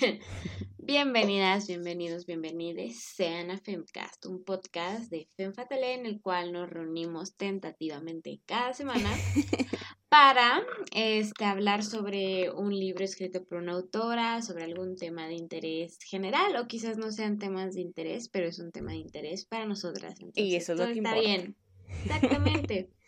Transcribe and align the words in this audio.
Bienvenidas, 0.78 1.66
bienvenidos, 1.66 2.26
bienvenides 2.26 2.98
sean 3.00 3.50
a 3.50 3.58
Femcast, 3.58 4.26
un 4.26 4.44
podcast 4.44 5.10
de 5.10 5.28
Fem 5.36 5.52
Fatale 5.52 5.94
en 5.94 6.06
el 6.06 6.20
cual 6.20 6.52
nos 6.52 6.70
reunimos 6.70 7.36
tentativamente 7.36 8.40
cada 8.46 8.72
semana 8.72 9.10
para 10.08 10.62
este, 10.94 11.44
hablar 11.44 11.84
sobre 11.84 12.50
un 12.50 12.70
libro 12.70 13.04
escrito 13.04 13.44
por 13.44 13.58
una 13.58 13.72
autora, 13.72 14.42
sobre 14.42 14.64
algún 14.64 14.96
tema 14.96 15.26
de 15.26 15.34
interés 15.34 15.98
general 16.06 16.56
o 16.56 16.66
quizás 16.66 16.96
no 16.96 17.12
sean 17.12 17.38
temas 17.38 17.74
de 17.74 17.82
interés, 17.82 18.28
pero 18.28 18.48
es 18.48 18.58
un 18.58 18.72
tema 18.72 18.92
de 18.92 18.98
interés 18.98 19.44
para 19.44 19.66
nosotras. 19.66 20.14
y 20.34 20.56
eso 20.56 20.72
es 20.72 20.78
lo 20.78 20.86
que 20.86 20.92
está 20.92 21.18
importa. 21.18 21.20
bien. 21.20 21.56
Exactamente. 22.04 22.90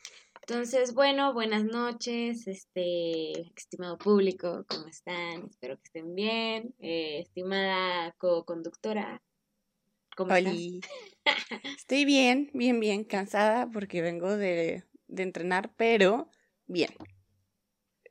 Entonces, 0.53 0.93
bueno, 0.93 1.33
buenas 1.33 1.65
noches, 1.65 2.47
este, 2.47 3.33
estimado 3.57 3.97
público, 3.97 4.67
¿cómo 4.69 4.87
están? 4.87 5.47
Espero 5.49 5.77
que 5.77 5.85
estén 5.87 6.15
bien. 6.15 6.75
Eh, 6.79 7.21
estimada 7.21 8.13
co-conductora, 8.19 9.23
¿cómo 10.15 10.31
estás? 10.31 10.53
Oli. 10.53 10.81
Estoy 11.75 12.05
bien, 12.05 12.51
bien, 12.53 12.81
bien, 12.81 13.05
cansada 13.05 13.71
porque 13.71 14.03
vengo 14.03 14.37
de, 14.37 14.85
de 15.09 15.23
entrenar, 15.23 15.73
pero 15.75 16.31
bien. 16.67 16.91
Oh 16.99 17.07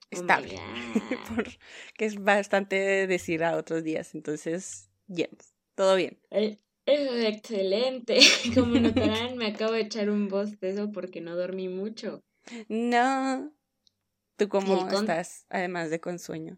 Estable. 0.10 0.56
God. 0.96 1.36
Porque 1.36 1.60
es 1.98 2.16
bastante 2.16 3.06
decir 3.06 3.44
a 3.44 3.56
otros 3.56 3.84
días, 3.84 4.16
entonces, 4.16 4.90
bien, 5.06 5.30
todo 5.76 5.96
bien. 5.96 6.20
Eh, 6.32 6.58
excelente. 6.88 8.18
Como 8.56 8.80
notarán, 8.80 9.38
me 9.38 9.46
acabo 9.46 9.74
de 9.74 9.82
echar 9.82 10.10
un 10.10 10.28
bostezo 10.28 10.92
porque 10.92 11.22
no 11.22 11.36
dormí 11.36 11.70
mucho. 11.70 12.24
No. 12.68 13.52
¿Tú 14.36 14.50
cómo 14.50 14.90
estás, 14.90 15.46
además 15.50 15.90
de 15.90 16.00
con 16.00 16.18
sueño? 16.18 16.58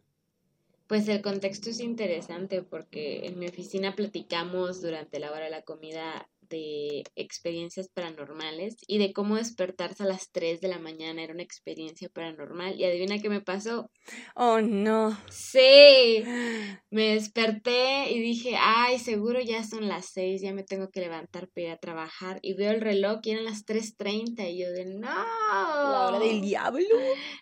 Pues 0.87 1.07
el 1.07 1.21
contexto 1.21 1.69
es 1.69 1.79
interesante 1.79 2.61
porque 2.61 3.25
en 3.25 3.39
mi 3.39 3.47
oficina 3.47 3.95
platicamos 3.95 4.81
durante 4.81 5.19
la 5.19 5.31
hora 5.31 5.45
de 5.45 5.51
la 5.51 5.63
comida 5.63 6.29
de 6.53 7.03
experiencias 7.15 7.89
paranormales 7.89 8.75
y 8.87 8.99
de 8.99 9.11
cómo 9.11 9.37
despertarse 9.37 10.03
a 10.03 10.05
las 10.05 10.31
3 10.31 10.61
de 10.61 10.67
la 10.67 10.77
mañana 10.77 11.23
era 11.23 11.33
una 11.33 11.41
experiencia 11.41 12.09
paranormal. 12.09 12.79
Y 12.79 12.85
adivina 12.85 13.19
qué 13.19 13.29
me 13.29 13.41
pasó. 13.41 13.89
Oh, 14.35 14.61
no. 14.61 15.17
Sí, 15.29 16.23
me 16.91 17.15
desperté 17.15 18.11
y 18.11 18.19
dije, 18.19 18.55
ay, 18.59 18.99
seguro 18.99 19.41
ya 19.41 19.63
son 19.63 19.87
las 19.87 20.11
6, 20.13 20.41
ya 20.41 20.53
me 20.53 20.63
tengo 20.63 20.89
que 20.89 21.01
levantar 21.01 21.49
para 21.49 21.67
ir 21.67 21.71
a 21.71 21.77
trabajar. 21.77 22.39
Y 22.41 22.53
veo 22.53 22.71
el 22.71 22.81
reloj 22.81 23.19
y 23.23 23.31
eran 23.31 23.45
las 23.45 23.65
3.30 23.65 24.51
y 24.51 24.59
yo 24.59 24.71
de, 24.71 24.85
no. 24.85 25.07
La 25.07 26.07
hora 26.07 26.19
del 26.19 26.41
diablo. 26.41 26.85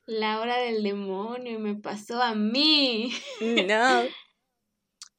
La 0.06 0.40
hora 0.40 0.58
del 0.58 0.84
demonio, 0.84 1.52
y 1.52 1.58
me 1.58 1.76
pasó 1.76 2.22
a 2.22 2.34
mí. 2.34 3.14
No. 3.42 4.04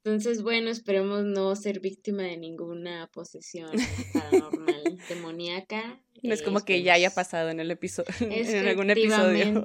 Entonces, 0.04 0.42
bueno, 0.42 0.68
esperemos 0.68 1.24
no 1.24 1.54
ser 1.54 1.78
víctima 1.78 2.24
de 2.24 2.36
ninguna 2.36 3.08
posesión 3.12 3.70
paranormal 4.12 4.98
demoníaca. 5.08 6.00
No 6.24 6.34
es 6.34 6.40
Eh, 6.40 6.44
como 6.44 6.64
que 6.64 6.82
ya 6.82 6.94
haya 6.94 7.08
esperemos- 7.08 7.14
pasado 7.14 7.50
en 7.50 7.60
el 7.60 7.70
episodio, 7.70 8.08
en 8.20 8.66
algún 8.68 8.90
episodio. 8.90 9.62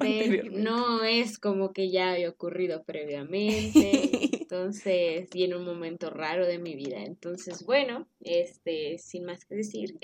No 0.52 1.04
es 1.04 1.40
como 1.40 1.74
que 1.74 1.90
ya 1.90 2.12
había 2.12 2.30
ocurrido 2.36 2.84
previamente. 2.84 4.38
Entonces, 4.42 5.28
y 5.34 5.44
en 5.44 5.56
un 5.56 5.66
momento 5.66 6.10
raro 6.12 6.46
de 6.46 6.60
mi 6.60 6.76
vida. 6.76 7.04
Entonces, 7.04 7.64
bueno, 7.66 8.08
este, 8.22 8.98
sin 9.00 9.26
más 9.26 9.44
que 9.46 9.56
decir. 9.56 9.98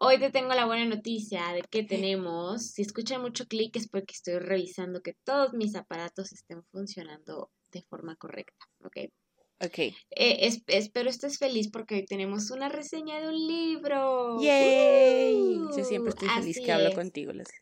Hoy 0.00 0.18
te 0.18 0.30
tengo 0.30 0.54
la 0.54 0.66
buena 0.66 0.84
noticia 0.86 1.52
de 1.52 1.62
que 1.62 1.82
tenemos, 1.82 2.62
si 2.72 2.82
escuchan 2.82 3.20
mucho 3.22 3.46
clic 3.46 3.76
es 3.76 3.88
porque 3.88 4.14
estoy 4.14 4.38
revisando 4.38 5.02
que 5.02 5.14
todos 5.24 5.52
mis 5.52 5.74
aparatos 5.76 6.32
estén 6.32 6.62
funcionando 6.72 7.50
de 7.72 7.82
forma 7.82 8.16
correcta, 8.16 8.66
¿ok? 8.84 8.96
Ok. 9.64 9.78
Eh, 9.78 9.94
es- 10.10 10.62
espero 10.66 11.08
estés 11.08 11.38
feliz 11.38 11.70
porque 11.70 11.94
hoy 11.96 12.04
tenemos 12.04 12.50
una 12.50 12.68
reseña 12.68 13.20
de 13.20 13.28
un 13.28 13.46
libro. 13.46 14.40
¡Yay! 14.42 15.56
Yo 15.76 15.84
siempre 15.84 16.10
estoy 16.10 16.28
feliz 16.28 16.58
que 16.64 16.72
hablo 16.72 16.88
es. 16.88 16.94
contigo, 16.94 17.32
Leslie. 17.32 17.58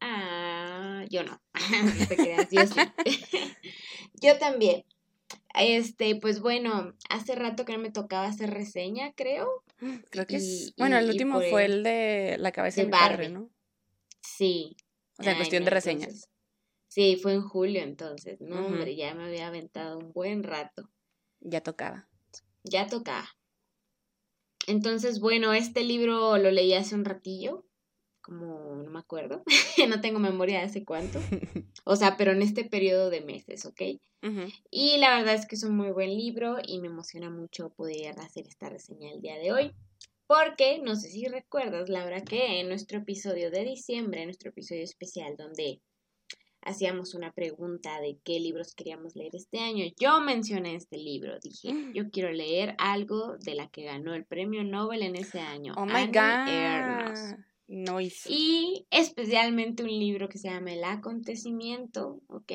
Ah, 0.00 1.04
yo 1.08 1.22
no. 1.24 1.40
no 2.00 2.08
te 2.08 2.16
creas, 2.16 2.48
yo 2.50 2.60
sí. 2.66 2.80
yo 4.22 4.36
también. 4.38 4.84
Este, 5.56 6.16
pues 6.16 6.40
bueno, 6.40 6.94
hace 7.08 7.36
rato 7.36 7.64
que 7.64 7.72
no 7.72 7.78
me 7.78 7.92
tocaba 7.92 8.26
hacer 8.26 8.50
reseña, 8.50 9.12
creo. 9.14 9.62
Creo 10.10 10.26
que 10.26 10.34
Y- 10.34 10.36
es. 10.38 10.74
Bueno, 10.76 10.98
el 10.98 11.08
último 11.08 11.40
fue 11.40 11.64
el- 11.66 11.72
el 11.78 11.82
de 11.84 12.36
la 12.38 12.50
cabeza 12.52 12.80
de 12.80 12.86
mi 12.86 12.90
padre, 12.90 13.16
Barbie. 13.16 13.28
¿no? 13.32 13.50
Sí. 14.20 14.76
O 15.18 15.22
sea, 15.22 15.32
Ay, 15.32 15.38
cuestión 15.38 15.62
no, 15.62 15.66
de 15.66 15.70
reseñas. 15.70 16.08
entonces- 16.08 16.28
Sí, 16.94 17.16
fue 17.16 17.32
en 17.32 17.42
julio 17.42 17.82
entonces. 17.82 18.40
No, 18.40 18.66
hombre, 18.66 18.94
ya 18.94 19.12
me 19.16 19.24
había 19.24 19.48
aventado 19.48 19.98
un 19.98 20.12
buen 20.12 20.44
rato. 20.44 20.88
Ya 21.40 21.60
tocaba. 21.60 22.08
Ya 22.62 22.86
tocaba. 22.86 23.26
Entonces, 24.68 25.18
bueno, 25.18 25.52
este 25.52 25.82
libro 25.82 26.38
lo 26.38 26.52
leí 26.52 26.72
hace 26.72 26.94
un 26.94 27.04
ratillo, 27.04 27.66
como 28.20 28.76
no 28.76 28.92
me 28.92 29.00
acuerdo, 29.00 29.42
no 29.88 30.00
tengo 30.00 30.20
memoria 30.20 30.60
de 30.60 30.66
hace 30.66 30.84
cuánto, 30.84 31.18
o 31.84 31.96
sea, 31.96 32.16
pero 32.16 32.30
en 32.30 32.42
este 32.42 32.64
periodo 32.64 33.10
de 33.10 33.22
meses, 33.22 33.66
¿ok? 33.66 33.82
Y 34.70 34.96
la 34.98 35.16
verdad 35.16 35.34
es 35.34 35.46
que 35.46 35.56
es 35.56 35.64
un 35.64 35.76
muy 35.76 35.90
buen 35.90 36.16
libro 36.16 36.58
y 36.64 36.80
me 36.80 36.86
emociona 36.86 37.28
mucho 37.28 37.70
poder 37.70 38.20
hacer 38.20 38.46
esta 38.46 38.68
reseña 38.68 39.10
el 39.10 39.20
día 39.20 39.36
de 39.36 39.52
hoy. 39.52 39.72
Porque, 40.28 40.78
no 40.78 40.94
sé 40.94 41.10
si 41.10 41.26
recuerdas, 41.26 41.88
Laura, 41.88 42.22
que 42.22 42.60
en 42.60 42.68
nuestro 42.68 42.98
episodio 42.98 43.50
de 43.50 43.64
diciembre, 43.64 44.24
nuestro 44.24 44.50
episodio 44.50 44.84
especial 44.84 45.36
donde 45.36 45.82
hacíamos 46.64 47.14
una 47.14 47.32
pregunta 47.32 48.00
de 48.00 48.18
qué 48.24 48.40
libros 48.40 48.74
queríamos 48.74 49.14
leer 49.16 49.34
este 49.34 49.60
año, 49.60 49.84
yo 49.98 50.20
mencioné 50.20 50.74
este 50.74 50.98
libro. 50.98 51.38
Dije, 51.40 51.74
yo 51.94 52.10
quiero 52.10 52.32
leer 52.32 52.74
algo 52.78 53.36
de 53.38 53.54
la 53.54 53.68
que 53.68 53.84
ganó 53.84 54.14
el 54.14 54.24
premio 54.24 54.64
Nobel 54.64 55.02
en 55.02 55.16
ese 55.16 55.40
año. 55.40 55.74
Oh 55.76 55.86
my 55.86 56.10
Ernaux. 56.12 57.32
god. 57.32 57.38
Noise. 57.66 58.28
Y 58.30 58.86
especialmente 58.90 59.82
un 59.82 59.88
libro 59.88 60.28
que 60.28 60.38
se 60.38 60.50
llama 60.50 60.72
El 60.72 60.84
Acontecimiento, 60.84 62.20
¿ok? 62.26 62.52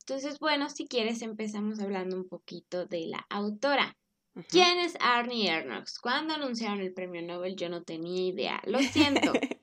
Entonces, 0.00 0.38
bueno, 0.40 0.68
si 0.68 0.86
quieres 0.86 1.22
empezamos 1.22 1.80
hablando 1.80 2.16
un 2.16 2.28
poquito 2.28 2.86
de 2.86 3.06
la 3.06 3.26
autora. 3.30 3.96
¿Quién 4.48 4.78
es 4.78 4.96
Arnie 5.00 5.50
Ernaux? 5.50 5.98
Cuando 5.98 6.34
anunciaron 6.34 6.80
el 6.80 6.92
premio 6.92 7.22
Nobel 7.22 7.54
yo 7.54 7.68
no 7.68 7.82
tenía 7.82 8.26
idea. 8.26 8.62
Lo 8.66 8.78
siento. 8.80 9.32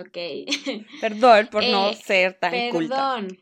Ok. 0.00 0.18
Perdón 1.00 1.48
por 1.50 1.64
no 1.64 1.90
Eh, 1.90 1.94
ser 1.94 2.34
tan 2.38 2.70
culta. 2.70 3.16
Perdón. 3.16 3.38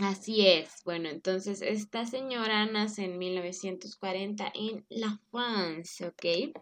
Así 0.00 0.46
es. 0.46 0.82
Bueno, 0.84 1.08
entonces 1.08 1.62
esta 1.62 2.04
señora 2.04 2.66
nace 2.66 3.04
en 3.04 3.18
1940 3.18 4.52
en 4.54 4.84
La 4.88 5.20
France, 5.30 6.06
¿ok? 6.06 6.54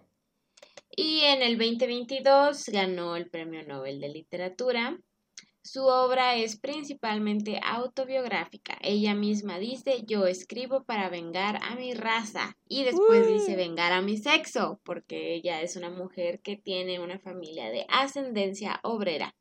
Y 0.95 1.21
en 1.21 1.41
el 1.41 1.57
2022 1.57 2.67
ganó 2.67 3.17
el 3.17 3.31
Premio 3.31 3.63
Nobel 3.67 4.01
de 4.01 4.11
Literatura. 4.11 4.99
Su 5.65 5.85
obra 5.85 6.37
es 6.37 6.59
principalmente 6.59 7.61
autobiográfica. 7.63 8.77
Ella 8.83 9.15
misma 9.15 9.59
dice, 9.59 10.03
yo 10.05 10.27
escribo 10.27 10.85
para 10.85 11.09
vengar 11.09 11.61
a 11.63 11.77
mi 11.77 11.95
raza. 11.95 12.57
Y 12.69 12.83
después 12.83 13.27
Uy. 13.27 13.35
dice, 13.35 13.55
vengar 13.55 13.93
a 13.93 14.03
mi 14.03 14.17
sexo, 14.17 14.81
porque 14.85 15.35
ella 15.35 15.63
es 15.63 15.77
una 15.77 15.91
mujer 15.91 16.41
que 16.41 16.57
tiene 16.57 16.99
una 16.99 17.21
familia 17.21 17.71
de 17.71 17.87
ascendencia 17.89 18.81
obrera. 18.83 19.35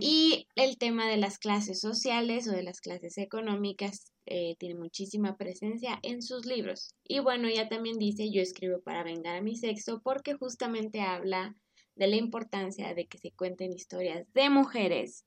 Y 0.00 0.46
el 0.54 0.78
tema 0.78 1.08
de 1.08 1.16
las 1.16 1.38
clases 1.38 1.80
sociales 1.80 2.46
o 2.46 2.52
de 2.52 2.62
las 2.62 2.80
clases 2.80 3.18
económicas 3.18 4.12
eh, 4.26 4.54
tiene 4.58 4.76
muchísima 4.76 5.36
presencia 5.36 5.98
en 6.02 6.22
sus 6.22 6.46
libros. 6.46 6.94
Y 7.02 7.18
bueno, 7.18 7.48
ella 7.48 7.68
también 7.68 7.98
dice, 7.98 8.30
yo 8.30 8.40
escribo 8.40 8.80
para 8.82 9.02
vengar 9.02 9.34
a 9.34 9.42
mi 9.42 9.56
sexo 9.56 10.00
porque 10.04 10.34
justamente 10.34 11.00
habla 11.00 11.56
de 11.96 12.06
la 12.06 12.16
importancia 12.16 12.94
de 12.94 13.06
que 13.06 13.18
se 13.18 13.32
cuenten 13.32 13.72
historias 13.72 14.32
de 14.32 14.48
mujeres, 14.48 15.24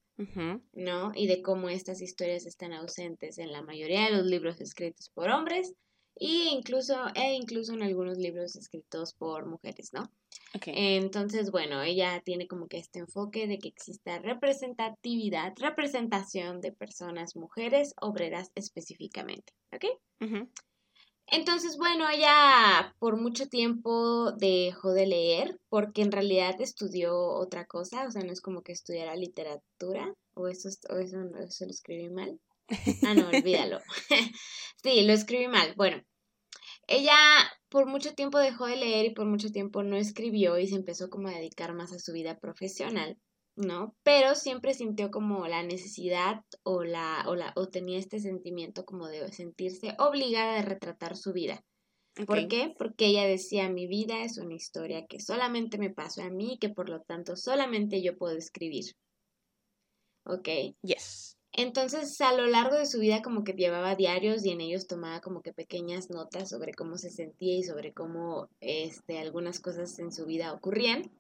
¿no? 0.73 1.11
Y 1.15 1.27
de 1.27 1.41
cómo 1.41 1.69
estas 1.69 2.01
historias 2.01 2.45
están 2.45 2.73
ausentes 2.73 3.37
en 3.37 3.51
la 3.51 3.61
mayoría 3.61 4.05
de 4.05 4.11
los 4.11 4.25
libros 4.25 4.61
escritos 4.61 5.09
por 5.09 5.29
hombres 5.29 5.73
e 6.15 6.49
incluso, 6.51 6.95
e 7.15 7.33
incluso 7.33 7.73
en 7.73 7.83
algunos 7.83 8.17
libros 8.17 8.55
escritos 8.55 9.13
por 9.13 9.45
mujeres, 9.45 9.93
¿no? 9.93 10.03
Ok. 10.53 10.65
Entonces, 10.67 11.51
bueno, 11.51 11.81
ella 11.81 12.21
tiene 12.23 12.47
como 12.47 12.67
que 12.67 12.77
este 12.77 12.99
enfoque 12.99 13.47
de 13.47 13.57
que 13.57 13.69
exista 13.69 14.19
representatividad, 14.19 15.53
representación 15.57 16.61
de 16.61 16.73
personas, 16.73 17.35
mujeres, 17.35 17.93
obreras 18.01 18.51
específicamente. 18.55 19.53
Entonces, 21.31 21.77
bueno, 21.77 22.09
ella 22.09 22.93
por 22.99 23.19
mucho 23.19 23.47
tiempo 23.47 24.31
dejó 24.33 24.91
de 24.93 25.07
leer 25.07 25.59
porque 25.69 26.01
en 26.01 26.11
realidad 26.11 26.59
estudió 26.59 27.17
otra 27.17 27.65
cosa, 27.65 28.05
o 28.05 28.11
sea, 28.11 28.21
no 28.23 28.33
es 28.33 28.41
como 28.41 28.61
que 28.63 28.73
estudiara 28.73 29.15
literatura, 29.15 30.13
o 30.35 30.47
eso, 30.49 30.67
es- 30.69 30.81
o 30.89 30.97
eso, 30.97 31.17
eso 31.39 31.65
lo 31.65 31.71
escribí 31.71 32.09
mal. 32.09 32.39
Ah, 33.03 33.13
no, 33.13 33.27
olvídalo. 33.29 33.79
sí, 34.83 35.01
lo 35.03 35.13
escribí 35.13 35.47
mal. 35.47 35.73
Bueno, 35.77 36.03
ella 36.87 37.15
por 37.69 37.85
mucho 37.85 38.13
tiempo 38.13 38.37
dejó 38.39 38.65
de 38.67 38.75
leer 38.75 39.05
y 39.05 39.13
por 39.13 39.25
mucho 39.25 39.51
tiempo 39.51 39.83
no 39.83 39.95
escribió 39.95 40.57
y 40.59 40.67
se 40.67 40.75
empezó 40.75 41.09
como 41.09 41.29
a 41.29 41.31
dedicar 41.33 41.73
más 41.73 41.93
a 41.93 41.99
su 41.99 42.11
vida 42.11 42.37
profesional. 42.39 43.17
¿No? 43.55 43.95
Pero 44.03 44.35
siempre 44.35 44.73
sintió 44.73 45.11
como 45.11 45.47
la 45.47 45.63
necesidad 45.63 46.43
o, 46.63 46.83
la, 46.83 47.23
o, 47.27 47.35
la, 47.35 47.53
o 47.55 47.67
tenía 47.67 47.99
este 47.99 48.19
sentimiento 48.19 48.85
como 48.85 49.07
de 49.07 49.31
sentirse 49.31 49.95
obligada 49.99 50.55
de 50.55 50.61
retratar 50.63 51.17
su 51.17 51.33
vida. 51.33 51.63
¿Por 52.25 52.47
qué? 52.47 52.73
Porque 52.77 53.07
ella 53.07 53.25
decía, 53.25 53.69
mi 53.69 53.87
vida 53.87 54.23
es 54.23 54.37
una 54.37 54.53
historia 54.53 55.05
que 55.07 55.19
solamente 55.19 55.77
me 55.77 55.89
pasó 55.89 56.21
a 56.21 56.29
mí 56.29 56.53
y 56.53 56.57
que 56.57 56.69
por 56.69 56.89
lo 56.89 57.01
tanto 57.01 57.37
solamente 57.37 58.01
yo 58.01 58.17
puedo 58.17 58.37
escribir. 58.37 58.95
¿Ok? 60.25 60.49
Yes. 60.81 61.37
Entonces, 61.53 62.19
a 62.21 62.33
lo 62.33 62.47
largo 62.47 62.77
de 62.77 62.85
su 62.85 62.99
vida 62.99 63.21
como 63.21 63.43
que 63.43 63.53
llevaba 63.53 63.95
diarios 63.95 64.45
y 64.45 64.51
en 64.51 64.61
ellos 64.61 64.87
tomaba 64.87 65.19
como 65.21 65.41
que 65.41 65.53
pequeñas 65.53 66.09
notas 66.09 66.49
sobre 66.49 66.73
cómo 66.73 66.97
se 66.97 67.09
sentía 67.09 67.57
y 67.57 67.63
sobre 67.63 67.93
cómo 67.93 68.49
este, 68.61 69.19
algunas 69.19 69.59
cosas 69.59 69.97
en 69.99 70.11
su 70.11 70.25
vida 70.25 70.53
ocurrían. 70.53 71.11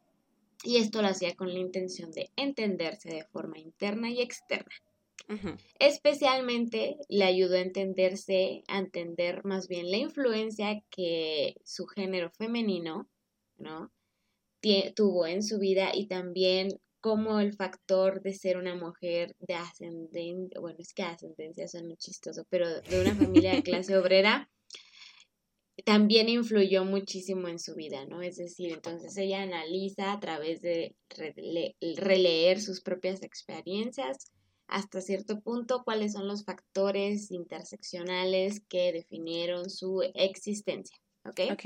Y 0.63 0.77
esto 0.77 1.01
lo 1.01 1.07
hacía 1.07 1.35
con 1.35 1.51
la 1.53 1.59
intención 1.59 2.11
de 2.11 2.29
entenderse 2.35 3.09
de 3.09 3.25
forma 3.25 3.57
interna 3.57 4.09
y 4.11 4.21
externa. 4.21 4.71
Especialmente 5.79 6.97
le 7.07 7.23
ayudó 7.23 7.55
a 7.55 7.61
entenderse, 7.61 8.63
a 8.67 8.79
entender 8.79 9.45
más 9.45 9.67
bien 9.67 9.89
la 9.89 9.97
influencia 9.97 10.83
que 10.89 11.55
su 11.63 11.85
género 11.85 12.31
femenino, 12.31 13.07
¿no? 13.57 13.91
tuvo 14.95 15.25
en 15.25 15.41
su 15.41 15.57
vida 15.57 15.91
y 15.93 16.07
también 16.07 16.79
como 16.99 17.39
el 17.39 17.53
factor 17.53 18.21
de 18.21 18.33
ser 18.33 18.57
una 18.57 18.75
mujer 18.75 19.35
de 19.39 19.55
ascendencia, 19.55 20.59
bueno, 20.59 20.77
es 20.79 20.93
que 20.93 21.01
ascendencia 21.01 21.67
son 21.67 21.87
muy 21.87 21.97
chistoso, 21.97 22.45
pero 22.49 22.69
de 22.81 23.01
una 23.01 23.15
familia 23.15 23.55
de 23.55 23.63
clase 23.63 23.97
obrera, 23.97 24.49
también 25.85 26.29
influyó 26.29 26.85
muchísimo 26.85 27.47
en 27.47 27.59
su 27.59 27.75
vida, 27.75 28.05
¿no? 28.05 28.21
Es 28.21 28.37
decir, 28.37 28.71
entonces 28.71 29.15
ella 29.17 29.41
analiza 29.41 30.11
a 30.11 30.19
través 30.19 30.61
de 30.61 30.95
releer 31.97 32.61
sus 32.61 32.81
propias 32.81 33.23
experiencias 33.23 34.31
hasta 34.67 35.01
cierto 35.01 35.41
punto 35.41 35.83
cuáles 35.83 36.13
son 36.13 36.27
los 36.27 36.45
factores 36.45 37.29
interseccionales 37.31 38.61
que 38.69 38.93
definieron 38.93 39.69
su 39.69 40.01
existencia, 40.13 40.97
¿ok? 41.25 41.41
Ok. 41.51 41.65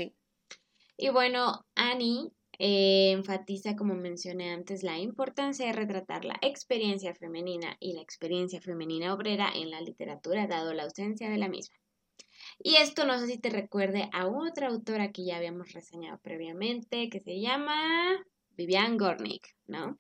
Y 0.97 1.09
bueno, 1.09 1.65
Annie 1.75 2.31
eh, 2.57 3.11
enfatiza, 3.11 3.75
como 3.75 3.95
mencioné 3.95 4.51
antes, 4.51 4.81
la 4.81 4.97
importancia 4.97 5.65
de 5.67 5.73
retratar 5.73 6.25
la 6.25 6.37
experiencia 6.41 7.13
femenina 7.13 7.75
y 7.79 7.93
la 7.93 8.01
experiencia 8.01 8.61
femenina 8.61 9.13
obrera 9.13 9.51
en 9.53 9.71
la 9.71 9.81
literatura, 9.81 10.47
dado 10.47 10.73
la 10.73 10.83
ausencia 10.83 11.29
de 11.29 11.37
la 11.37 11.49
misma. 11.49 11.75
Y 12.59 12.75
esto 12.75 13.05
no 13.05 13.19
sé 13.19 13.27
si 13.27 13.37
te 13.37 13.49
recuerde 13.49 14.09
a 14.13 14.27
otra 14.27 14.67
autora 14.67 15.11
que 15.11 15.25
ya 15.25 15.37
habíamos 15.37 15.73
reseñado 15.73 16.19
previamente, 16.19 17.09
que 17.09 17.19
se 17.19 17.39
llama 17.39 18.17
Vivian 18.51 18.97
Gornick, 18.97 19.55
¿no? 19.67 19.97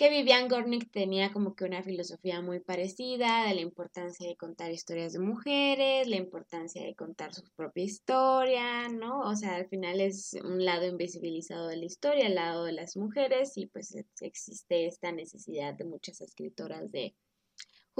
que 0.00 0.08
Vivian 0.08 0.48
Gornick 0.48 0.90
tenía 0.90 1.30
como 1.30 1.54
que 1.54 1.66
una 1.66 1.82
filosofía 1.82 2.40
muy 2.40 2.60
parecida 2.60 3.44
de 3.44 3.54
la 3.54 3.60
importancia 3.60 4.26
de 4.26 4.34
contar 4.34 4.70
historias 4.70 5.12
de 5.12 5.18
mujeres, 5.18 6.08
la 6.08 6.16
importancia 6.16 6.82
de 6.82 6.94
contar 6.94 7.34
su 7.34 7.42
propia 7.54 7.84
historia, 7.84 8.88
¿no? 8.88 9.20
O 9.20 9.36
sea, 9.36 9.56
al 9.56 9.68
final 9.68 10.00
es 10.00 10.38
un 10.42 10.64
lado 10.64 10.86
invisibilizado 10.86 11.68
de 11.68 11.76
la 11.76 11.84
historia, 11.84 12.28
el 12.28 12.36
lado 12.36 12.64
de 12.64 12.72
las 12.72 12.96
mujeres, 12.96 13.58
y 13.58 13.66
pues 13.66 13.94
existe 14.22 14.86
esta 14.86 15.12
necesidad 15.12 15.74
de 15.74 15.84
muchas 15.84 16.22
escritoras 16.22 16.90
de 16.90 17.14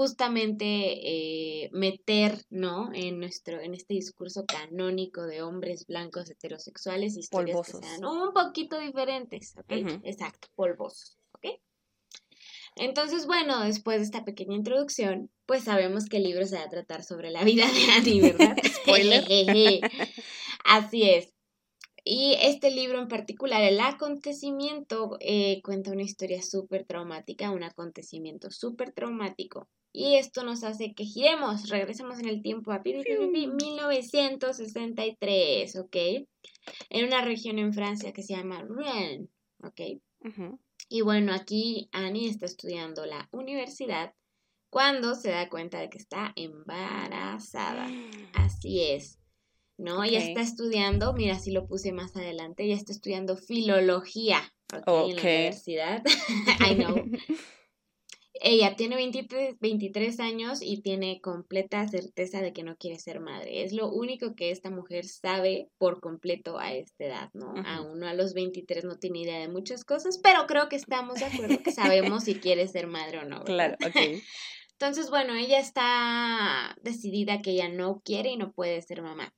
justamente 0.01 0.65
eh, 0.65 1.69
meter, 1.73 2.43
¿no? 2.49 2.89
En 2.91 3.19
nuestro, 3.19 3.61
en 3.61 3.75
este 3.75 3.93
discurso 3.93 4.45
canónico 4.47 5.27
de 5.27 5.43
hombres 5.43 5.85
blancos 5.85 6.27
heterosexuales, 6.31 7.15
historias 7.17 7.61
que 7.61 7.73
sean 7.73 8.03
un 8.03 8.33
poquito 8.33 8.79
diferentes, 8.79 9.53
¿ok? 9.57 10.01
Exacto, 10.03 10.47
polvosos, 10.55 11.19
¿ok? 11.33 11.49
Entonces, 12.77 13.27
bueno, 13.27 13.63
después 13.63 13.99
de 13.99 14.05
esta 14.05 14.25
pequeña 14.25 14.55
introducción, 14.55 15.29
pues 15.45 15.65
sabemos 15.65 16.09
que 16.09 16.17
el 16.17 16.23
libro 16.23 16.47
se 16.47 16.55
va 16.55 16.63
a 16.63 16.69
tratar 16.69 17.03
sobre 17.03 17.29
la 17.29 17.43
vida 17.43 17.67
de 17.67 17.91
Annie, 17.91 18.21
¿verdad? 18.21 18.57
Spoiler. 18.81 19.23
Así 20.65 21.03
es. 21.03 21.31
Y 22.03 22.35
este 22.41 22.71
libro 22.71 22.99
en 22.99 23.07
particular, 23.07 23.61
el 23.61 23.79
acontecimiento, 23.79 25.17
eh, 25.19 25.61
cuenta 25.63 25.91
una 25.91 26.01
historia 26.01 26.41
súper 26.41 26.83
traumática, 26.85 27.51
un 27.51 27.61
acontecimiento 27.63 28.49
súper 28.49 28.91
traumático. 28.91 29.69
Y 29.93 30.15
esto 30.15 30.43
nos 30.43 30.63
hace 30.63 30.93
que 30.93 31.03
giremos, 31.03 31.69
regresemos 31.69 32.17
en 32.19 32.27
el 32.27 32.41
tiempo 32.41 32.71
a 32.71 32.81
1963, 32.81 35.75
¿ok? 35.75 35.95
En 36.89 37.05
una 37.05 37.23
región 37.23 37.59
en 37.59 37.73
Francia 37.73 38.13
que 38.13 38.23
se 38.23 38.35
llama 38.35 38.65
Rennes, 38.67 39.29
¿ok? 39.61 39.81
Y 40.89 41.01
bueno, 41.01 41.33
aquí 41.33 41.89
Annie 41.91 42.29
está 42.29 42.45
estudiando 42.45 43.05
la 43.05 43.29
universidad 43.31 44.13
cuando 44.69 45.15
se 45.15 45.29
da 45.29 45.49
cuenta 45.49 45.79
de 45.79 45.89
que 45.89 45.97
está 45.97 46.33
embarazada. 46.35 47.87
Así 48.33 48.81
es. 48.81 49.20
¿No? 49.81 50.03
Ella 50.03 50.19
está 50.19 50.41
estudiando, 50.41 51.11
mira, 51.13 51.39
si 51.39 51.51
lo 51.51 51.65
puse 51.65 51.91
más 51.91 52.15
adelante, 52.15 52.63
ella 52.63 52.75
está 52.75 52.91
estudiando 52.91 53.35
filología 53.35 54.39
en 54.71 54.83
la 54.85 55.03
universidad. 55.23 56.03
I 56.59 56.75
know. 56.75 57.03
Ella 58.43 58.75
tiene 58.75 58.95
23, 58.95 59.57
23, 59.59 60.19
años 60.19 60.59
y 60.61 60.81
tiene 60.81 61.19
completa 61.19 61.87
certeza 61.87 62.41
de 62.41 62.53
que 62.53 62.63
no 62.63 62.75
quiere 62.75 62.99
ser 62.99 63.19
madre. 63.19 63.63
Es 63.63 63.73
lo 63.73 63.91
único 63.91 64.35
que 64.35 64.51
esta 64.51 64.69
mujer 64.69 65.05
sabe 65.05 65.69
por 65.79 65.99
completo 65.99 66.59
a 66.59 66.73
esta 66.73 67.05
edad, 67.05 67.29
¿no? 67.33 67.53
Aún 67.65 68.03
a 68.03 68.13
los 68.13 68.33
23 68.35 68.85
no 68.85 68.97
tiene 68.97 69.21
idea 69.21 69.39
de 69.39 69.47
muchas 69.47 69.83
cosas, 69.83 70.19
pero 70.21 70.45
creo 70.47 70.69
que 70.69 70.75
estamos 70.75 71.19
de 71.19 71.25
acuerdo 71.25 71.57
que 71.63 71.71
sabemos 71.71 72.23
si 72.23 72.35
quiere 72.35 72.67
ser 72.67 72.85
madre 72.85 73.19
o 73.19 73.25
no. 73.25 73.43
Claro, 73.43 73.75
ok. 73.83 73.95
Entonces, 74.79 75.09
bueno, 75.09 75.35
ella 75.35 75.59
está 75.59 76.75
decidida 76.81 77.41
que 77.41 77.51
ella 77.51 77.69
no 77.69 78.01
quiere 78.03 78.31
y 78.31 78.37
no 78.37 78.51
puede 78.53 78.81
ser 78.81 79.01
mamá 79.01 79.31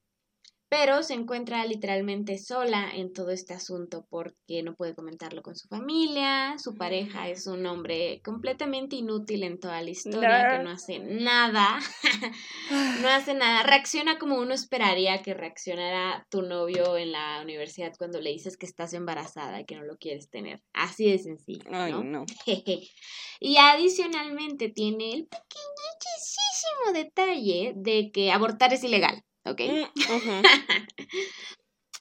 pero 0.73 1.03
se 1.03 1.13
encuentra 1.13 1.63
literalmente 1.65 2.39
sola 2.39 2.89
en 2.95 3.13
todo 3.13 3.29
este 3.29 3.53
asunto 3.53 4.07
porque 4.09 4.63
no 4.63 4.73
puede 4.73 4.95
comentarlo 4.95 5.43
con 5.43 5.55
su 5.55 5.67
familia, 5.67 6.57
su 6.57 6.73
pareja 6.73 7.29
es 7.29 7.45
un 7.45 7.63
hombre 7.67 8.21
completamente 8.23 8.95
inútil 8.95 9.43
en 9.43 9.59
toda 9.59 9.83
la 9.83 9.91
historia, 9.91 10.49
que 10.49 10.63
no 10.63 10.71
hace 10.71 10.97
nada, 10.97 11.79
no 13.03 13.07
hace 13.07 13.35
nada, 13.35 13.61
reacciona 13.61 14.17
como 14.17 14.39
uno 14.39 14.55
esperaría 14.55 15.21
que 15.21 15.35
reaccionara 15.35 16.25
tu 16.31 16.41
novio 16.41 16.97
en 16.97 17.11
la 17.11 17.41
universidad 17.43 17.93
cuando 17.95 18.19
le 18.19 18.31
dices 18.31 18.57
que 18.57 18.65
estás 18.65 18.95
embarazada 18.95 19.61
y 19.61 19.65
que 19.65 19.75
no 19.75 19.83
lo 19.83 19.97
quieres 19.97 20.31
tener, 20.31 20.63
así 20.73 21.07
de 21.07 21.19
sencillo. 21.19 21.69
¿no? 22.03 22.25
y 23.39 23.57
adicionalmente 23.57 24.69
tiene 24.69 25.13
el 25.13 25.27
pequeñísimo 25.27 26.93
detalle 26.95 27.73
de 27.75 28.09
que 28.11 28.31
abortar 28.31 28.73
es 28.73 28.83
ilegal. 28.83 29.23
¿Ok? 29.45 29.61
Mm, 29.61 29.83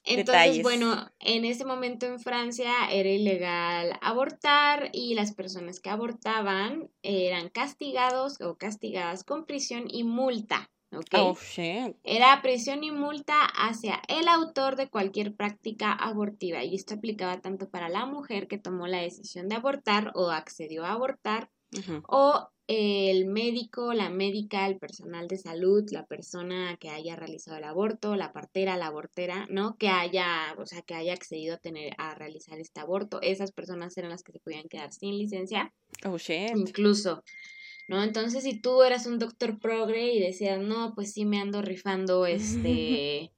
Entonces, 0.05 0.61
bueno, 0.63 1.09
en 1.19 1.45
ese 1.45 1.63
momento 1.63 2.05
en 2.05 2.19
Francia 2.19 2.73
era 2.91 3.09
ilegal 3.09 3.97
abortar 4.01 4.89
y 4.91 5.15
las 5.15 5.33
personas 5.33 5.79
que 5.79 5.89
abortaban 5.89 6.89
eran 7.03 7.49
castigados 7.49 8.41
o 8.41 8.57
castigadas 8.57 9.23
con 9.23 9.45
prisión 9.45 9.85
y 9.87 10.03
multa. 10.03 10.69
¿ok? 10.91 11.15
Oh, 11.19 11.35
shit. 11.35 11.95
Era 12.03 12.41
prisión 12.41 12.83
y 12.83 12.91
multa 12.91 13.45
hacia 13.45 14.01
el 14.07 14.27
autor 14.27 14.75
de 14.75 14.89
cualquier 14.89 15.35
práctica 15.35 15.93
abortiva 15.93 16.63
y 16.63 16.75
esto 16.75 16.95
aplicaba 16.95 17.39
tanto 17.39 17.69
para 17.69 17.87
la 17.87 18.05
mujer 18.05 18.47
que 18.47 18.57
tomó 18.57 18.87
la 18.87 18.99
decisión 18.99 19.47
de 19.47 19.55
abortar 19.55 20.11
o 20.15 20.31
accedió 20.31 20.85
a 20.85 20.91
abortar 20.91 21.49
o 22.07 22.49
el 22.67 23.25
médico, 23.25 23.93
la 23.93 24.09
médica, 24.09 24.67
el 24.67 24.77
personal 24.77 25.27
de 25.27 25.37
salud, 25.37 25.83
la 25.91 26.05
persona 26.05 26.77
que 26.77 26.89
haya 26.89 27.15
realizado 27.15 27.57
el 27.57 27.65
aborto, 27.65 28.15
la 28.15 28.31
partera, 28.31 28.77
la 28.77 28.87
abortera, 28.87 29.47
¿no? 29.49 29.75
Que 29.77 29.89
haya, 29.89 30.55
o 30.57 30.65
sea, 30.65 30.81
que 30.81 30.95
haya 30.95 31.13
accedido 31.13 31.55
a 31.55 31.57
tener, 31.57 31.93
a 31.97 32.15
realizar 32.15 32.59
este 32.59 32.79
aborto. 32.79 33.21
Esas 33.21 33.51
personas 33.51 33.97
eran 33.97 34.11
las 34.11 34.23
que 34.23 34.31
se 34.31 34.39
podían 34.39 34.69
quedar 34.69 34.93
sin 34.93 35.17
licencia. 35.17 35.73
Oh, 36.05 36.17
shit. 36.17 36.55
Incluso. 36.55 37.23
¿No? 37.89 38.01
Entonces, 38.01 38.43
si 38.43 38.61
tú 38.61 38.81
eras 38.81 39.05
un 39.07 39.19
doctor 39.19 39.59
progre 39.59 40.13
y 40.13 40.21
decías, 40.21 40.59
no, 40.59 40.93
pues 40.95 41.11
sí 41.11 41.25
me 41.25 41.41
ando 41.41 41.61
rifando 41.61 42.25
este 42.25 43.31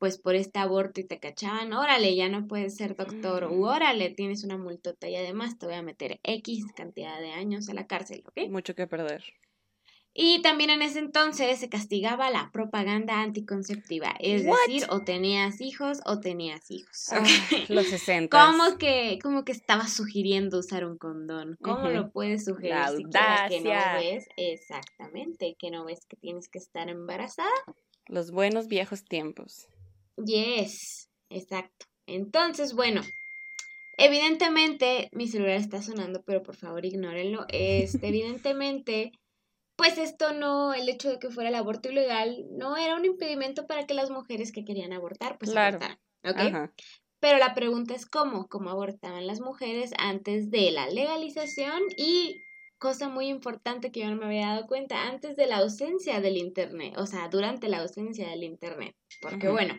pues 0.00 0.16
por 0.16 0.34
este 0.34 0.58
aborto 0.58 0.98
y 0.98 1.04
te 1.04 1.20
cachaban, 1.20 1.74
órale, 1.74 2.16
ya 2.16 2.30
no 2.30 2.48
puedes 2.48 2.74
ser 2.74 2.96
doctor, 2.96 3.44
u 3.44 3.56
mm. 3.56 3.62
órale, 3.64 4.08
tienes 4.08 4.44
una 4.44 4.56
multota 4.56 5.10
y 5.10 5.14
además 5.14 5.58
te 5.58 5.66
voy 5.66 5.74
a 5.74 5.82
meter 5.82 6.20
X 6.22 6.64
cantidad 6.74 7.20
de 7.20 7.32
años 7.32 7.68
a 7.68 7.74
la 7.74 7.86
cárcel, 7.86 8.24
¿ok? 8.26 8.48
Mucho 8.48 8.74
que 8.74 8.86
perder. 8.86 9.22
Y 10.14 10.40
también 10.40 10.70
en 10.70 10.80
ese 10.80 11.00
entonces 11.00 11.60
se 11.60 11.68
castigaba 11.68 12.30
la 12.30 12.50
propaganda 12.50 13.20
anticonceptiva, 13.20 14.16
es 14.18 14.44
decir, 14.44 14.86
o 14.88 15.02
tenías 15.02 15.60
hijos 15.60 16.00
o 16.06 16.18
tenías 16.18 16.70
hijos. 16.70 17.12
Ah, 17.12 17.22
los 17.68 17.86
60. 17.90 18.36
¿Cómo 18.36 18.78
que, 18.78 19.18
como 19.22 19.44
que 19.44 19.52
estaba 19.52 19.86
sugiriendo 19.86 20.58
usar 20.58 20.86
un 20.86 20.96
condón? 20.96 21.58
¿Cómo 21.60 21.90
lo 21.90 22.10
puedes 22.10 22.46
sugerir 22.46 22.74
si 22.96 23.04
que 23.04 23.60
no 23.60 23.70
ves? 24.00 24.26
Exactamente, 24.38 25.56
que 25.58 25.70
no 25.70 25.84
ves 25.84 26.06
que 26.06 26.16
tienes 26.16 26.48
que 26.48 26.58
estar 26.58 26.88
embarazada. 26.88 27.50
Los 28.06 28.30
buenos 28.30 28.66
viejos 28.66 29.04
tiempos. 29.04 29.68
Yes, 30.24 31.10
exacto. 31.28 31.86
Entonces, 32.06 32.74
bueno, 32.74 33.02
Evidentemente, 34.02 35.10
mi 35.12 35.28
celular 35.28 35.56
está 35.56 35.82
sonando, 35.82 36.22
pero 36.22 36.42
por 36.42 36.56
favor 36.56 36.86
ignórenlo. 36.86 37.44
Este, 37.50 38.08
evidentemente, 38.08 39.12
pues 39.76 39.98
esto 39.98 40.32
no, 40.32 40.72
el 40.72 40.88
hecho 40.88 41.10
de 41.10 41.18
que 41.18 41.28
fuera 41.28 41.50
el 41.50 41.54
aborto 41.54 41.90
ilegal, 41.90 42.46
no 42.50 42.78
era 42.78 42.96
un 42.96 43.04
impedimento 43.04 43.66
para 43.66 43.86
que 43.86 43.92
las 43.92 44.10
mujeres 44.10 44.52
que 44.52 44.64
querían 44.64 44.94
abortar, 44.94 45.36
pues 45.38 45.54
abortaran. 45.54 45.98
¿Ok? 46.24 46.70
Pero 47.20 47.36
la 47.36 47.52
pregunta 47.52 47.94
es 47.94 48.06
cómo, 48.06 48.48
cómo 48.48 48.70
abortaban 48.70 49.26
las 49.26 49.42
mujeres 49.42 49.90
antes 49.98 50.50
de 50.50 50.70
la 50.70 50.88
legalización 50.88 51.82
y 51.98 52.40
cosa 52.78 53.10
muy 53.10 53.26
importante 53.28 53.92
que 53.92 54.00
yo 54.00 54.08
no 54.08 54.16
me 54.16 54.24
había 54.24 54.46
dado 54.46 54.66
cuenta, 54.66 55.08
antes 55.08 55.36
de 55.36 55.46
la 55.46 55.58
ausencia 55.58 56.22
del 56.22 56.38
Internet, 56.38 56.94
o 56.96 57.04
sea, 57.04 57.28
durante 57.28 57.68
la 57.68 57.80
ausencia 57.80 58.30
del 58.30 58.44
Internet. 58.44 58.96
Porque 59.20 59.50
bueno, 59.50 59.78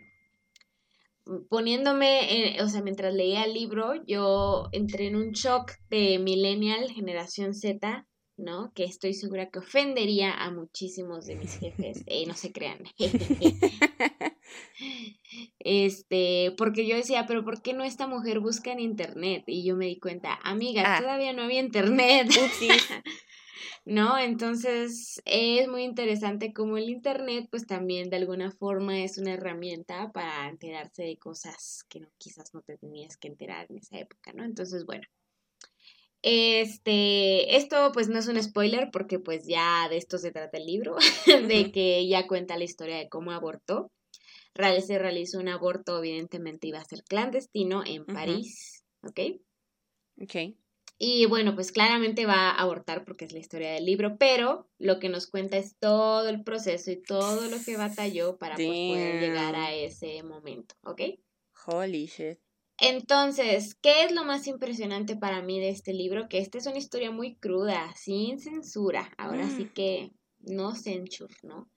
poniéndome, 1.50 2.58
o 2.62 2.68
sea, 2.68 2.82
mientras 2.82 3.14
leía 3.14 3.44
el 3.44 3.54
libro, 3.54 3.94
yo 4.06 4.70
entré 4.72 5.08
en 5.08 5.16
un 5.16 5.32
shock 5.32 5.74
de 5.90 6.20
millennial, 6.20 6.92
generación 6.92 7.54
Z, 7.54 8.08
¿no? 8.38 8.72
Que 8.74 8.84
estoy 8.84 9.14
segura 9.14 9.50
que 9.50 9.60
ofendería 9.60 10.34
a 10.34 10.52
muchísimos 10.52 11.26
de 11.26 11.36
mis 11.36 11.58
jefes, 11.58 12.04
eh, 12.08 12.26
no 12.28 12.34
se 12.34 12.52
crean. 12.52 12.84
este, 15.60 16.54
porque 16.58 16.88
yo 16.88 16.96
decía, 16.96 17.26
pero 17.28 17.44
¿por 17.44 17.62
qué 17.62 17.74
no 17.74 17.84
esta 17.84 18.08
mujer 18.08 18.40
busca 18.40 18.72
en 18.72 18.80
internet? 18.80 19.44
Y 19.48 19.66
yo 19.66 19.76
me 19.76 19.86
di 19.86 20.00
cuenta, 20.00 20.40
amiga, 20.44 20.84
ah. 20.86 21.00
todavía 21.00 21.34
no 21.34 21.44
había 21.44 21.60
internet. 21.60 22.30
¿no? 23.86 24.18
Entonces 24.18 25.22
es 25.26 25.68
muy 25.68 25.84
interesante 25.84 26.54
cómo 26.54 26.78
el 26.78 26.90
Internet 26.90 27.48
pues 27.50 27.66
también 27.66 28.10
de 28.10 28.18
alguna 28.18 28.52
forma 28.52 29.00
es 29.04 29.18
una 29.18 29.34
herramienta 29.34 30.12
para 30.12 30.50
enterarse 30.50 31.04
de 31.04 31.18
cosas 31.18 31.84
que 31.90 32.00
no, 32.00 32.08
quizás 32.18 32.54
no 32.54 32.62
te 32.62 32.78
tenías 32.78 33.18
que 33.18 33.28
enterar 33.28 33.68
en 33.70 33.78
esa 33.78 34.00
época, 34.00 34.34
¿no? 34.34 34.44
Entonces, 34.44 34.86
bueno. 34.86 35.04
Este, 36.24 37.56
esto 37.56 37.92
pues 37.94 38.08
no 38.08 38.20
es 38.20 38.28
un 38.28 38.42
spoiler 38.42 38.90
porque 38.92 39.18
pues 39.18 39.48
ya 39.48 39.90
de 39.90 39.98
esto 39.98 40.20
se 40.20 40.32
trata 40.32 40.60
el 40.60 40.68
libro, 40.68 40.96
de 41.48 41.72
que 41.72 41.98
ella 41.98 42.28
cuenta 42.28 42.58
la 42.58 42.64
historia 42.64 42.98
de 42.98 43.10
cómo 43.10 43.32
abortó. 43.32 43.92
Se 44.54 45.00
realizó 45.00 45.40
un 45.40 45.48
aborto, 45.48 45.98
evidentemente 45.98 46.68
iba 46.68 46.80
a 46.80 46.86
ser 46.86 47.04
clandestino 47.04 47.84
en 47.86 48.06
París, 48.06 48.84
¿ok? 49.02 49.20
Ok. 50.22 50.61
Y 51.04 51.26
bueno, 51.26 51.56
pues 51.56 51.72
claramente 51.72 52.28
va 52.28 52.52
a 52.52 52.62
abortar 52.62 53.06
porque 53.06 53.26
es 53.26 53.32
la 53.32 53.40
historia 53.40 53.72
del 53.72 53.86
libro, 53.86 54.18
pero 54.20 54.70
lo 54.78 55.00
que 55.00 55.10
nos 55.10 55.26
cuenta 55.26 55.58
es 55.58 55.76
todo 55.80 56.30
el 56.30 56.44
proceso 56.44 56.92
y 56.92 57.02
todo 57.02 57.50
lo 57.50 57.58
que 57.66 57.76
batalló 57.76 58.38
para 58.38 58.54
pues, 58.54 58.68
poder 58.68 59.20
llegar 59.20 59.56
a 59.56 59.74
ese 59.74 60.22
momento, 60.22 60.76
¿ok? 60.84 61.02
Holy 61.66 62.06
shit. 62.06 62.38
Entonces, 62.78 63.74
¿qué 63.82 64.04
es 64.04 64.12
lo 64.12 64.26
más 64.26 64.46
impresionante 64.46 65.16
para 65.16 65.42
mí 65.42 65.60
de 65.60 65.70
este 65.70 65.92
libro? 65.92 66.30
Que 66.30 66.38
esta 66.38 66.60
es 66.60 66.68
una 66.68 66.78
historia 66.78 67.10
muy 67.10 67.34
cruda, 67.34 67.92
sin 67.96 68.38
censura. 68.38 69.12
Ahora 69.18 69.50
sí 69.50 69.66
mm. 69.66 69.74
que 69.74 70.12
no 70.42 70.76
censure, 70.76 71.34
¿no? 71.42 71.68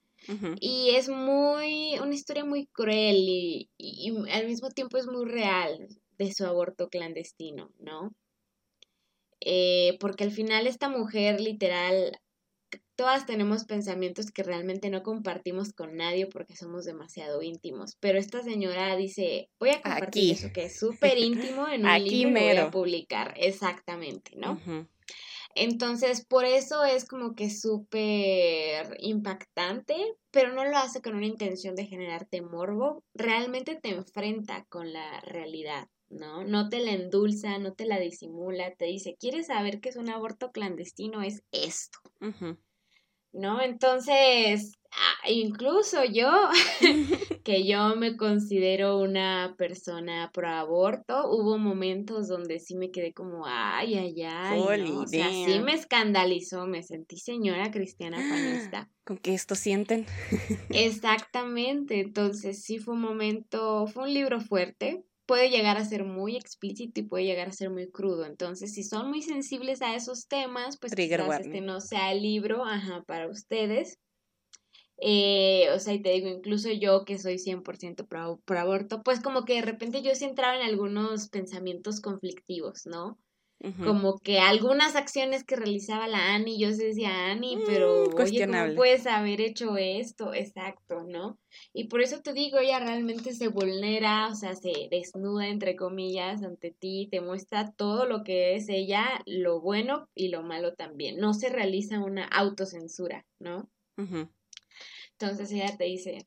Y 0.61 0.97
es 0.97 1.09
muy, 1.09 1.99
una 1.99 2.15
historia 2.15 2.45
muy 2.45 2.67
cruel 2.67 3.17
y, 3.17 3.71
y 3.79 4.13
al 4.31 4.47
mismo 4.47 4.69
tiempo 4.69 4.99
es 4.99 5.07
muy 5.07 5.25
real 5.25 5.89
de 6.19 6.31
su 6.31 6.45
aborto 6.45 6.91
clandestino, 6.91 7.71
¿no? 7.79 8.15
Eh, 9.47 9.99
porque 10.01 10.25
al 10.25 10.31
final 10.31 10.67
esta 10.67 10.89
mujer 10.89 11.39
literal, 11.39 12.19
todas 12.97 13.27
tenemos 13.27 13.67
pensamientos 13.67 14.31
que 14.31 14.43
realmente 14.43 14.89
no 14.89 15.03
compartimos 15.03 15.75
con 15.75 15.97
nadie 15.97 16.27
porque 16.27 16.57
somos 16.57 16.87
demasiado 16.87 17.43
íntimos, 17.43 17.99
pero 18.01 18.19
esta 18.19 18.43
señora 18.43 18.97
dice, 18.97 19.51
voy 19.61 19.71
a 19.71 19.83
compartir 19.83 20.33
eso 20.33 20.51
que 20.51 20.65
es 20.65 20.79
súper 20.79 21.19
íntimo 21.19 21.69
en 21.69 21.85
un 21.87 22.05
libro 22.05 22.41
y 22.41 22.43
voy 22.43 22.57
a 22.57 22.71
publicar, 22.71 23.35
exactamente, 23.37 24.31
¿no? 24.37 24.59
Entonces, 25.55 26.25
por 26.25 26.47
eso 26.47 26.83
es 26.85 27.05
como 27.05 27.35
que 27.35 27.51
súper 27.51 28.97
impactante, 28.99 29.95
pero 30.31 30.53
no 30.53 30.65
lo 30.65 30.79
hace 30.79 31.01
con 31.01 31.15
una 31.15 31.27
intención 31.27 31.77
de 31.77 31.87
generarte 31.87 32.41
morbo, 32.41 33.05
realmente 33.15 33.77
te 33.77 33.91
enfrenta 33.91 34.65
con 34.69 34.93
la 34.93 35.21
realidad. 35.21 35.87
¿No? 36.15 36.45
No 36.45 36.69
te 36.69 36.81
la 36.81 36.93
endulza, 36.93 37.59
no 37.59 37.75
te 37.75 37.87
la 37.87 37.99
disimula, 37.99 38.75
te 38.75 38.87
dice, 38.87 39.17
¿quieres 39.19 39.49
saber 39.49 39.81
qué 39.81 39.91
es 39.91 39.97
un 39.97 40.09
aborto 40.09 40.53
clandestino? 40.53 41.23
Es 41.23 41.43
esto, 41.53 41.99
¿no? 43.33 43.61
Entonces, 43.61 44.73
ah, 44.93 45.29
incluso 45.29 46.05
yo, 46.05 46.31
que 47.45 47.67
yo 47.67 47.97
me 47.97 48.17
considero 48.17 48.99
una 48.99 49.57
persona 49.59 50.31
pro 50.33 50.49
aborto, 50.49 51.29
hubo 51.29 51.59
momentos 51.59 52.29
donde 52.29 52.61
sí 52.61 52.77
me 52.77 52.91
quedé 52.91 53.13
como, 53.13 53.45
ay, 53.47 53.97
ay, 53.97 54.23
ay, 54.23 54.61
o 54.93 55.07
sea, 55.07 55.29
sí 55.29 55.59
me 55.59 55.75
escandalizó, 55.75 56.67
me 56.67 56.83
sentí 56.83 57.19
señora 57.19 57.71
cristiana 57.71 58.19
panista. 58.19 58.89
¿Con 59.05 59.19
qué 59.19 59.35
esto 59.35 59.55
sienten? 59.55 60.07
Exactamente, 60.71 62.01
entonces 62.01 62.63
sí 62.63 62.79
fue 62.79 62.95
un 62.95 63.03
momento, 63.03 63.87
fue 63.87 64.05
un 64.05 64.15
libro 64.15 64.41
fuerte, 64.41 65.05
puede 65.27 65.51
llegar 65.51 65.77
a 65.77 65.85
ser 65.85 66.05
muy 66.05 66.37
explícito 66.37 67.01
y 67.01 67.05
puede 67.05 67.25
llegar 67.25 67.49
a 67.49 67.53
ser 67.53 67.71
muy 67.71 67.91
crudo. 67.91 68.27
Entonces, 68.27 68.75
si 68.75 68.83
son 68.83 69.09
muy 69.09 69.23
sensibles 69.23 69.83
a 69.83 69.95
esos 69.95 70.27
temas, 70.29 70.79
pues 70.79 70.95
quizás 70.95 71.41
este 71.41 71.61
no 71.61 71.81
sea 71.81 72.13
el 72.13 72.23
libro 72.23 72.65
ajá, 72.65 73.03
para 73.07 73.29
ustedes. 73.29 73.99
Eh, 74.99 75.69
o 75.75 75.79
sea, 75.81 75.95
y 75.95 76.03
te 76.03 76.11
digo, 76.11 76.29
incluso 76.29 76.71
yo 76.71 77.05
que 77.05 77.19
soy 77.19 77.39
100% 77.39 78.07
pro, 78.07 78.41
pro 78.45 78.59
aborto, 78.59 79.03
pues 79.03 79.21
como 79.21 79.45
que 79.45 79.55
de 79.55 79.63
repente 79.63 80.03
yo 80.03 80.15
sí 80.15 80.25
entraba 80.25 80.57
en 80.57 80.63
algunos 80.63 81.29
pensamientos 81.29 82.01
conflictivos, 82.01 82.87
¿no? 82.87 83.19
Como 83.83 84.19
que 84.19 84.41
algunas 84.41 84.95
acciones 84.95 85.43
que 85.43 85.57
realizaba 85.57 86.07
la 86.07 86.35
Ani, 86.35 86.59
yo 86.59 86.69
decía, 86.69 87.31
Ani, 87.31 87.59
pero 87.65 88.11
mm, 88.11 88.21
oye, 88.21 88.47
¿cómo 88.47 88.75
puedes 88.75 89.07
haber 89.07 89.41
hecho 89.41 89.79
esto? 89.79 90.35
Exacto, 90.35 91.03
¿no? 91.05 91.39
Y 91.73 91.85
por 91.85 92.03
eso 92.03 92.21
te 92.21 92.35
digo, 92.35 92.59
ella 92.59 92.79
realmente 92.81 93.33
se 93.33 93.49
vulnera, 93.49 94.29
o 94.29 94.35
sea, 94.35 94.55
se 94.55 94.89
desnuda, 94.91 95.49
entre 95.49 95.77
comillas, 95.77 96.43
ante 96.43 96.73
ti, 96.73 97.09
te 97.11 97.23
muestra 97.23 97.73
todo 97.73 98.05
lo 98.05 98.23
que 98.23 98.55
es 98.55 98.69
ella, 98.69 99.23
lo 99.25 99.63
bueno 99.63 100.11
y 100.15 100.29
lo 100.29 100.43
malo 100.43 100.75
también. 100.75 101.17
No 101.17 101.33
se 101.33 101.49
realiza 101.49 102.01
una 102.01 102.25
autocensura, 102.27 103.25
¿no? 103.39 103.71
Entonces 105.13 105.51
ella 105.53 105.75
te 105.77 105.85
dice, 105.85 106.27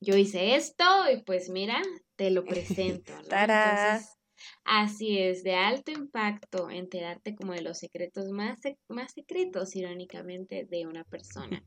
yo 0.00 0.16
hice 0.16 0.56
esto 0.56 0.84
y 1.12 1.22
pues 1.22 1.50
mira, 1.50 1.80
te 2.16 2.30
lo 2.30 2.44
presento, 2.46 3.12
¿no? 3.12 3.36
Entonces, 3.38 4.17
Así 4.64 5.18
es, 5.18 5.42
de 5.42 5.54
alto 5.54 5.90
impacto 5.90 6.70
enterarte 6.70 7.34
como 7.34 7.52
de 7.52 7.62
los 7.62 7.78
secretos 7.78 8.30
más, 8.30 8.60
más 8.88 9.12
secretos, 9.12 9.74
irónicamente, 9.76 10.64
de 10.64 10.86
una 10.86 11.04
persona. 11.04 11.64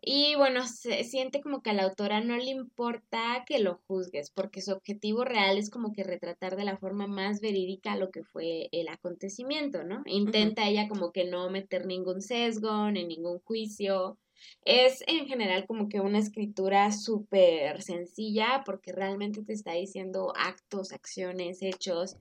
Y 0.00 0.36
bueno, 0.36 0.66
se 0.66 1.02
siente 1.04 1.40
como 1.40 1.60
que 1.60 1.70
a 1.70 1.72
la 1.74 1.82
autora 1.82 2.20
no 2.20 2.36
le 2.36 2.50
importa 2.50 3.44
que 3.46 3.58
lo 3.58 3.80
juzgues, 3.86 4.30
porque 4.30 4.62
su 4.62 4.72
objetivo 4.72 5.24
real 5.24 5.58
es 5.58 5.70
como 5.70 5.92
que 5.92 6.04
retratar 6.04 6.56
de 6.56 6.64
la 6.64 6.78
forma 6.78 7.06
más 7.06 7.40
verídica 7.40 7.96
lo 7.96 8.10
que 8.10 8.22
fue 8.22 8.68
el 8.72 8.88
acontecimiento, 8.88 9.84
¿no? 9.84 10.02
Intenta 10.06 10.68
ella 10.68 10.88
como 10.88 11.12
que 11.12 11.24
no 11.24 11.50
meter 11.50 11.86
ningún 11.86 12.22
sesgo, 12.22 12.90
ni 12.90 13.04
ningún 13.06 13.40
juicio, 13.40 14.18
es 14.64 15.02
en 15.06 15.26
general 15.26 15.66
como 15.66 15.88
que 15.88 16.00
una 16.00 16.18
escritura 16.18 16.92
súper 16.92 17.82
sencilla 17.82 18.62
porque 18.64 18.92
realmente 18.92 19.42
te 19.42 19.52
está 19.52 19.72
diciendo 19.72 20.32
actos, 20.36 20.92
acciones, 20.92 21.62
hechos, 21.62 22.16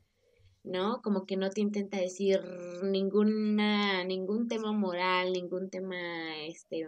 ¿no? 0.67 1.01
Como 1.01 1.25
que 1.25 1.37
no 1.37 1.49
te 1.49 1.61
intenta 1.61 1.97
decir 1.97 2.41
ninguna, 2.83 4.03
ningún 4.03 4.47
tema 4.47 4.71
moral, 4.71 5.31
ningún 5.31 5.69
tema 5.69 5.97
este, 6.45 6.87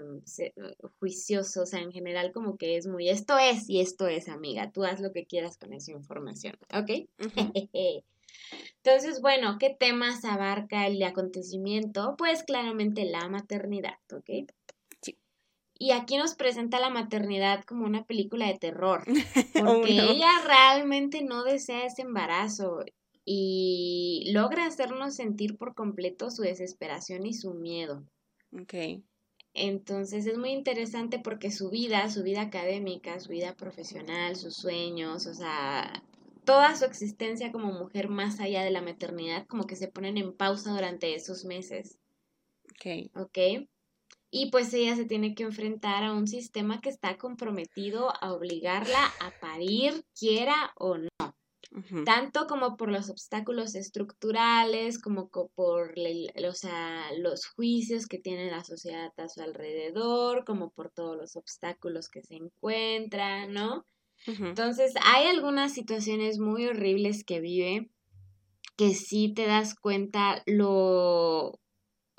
juicioso, 1.00 1.64
o 1.64 1.66
sea, 1.66 1.80
en 1.80 1.92
general 1.92 2.32
como 2.32 2.58
que 2.58 2.78
es 2.78 2.88
muy, 2.88 3.10
esto 3.10 3.38
es 3.38 3.70
y 3.70 3.80
esto 3.80 4.08
es, 4.08 4.30
amiga, 4.30 4.72
tú 4.72 4.84
haz 4.84 5.00
lo 5.00 5.12
que 5.12 5.26
quieras 5.26 5.58
con 5.58 5.74
esa 5.74 5.92
información, 5.92 6.58
¿ok? 6.74 7.08
Entonces, 8.84 9.22
bueno, 9.22 9.58
¿qué 9.60 9.76
temas 9.78 10.24
abarca 10.26 10.88
el 10.88 11.02
acontecimiento? 11.04 12.16
Pues 12.18 12.44
claramente 12.44 13.06
la 13.06 13.28
maternidad, 13.30 13.98
¿ok? 14.12 14.50
Y 15.82 15.92
aquí 15.92 16.18
nos 16.18 16.36
presenta 16.36 16.78
la 16.82 16.90
maternidad 16.90 17.64
como 17.64 17.86
una 17.86 18.04
película 18.04 18.48
de 18.48 18.60
terror, 18.60 19.06
porque 19.54 19.94
ella 19.94 20.30
realmente 20.46 21.24
no 21.24 21.46
desea 21.46 21.86
ese 21.86 22.02
embarazo 22.02 22.84
y 23.24 24.30
logra 24.34 24.66
hacernos 24.66 25.16
sentir 25.16 25.58
por 25.58 25.76
completo 25.76 26.32
su 26.32 26.42
desesperación 26.42 27.26
y 27.26 27.34
su 27.34 27.54
miedo. 27.54 28.04
Ok. 28.52 29.02
Entonces 29.54 30.26
es 30.26 30.38
muy 30.38 30.50
interesante 30.50 31.18
porque 31.18 31.50
su 31.50 31.70
vida, 31.70 32.10
su 32.10 32.24
vida 32.24 32.42
académica, 32.42 33.18
su 33.22 33.30
vida 33.30 33.56
profesional, 33.56 34.36
sus 34.36 34.58
sueños, 34.58 35.28
o 35.28 35.34
sea, 35.34 36.04
toda 36.44 36.76
su 36.76 36.84
existencia 36.84 37.54
como 37.54 37.72
mujer 37.72 38.10
más 38.10 38.42
allá 38.42 38.64
de 38.64 38.72
la 38.72 38.82
maternidad, 38.82 39.48
como 39.48 39.66
que 39.66 39.78
se 39.78 39.88
ponen 39.88 40.18
en 40.18 40.34
pausa 40.34 40.74
durante 40.74 41.16
esos 41.16 41.46
meses. 41.46 41.98
Ok. 42.66 43.12
Ok 43.16 43.70
y 44.32 44.52
pues 44.52 44.74
ella 44.74 44.96
se 44.96 45.06
tiene 45.06 45.34
que 45.34 45.44
enfrentar 45.44 46.04
a 46.04 46.14
un 46.14 46.28
sistema 46.28 46.82
que 46.82 46.90
está 46.90 47.18
comprometido 47.18 48.14
a 48.22 48.34
obligarla 48.34 49.04
a 49.22 49.32
parir, 49.40 50.06
quiera 50.18 50.72
o 50.76 50.98
no. 50.98 51.10
Tanto 52.04 52.48
como 52.48 52.78
por 52.78 52.92
los 52.92 53.10
obstáculos 53.10 53.76
estructurales, 53.76 55.00
como 55.00 55.30
por 55.30 55.94
los 55.96 57.46
juicios 57.56 58.08
que 58.08 58.18
tiene 58.18 58.50
la 58.50 58.64
sociedad 58.64 59.14
a 59.18 59.30
su 59.30 59.42
alrededor, 59.42 60.46
como 60.46 60.72
por 60.72 60.90
todos 60.90 61.16
los 61.16 61.36
obstáculos 61.36 62.10
que 62.10 62.24
se 62.24 62.36
encuentran, 62.36 63.54
¿no? 63.54 63.86
Entonces, 64.26 64.94
hay 65.06 65.28
algunas 65.28 65.74
situaciones 65.74 66.40
muy 66.40 66.66
horribles 66.66 67.24
que 67.24 67.40
vive 67.40 67.90
que 68.76 68.94
sí 68.94 69.34
te 69.34 69.46
das 69.46 69.76
cuenta 69.76 70.42
lo, 70.46 71.60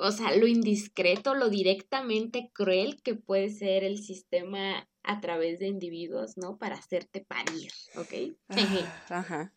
o 0.00 0.12
sea, 0.12 0.34
lo 0.36 0.46
indiscreto, 0.46 1.34
lo 1.34 1.48
directamente 1.48 2.50
cruel 2.52 3.00
que 3.02 3.14
puede 3.14 3.50
ser 3.50 3.84
el 3.84 3.98
sistema 3.98 4.88
a 5.02 5.20
través 5.20 5.58
de 5.58 5.68
individuos, 5.68 6.36
¿no? 6.36 6.58
Para 6.58 6.76
hacerte 6.76 7.24
parir, 7.24 7.70
¿ok? 7.96 8.36
Ah, 8.48 9.04
ajá. 9.08 9.54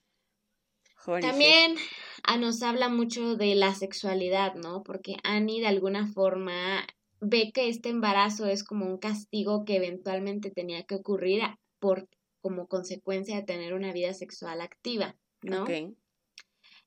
También 1.06 1.76
ah, 2.24 2.38
nos 2.38 2.62
habla 2.64 2.88
mucho 2.88 3.36
de 3.36 3.56
la 3.56 3.76
sexualidad, 3.76 4.56
¿no? 4.56 4.84
Porque 4.84 5.18
Annie 5.24 5.60
de 5.60 5.68
alguna 5.68 6.08
forma 6.08 6.86
ve 7.20 7.52
que 7.54 7.68
este 7.68 7.90
embarazo 7.90 8.46
es 8.48 8.64
como 8.64 8.86
un 8.86 8.98
castigo 8.98 9.66
que 9.66 9.76
eventualmente 9.76 10.50
tenía 10.50 10.84
que 10.84 10.96
ocurrir 10.96 11.42
por 11.80 12.08
como 12.42 12.68
consecuencia 12.68 13.36
de 13.38 13.44
tener 13.44 13.74
una 13.74 13.94
vida 13.94 14.14
sexual 14.14 14.62
activa, 14.62 15.16
¿no? 15.42 15.64
Okay. 15.64 15.96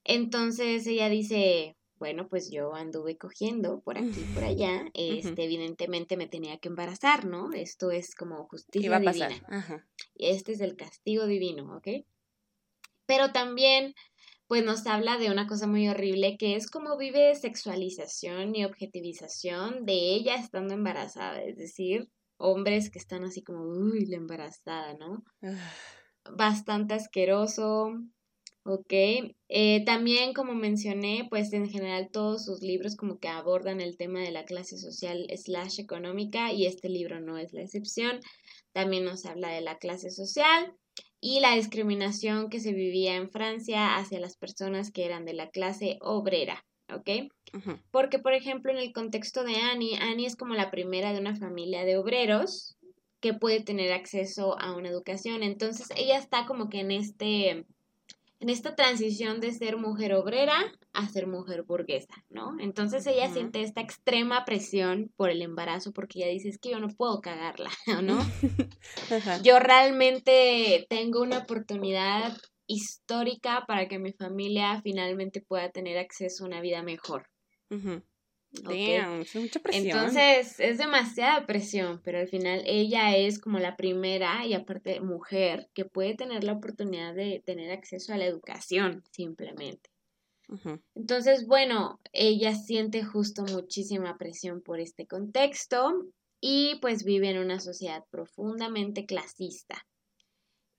Entonces 0.04 0.86
ella 0.86 1.08
dice, 1.08 1.75
bueno, 1.98 2.28
pues 2.28 2.50
yo 2.50 2.74
anduve 2.74 3.16
cogiendo 3.16 3.80
por 3.80 3.98
aquí 3.98 4.20
y 4.20 4.34
por 4.34 4.44
allá, 4.44 4.84
este, 4.94 5.44
evidentemente 5.44 6.16
me 6.16 6.26
tenía 6.26 6.58
que 6.58 6.68
embarazar, 6.68 7.24
¿no? 7.24 7.52
Esto 7.52 7.90
es 7.90 8.14
como 8.14 8.46
justicia 8.48 8.90
va 8.90 8.96
a 8.96 9.02
pasar? 9.02 9.30
divina. 9.30 9.86
Este 10.14 10.52
es 10.52 10.60
el 10.60 10.76
castigo 10.76 11.26
divino, 11.26 11.76
¿ok? 11.76 12.04
Pero 13.06 13.32
también, 13.32 13.94
pues 14.46 14.64
nos 14.64 14.86
habla 14.86 15.18
de 15.18 15.30
una 15.30 15.46
cosa 15.46 15.66
muy 15.66 15.88
horrible 15.88 16.36
que 16.38 16.56
es 16.56 16.70
como 16.70 16.96
vive 16.96 17.34
sexualización 17.34 18.54
y 18.54 18.64
objetivización 18.64 19.86
de 19.86 19.94
ella 20.14 20.34
estando 20.36 20.74
embarazada, 20.74 21.42
es 21.42 21.56
decir, 21.56 22.10
hombres 22.36 22.90
que 22.90 22.98
están 22.98 23.24
así 23.24 23.42
como, 23.42 23.62
uy, 23.62 24.06
la 24.06 24.16
embarazada, 24.16 24.94
¿no? 24.94 25.24
Ah. 25.42 25.72
Bastante 26.36 26.94
asqueroso, 26.94 27.92
Ok, 28.68 28.92
eh, 29.48 29.84
también 29.84 30.34
como 30.34 30.52
mencioné, 30.52 31.28
pues 31.30 31.52
en 31.52 31.70
general 31.70 32.08
todos 32.10 32.44
sus 32.44 32.62
libros 32.62 32.96
como 32.96 33.20
que 33.20 33.28
abordan 33.28 33.80
el 33.80 33.96
tema 33.96 34.18
de 34.18 34.32
la 34.32 34.44
clase 34.44 34.76
social 34.76 35.24
slash 35.36 35.78
económica 35.78 36.52
y 36.52 36.66
este 36.66 36.88
libro 36.88 37.20
no 37.20 37.38
es 37.38 37.52
la 37.52 37.62
excepción. 37.62 38.18
También 38.72 39.04
nos 39.04 39.24
habla 39.24 39.50
de 39.50 39.60
la 39.60 39.78
clase 39.78 40.10
social 40.10 40.74
y 41.20 41.38
la 41.38 41.54
discriminación 41.54 42.50
que 42.50 42.58
se 42.58 42.72
vivía 42.72 43.14
en 43.14 43.30
Francia 43.30 43.98
hacia 43.98 44.18
las 44.18 44.36
personas 44.36 44.90
que 44.90 45.04
eran 45.04 45.24
de 45.24 45.34
la 45.34 45.48
clase 45.50 45.98
obrera, 46.00 46.66
¿ok? 46.92 47.30
Porque, 47.92 48.18
por 48.18 48.32
ejemplo, 48.32 48.72
en 48.72 48.78
el 48.78 48.92
contexto 48.92 49.44
de 49.44 49.54
Annie, 49.54 49.96
Annie 50.00 50.26
es 50.26 50.34
como 50.34 50.54
la 50.54 50.72
primera 50.72 51.12
de 51.12 51.20
una 51.20 51.36
familia 51.36 51.84
de 51.84 51.98
obreros 51.98 52.76
que 53.20 53.32
puede 53.32 53.62
tener 53.62 53.92
acceso 53.92 54.58
a 54.58 54.76
una 54.76 54.88
educación. 54.88 55.44
Entonces, 55.44 55.86
ella 55.96 56.18
está 56.18 56.46
como 56.46 56.68
que 56.68 56.80
en 56.80 56.90
este 56.90 57.64
en 58.38 58.50
esta 58.50 58.74
transición 58.74 59.40
de 59.40 59.52
ser 59.52 59.76
mujer 59.76 60.14
obrera 60.14 60.54
a 60.92 61.08
ser 61.08 61.26
mujer 61.26 61.62
burguesa, 61.62 62.24
¿no? 62.28 62.56
Entonces 62.60 63.06
ella 63.06 63.30
siente 63.32 63.62
esta 63.62 63.80
extrema 63.80 64.44
presión 64.44 65.12
por 65.16 65.30
el 65.30 65.42
embarazo 65.42 65.92
porque 65.92 66.20
ella 66.20 66.32
dice, 66.32 66.48
es 66.48 66.58
que 66.58 66.70
yo 66.70 66.80
no 66.80 66.88
puedo 66.88 67.20
cagarla, 67.20 67.70
¿no? 68.02 68.18
Yo 69.42 69.58
realmente 69.58 70.86
tengo 70.88 71.22
una 71.22 71.38
oportunidad 71.38 72.36
histórica 72.66 73.64
para 73.66 73.88
que 73.88 73.98
mi 73.98 74.12
familia 74.12 74.80
finalmente 74.82 75.40
pueda 75.40 75.70
tener 75.70 75.98
acceso 75.98 76.44
a 76.44 76.48
una 76.48 76.60
vida 76.60 76.82
mejor. 76.82 77.28
Entonces 79.70 80.60
es 80.60 80.78
demasiada 80.78 81.46
presión, 81.46 82.00
pero 82.02 82.18
al 82.18 82.28
final 82.28 82.62
ella 82.66 83.16
es 83.16 83.38
como 83.38 83.58
la 83.58 83.76
primera 83.76 84.44
y 84.46 84.54
aparte 84.54 85.00
mujer 85.00 85.68
que 85.74 85.84
puede 85.84 86.14
tener 86.14 86.44
la 86.44 86.52
oportunidad 86.52 87.14
de 87.14 87.42
tener 87.44 87.70
acceso 87.70 88.12
a 88.12 88.16
la 88.16 88.26
educación 88.26 89.02
simplemente. 89.10 89.90
Entonces, 90.94 91.46
bueno, 91.46 92.00
ella 92.12 92.54
siente 92.54 93.02
justo 93.02 93.42
muchísima 93.44 94.16
presión 94.16 94.60
por 94.62 94.78
este 94.78 95.06
contexto 95.06 96.06
y 96.40 96.76
pues 96.80 97.04
vive 97.04 97.30
en 97.30 97.38
una 97.38 97.58
sociedad 97.58 98.04
profundamente 98.10 99.06
clasista. 99.06 99.86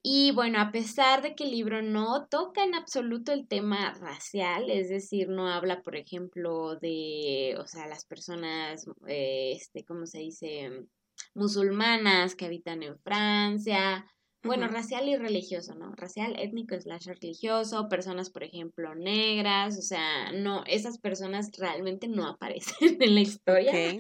Y 0.10 0.32
bueno, 0.32 0.62
a 0.62 0.72
pesar 0.72 1.22
de 1.22 1.36
que 1.36 1.44
el 1.44 1.52
libro 1.52 1.82
no 1.82 2.28
toca 2.28 2.64
en 2.64 2.76
absoluto 2.76 3.34
el 3.34 3.46
tema 3.46 3.94
racial, 3.96 4.70
es 4.70 4.88
decir, 4.88 5.28
no 5.28 5.50
habla, 5.50 5.82
por 5.82 5.98
ejemplo, 5.98 6.78
de, 6.78 7.58
o 7.60 7.68
sea, 7.68 7.88
las 7.88 8.06
personas, 8.06 8.86
eh, 9.06 9.52
este, 9.54 9.84
¿cómo 9.84 10.06
se 10.06 10.20
dice? 10.20 10.86
musulmanas 11.34 12.36
que 12.36 12.46
habitan 12.46 12.84
en 12.84 12.98
Francia, 13.00 14.06
bueno, 14.44 14.70
racial 14.70 15.10
y 15.10 15.18
religioso, 15.18 15.76
¿no? 15.76 15.92
Racial, 15.94 16.38
étnico, 16.40 16.80
slash 16.80 17.08
religioso, 17.08 17.90
personas, 17.90 18.30
por 18.30 18.44
ejemplo, 18.44 18.96
negras, 18.96 19.78
o 19.78 19.82
sea, 19.82 20.32
no, 20.32 20.64
esas 20.68 21.00
personas 21.00 21.52
realmente 21.58 22.08
no 22.08 22.26
aparecen 22.26 22.96
en 23.02 23.14
la 23.14 23.20
historia. 23.20 23.72
Okay. 23.72 23.98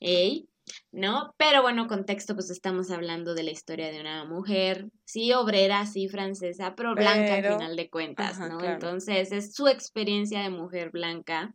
¿no? 0.94 1.34
Pero 1.36 1.60
bueno, 1.60 1.88
contexto, 1.88 2.34
pues 2.34 2.50
estamos 2.50 2.90
hablando 2.90 3.34
de 3.34 3.42
la 3.42 3.50
historia 3.50 3.90
de 3.90 4.00
una 4.00 4.24
mujer, 4.24 4.88
sí, 5.04 5.32
obrera, 5.32 5.84
sí, 5.86 6.08
francesa, 6.08 6.74
pero 6.76 6.94
blanca 6.94 7.34
al 7.34 7.44
final 7.44 7.76
de 7.76 7.90
cuentas, 7.90 8.38
¿no? 8.38 8.62
Entonces 8.62 9.32
es 9.32 9.54
su 9.54 9.66
experiencia 9.66 10.40
de 10.42 10.50
mujer 10.50 10.90
blanca. 10.90 11.54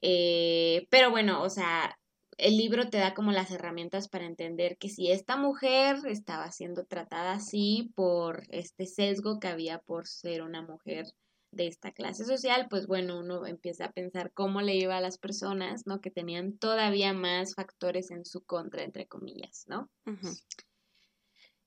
Eh, 0.00 0.86
pero 0.88 1.10
bueno, 1.10 1.42
o 1.42 1.50
sea, 1.50 1.98
el 2.38 2.56
libro 2.56 2.88
te 2.88 2.98
da 2.98 3.12
como 3.12 3.32
las 3.32 3.50
herramientas 3.50 4.08
para 4.08 4.24
entender 4.24 4.78
que 4.78 4.88
si 4.88 5.10
esta 5.10 5.36
mujer 5.36 5.98
estaba 6.06 6.50
siendo 6.50 6.86
tratada 6.86 7.34
así 7.34 7.92
por 7.94 8.44
este 8.48 8.86
sesgo 8.86 9.40
que 9.40 9.48
había 9.48 9.78
por 9.78 10.06
ser 10.06 10.42
una 10.42 10.62
mujer 10.62 11.04
de 11.52 11.66
esta 11.66 11.92
clase 11.92 12.24
social, 12.24 12.66
pues 12.68 12.86
bueno, 12.86 13.20
uno 13.20 13.46
empieza 13.46 13.86
a 13.86 13.92
pensar 13.92 14.32
cómo 14.32 14.62
le 14.62 14.74
iba 14.74 14.96
a 14.96 15.00
las 15.00 15.18
personas, 15.18 15.86
¿no? 15.86 16.00
Que 16.00 16.10
tenían 16.10 16.58
todavía 16.58 17.12
más 17.12 17.54
factores 17.54 18.10
en 18.10 18.24
su 18.24 18.42
contra, 18.42 18.82
entre 18.82 19.06
comillas, 19.06 19.64
¿no? 19.68 19.90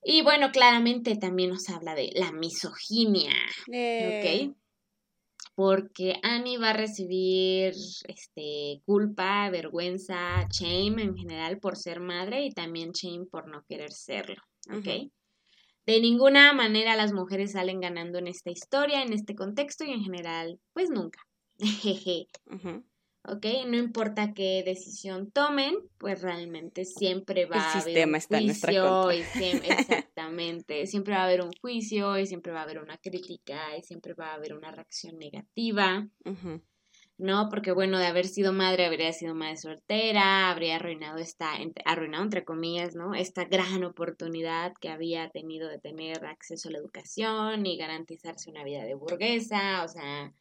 Y 0.04 0.22
bueno, 0.24 0.52
claramente 0.52 1.16
también 1.16 1.52
nos 1.52 1.70
habla 1.70 1.96
de 1.96 2.12
la 2.16 2.32
misoginia, 2.32 3.34
¿ok? 3.68 3.74
Eh. 3.74 4.54
Porque 5.54 6.20
Annie 6.22 6.58
va 6.58 6.72
a 6.72 6.74
recibir 6.74 7.74
este, 8.08 8.82
culpa, 8.86 9.50
vergüenza, 9.50 10.48
shame 10.52 11.02
en 11.02 11.16
general 11.16 11.60
por 11.60 11.78
ser 11.78 12.02
madre 12.02 12.44
y 12.46 12.52
también 12.52 12.92
shame 12.92 13.26
por 13.26 13.48
no 13.48 13.64
querer 13.64 13.94
serlo, 13.94 14.42
¿ok? 14.70 15.10
De 15.86 16.02
ninguna 16.02 16.52
manera 16.54 16.96
las 16.96 17.14
mujeres 17.14 17.52
salen 17.52 17.80
ganando 17.80 18.18
en 18.18 18.28
esta 18.28 18.50
historia, 18.50 19.04
en 19.04 19.14
este 19.14 19.36
contexto 19.36 19.84
y 19.84 19.92
en 19.92 20.04
general, 20.04 20.60
pues 20.74 20.90
nunca. 20.90 21.20
¿Ok? 23.28 23.46
No 23.68 23.78
importa 23.78 24.34
qué 24.34 24.62
decisión 24.64 25.32
tomen, 25.32 25.76
pues 25.98 26.22
realmente 26.22 26.86
siempre 26.86 27.46
va 27.46 27.58
a 27.58 27.80
haber 27.80 28.08
un 28.08 28.22
juicio. 28.28 29.12
Y 29.12 29.24
exactamente. 29.72 30.86
Siempre 30.86 31.16
va 31.16 31.22
a 31.22 31.26
haber 31.26 31.42
un 31.42 31.52
juicio 31.60 32.20
y 32.20 32.28
siempre 32.28 32.52
va 32.52 32.60
a 32.60 32.64
haber 32.64 32.80
una 32.80 32.98
crítica 32.98 33.76
y 33.78 33.82
siempre 33.82 34.14
va 34.14 34.28
a 34.28 34.36
haber 34.36 34.54
una 34.54 34.72
reacción 34.72 35.18
negativa. 35.18 36.08
¿No? 37.18 37.50
Porque 37.50 37.72
bueno, 37.72 37.98
de 37.98 38.08
haber 38.08 38.26
sido 38.28 38.52
madre, 38.52 38.86
habría 38.86 39.14
sido 39.14 39.36
madre 39.36 39.58
soltera, 39.58 40.50
habría 40.50 40.76
arruinado 40.76 41.18
esta, 41.18 41.54
arruinado 41.86 42.24
entre 42.24 42.44
comillas, 42.44 42.96
¿no? 42.96 43.16
Esta 43.16 43.46
gran 43.46 43.84
oportunidad 43.84 44.74
que 44.80 44.90
había 44.90 45.30
tenido 45.30 45.70
de 45.70 45.80
tener 45.80 46.26
acceso 46.26 46.70
a 46.70 46.74
la 46.74 46.80
educación 46.80 47.66
y 47.66 47.78
garantizarse 47.78 48.50
una 48.50 48.64
vida 48.64 48.84
de 48.84 48.96
burguesa, 48.96 49.84
o 49.84 49.88
sea, 49.88 50.34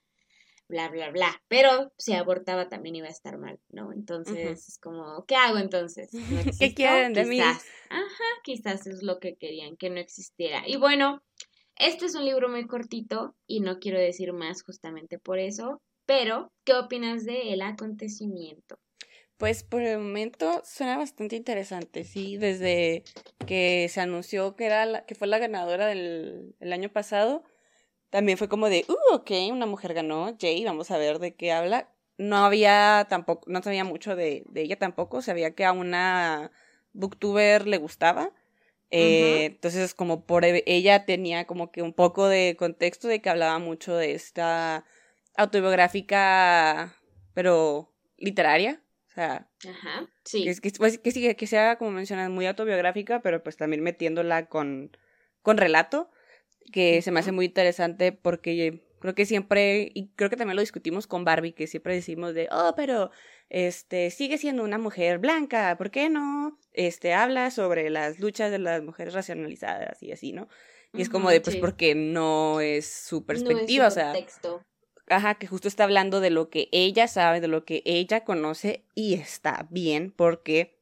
bla, 0.68 0.88
bla, 0.88 1.10
bla. 1.10 1.42
Pero 1.48 1.92
si 1.96 2.14
abortaba 2.14 2.68
también 2.68 2.96
iba 2.96 3.06
a 3.06 3.10
estar 3.10 3.38
mal, 3.38 3.60
¿no? 3.68 3.92
Entonces 3.92 4.68
es 4.68 4.78
como, 4.78 5.24
¿qué 5.26 5.36
hago 5.36 5.58
entonces? 5.58 6.10
¿Qué 6.58 6.74
quieren 6.74 7.12
de 7.12 7.24
mí? 7.24 7.40
Ajá, 7.40 7.60
quizás 8.42 8.86
es 8.86 9.02
lo 9.02 9.20
que 9.20 9.36
querían, 9.36 9.76
que 9.76 9.90
no 9.90 10.00
existiera. 10.00 10.64
Y 10.66 10.76
bueno, 10.76 11.22
este 11.76 12.06
es 12.06 12.14
un 12.16 12.24
libro 12.24 12.48
muy 12.48 12.66
cortito 12.66 13.36
y 13.46 13.60
no 13.60 13.78
quiero 13.78 13.98
decir 13.98 14.32
más 14.32 14.62
justamente 14.62 15.18
por 15.18 15.38
eso, 15.38 15.80
pero, 16.06 16.48
¿qué 16.64 16.74
opinas 16.74 17.24
del 17.24 17.62
acontecimiento? 17.62 18.76
Pues 19.36 19.64
por 19.64 19.82
el 19.82 19.98
momento 19.98 20.62
suena 20.64 20.96
bastante 20.96 21.36
interesante, 21.36 22.04
sí, 22.04 22.36
desde 22.36 23.02
que 23.46 23.88
se 23.90 24.00
anunció 24.00 24.54
que 24.56 24.66
era 24.66 24.86
la, 24.86 25.04
que 25.06 25.14
fue 25.16 25.26
la 25.26 25.38
ganadora 25.38 25.86
del 25.86 26.54
el 26.60 26.72
año 26.72 26.88
pasado, 26.90 27.42
también 28.10 28.38
fue 28.38 28.48
como 28.48 28.68
de, 28.68 28.84
uh, 28.88 29.14
ok, 29.16 29.30
una 29.50 29.66
mujer 29.66 29.94
ganó, 29.94 30.36
Jay, 30.40 30.64
vamos 30.64 30.90
a 30.90 30.98
ver 30.98 31.18
de 31.18 31.34
qué 31.34 31.52
habla. 31.52 31.90
No 32.16 32.44
había 32.44 33.06
tampoco, 33.10 33.42
no 33.50 33.62
sabía 33.62 33.84
mucho 33.84 34.14
de, 34.16 34.44
de 34.48 34.62
ella 34.62 34.78
tampoco, 34.78 35.20
sabía 35.22 35.54
que 35.54 35.64
a 35.64 35.72
una 35.72 36.52
booktuber 36.92 37.66
le 37.66 37.78
gustaba, 37.78 38.32
Eh, 38.90 39.46
entonces, 39.46 39.94
como 39.94 40.24
por 40.24 40.44
e, 40.44 40.62
ella 40.66 41.04
tenía 41.04 41.46
como 41.46 41.72
que 41.72 41.82
un 41.82 41.92
poco 41.92 42.28
de 42.28 42.54
contexto 42.56 43.08
de 43.08 43.20
que 43.20 43.30
hablaba 43.30 43.58
mucho 43.58 43.96
de 43.96 44.14
esta 44.14 44.84
autobiográfica, 45.36 46.96
pero 47.32 47.92
literaria. 48.16 48.80
O 49.08 49.14
sea, 49.14 49.48
Ajá, 49.68 50.08
sí. 50.24 50.44
que, 50.60 50.72
pues, 50.76 50.98
que, 50.98 51.12
que, 51.12 51.36
que 51.36 51.46
sea, 51.46 51.76
como 51.76 51.92
mencionas, 51.92 52.30
muy 52.30 52.46
autobiográfica, 52.46 53.22
pero 53.22 53.42
pues 53.42 53.56
también 53.56 53.82
metiéndola 53.82 54.46
con, 54.46 54.96
con 55.42 55.56
relato, 55.56 56.10
que 56.72 57.00
se 57.00 57.12
me 57.12 57.20
hace 57.20 57.30
muy 57.30 57.44
interesante 57.44 58.10
porque 58.10 58.82
creo 59.04 59.14
que 59.14 59.26
siempre, 59.26 59.90
y 59.94 60.08
creo 60.16 60.30
que 60.30 60.36
también 60.36 60.56
lo 60.56 60.62
discutimos 60.62 61.06
con 61.06 61.24
Barbie, 61.24 61.52
que 61.52 61.66
siempre 61.66 61.94
decimos 61.94 62.34
de, 62.34 62.48
oh, 62.50 62.72
pero 62.74 63.10
este, 63.50 64.10
sigue 64.10 64.38
siendo 64.38 64.64
una 64.64 64.78
mujer 64.78 65.18
blanca, 65.18 65.76
¿por 65.76 65.90
qué 65.90 66.08
no? 66.08 66.58
Este, 66.72 67.12
habla 67.12 67.50
sobre 67.50 67.90
las 67.90 68.18
luchas 68.18 68.50
de 68.50 68.58
las 68.58 68.82
mujeres 68.82 69.14
racionalizadas 69.14 70.02
y 70.02 70.10
así, 70.10 70.32
¿no? 70.32 70.48
Y 70.94 71.02
es 71.02 71.10
como 71.10 71.28
de, 71.28 71.40
pues, 71.40 71.56
porque 71.56 71.94
no 71.94 72.60
es 72.60 72.86
su 72.86 73.26
perspectiva, 73.26 73.88
o 73.88 73.90
sea. 73.90 74.14
Ajá, 75.08 75.34
que 75.34 75.46
justo 75.46 75.68
está 75.68 75.84
hablando 75.84 76.20
de 76.20 76.30
lo 76.30 76.48
que 76.48 76.68
ella 76.72 77.08
sabe, 77.08 77.40
de 77.40 77.48
lo 77.48 77.64
que 77.64 77.82
ella 77.84 78.24
conoce, 78.24 78.84
y 78.94 79.14
está 79.14 79.66
bien, 79.70 80.10
porque 80.10 80.78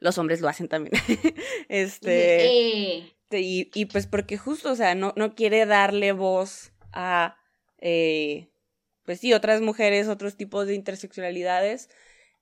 los 0.00 0.18
hombres 0.18 0.40
lo 0.40 0.48
hacen 0.48 0.68
también. 0.68 0.92
este. 1.68 2.46
Eh. 2.46 3.14
Y, 3.30 3.70
y, 3.74 3.84
pues 3.86 4.06
porque 4.06 4.38
justo, 4.38 4.72
o 4.72 4.76
sea, 4.76 4.94
no, 4.94 5.12
no 5.16 5.34
quiere 5.34 5.66
darle 5.66 6.12
voz 6.12 6.72
a. 6.92 7.36
Eh, 7.78 8.48
pues 9.04 9.20
sí, 9.20 9.32
otras 9.32 9.60
mujeres, 9.60 10.08
otros 10.08 10.36
tipos 10.36 10.66
de 10.66 10.74
interseccionalidades, 10.74 11.88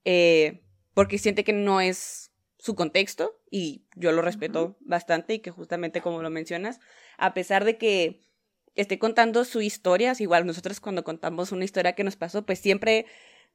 eh, 0.05 0.63
porque 0.95 1.19
siente 1.19 1.45
que 1.45 1.53
no 1.53 1.81
es 1.81 2.33
su 2.59 2.75
contexto 2.75 3.39
y 3.51 3.85
yo 3.95 4.11
lo 4.11 4.23
respeto 4.23 4.77
bastante 4.81 5.35
y 5.35 5.39
que 5.39 5.53
justamente 5.53 6.01
como 6.01 6.23
lo 6.23 6.31
mencionas, 6.31 6.81
a 7.19 7.35
pesar 7.35 7.65
de 7.65 7.79
que 7.79 8.26
esté 8.77 8.99
contando 8.99 9.45
su 9.45 9.61
historia, 9.61 10.13
igual 10.19 10.47
nosotros 10.47 10.81
cuando 10.81 11.03
contamos 11.05 11.53
una 11.53 11.65
historia 11.65 11.95
que 11.95 12.05
nos 12.05 12.17
pasó, 12.17 12.47
pues 12.47 12.59
siempre, 12.59 13.07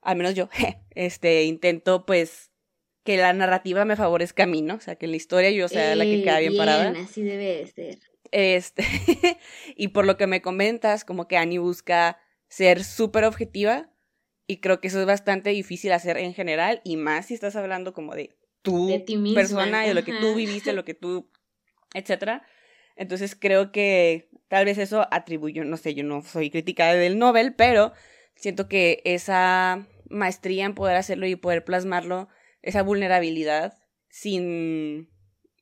al 0.02 0.18
menos 0.18 0.36
yo, 0.36 0.50
este, 0.92 1.44
intento 1.44 2.06
pues 2.06 2.52
que 3.04 3.18
la 3.18 3.34
narrativa 3.34 3.86
me 3.86 3.96
favorezca 3.96 4.44
a 4.44 4.48
mí, 4.48 4.62
¿no? 4.62 4.76
O 4.76 4.80
sea, 4.80 4.96
que 4.96 5.08
la 5.08 5.16
historia 5.16 5.50
yo 5.52 5.68
sea 5.68 5.96
la 5.96 6.04
que 6.04 6.24
queda 6.24 6.40
bien, 6.40 6.56
parada. 6.58 6.94
Así 7.00 7.24
debe 7.24 7.58
de 7.58 7.68
ser. 7.68 8.00
Este, 8.32 8.86
y 9.76 9.90
por 9.90 10.06
lo 10.06 10.18
que 10.18 10.28
me 10.28 10.42
comentas, 10.42 11.04
como 11.04 11.28
que 11.28 11.38
Annie 11.38 11.58
busca 11.58 12.20
ser 12.48 12.84
súper 12.84 13.24
objetiva 13.24 13.90
y 14.48 14.58
creo 14.58 14.82
que 14.82 14.90
eso 14.90 15.00
es 15.00 15.06
bastante 15.06 15.50
difícil 15.50 15.92
hacer 15.94 16.18
en 16.18 16.34
general 16.34 16.82
y 16.84 16.98
más 16.98 17.28
si 17.28 17.34
estás 17.34 17.56
hablando 17.56 17.94
como 17.94 18.16
de 18.16 18.36
tu 18.62 18.90
persona 19.34 19.86
y 19.86 19.90
de 19.90 19.94
lo 19.94 20.04
que 20.04 20.14
tú 20.14 20.36
viviste, 20.36 20.74
lo 20.74 20.86
que 20.86 20.94
tú, 20.94 21.30
etcétera. 21.94 22.46
Entonces 23.02 23.36
creo 23.36 23.72
que 23.72 24.30
tal 24.48 24.66
vez 24.66 24.78
eso 24.78 25.08
atribuyo, 25.10 25.64
no 25.66 25.76
sé, 25.76 25.96
yo 25.96 26.04
no 26.04 26.22
soy 26.22 26.52
crítica 26.52 26.94
del 26.94 27.18
Nobel, 27.18 27.56
pero 27.56 27.94
siento 28.36 28.70
que 28.70 29.02
esa 29.06 29.88
maestría 30.08 30.66
en 30.66 30.76
poder 30.76 30.98
hacerlo 30.98 31.26
y 31.26 31.36
poder 31.36 31.66
plasmarlo, 31.66 32.30
esa 32.62 32.84
vulnerabilidad 32.84 33.74
sin, 34.08 35.10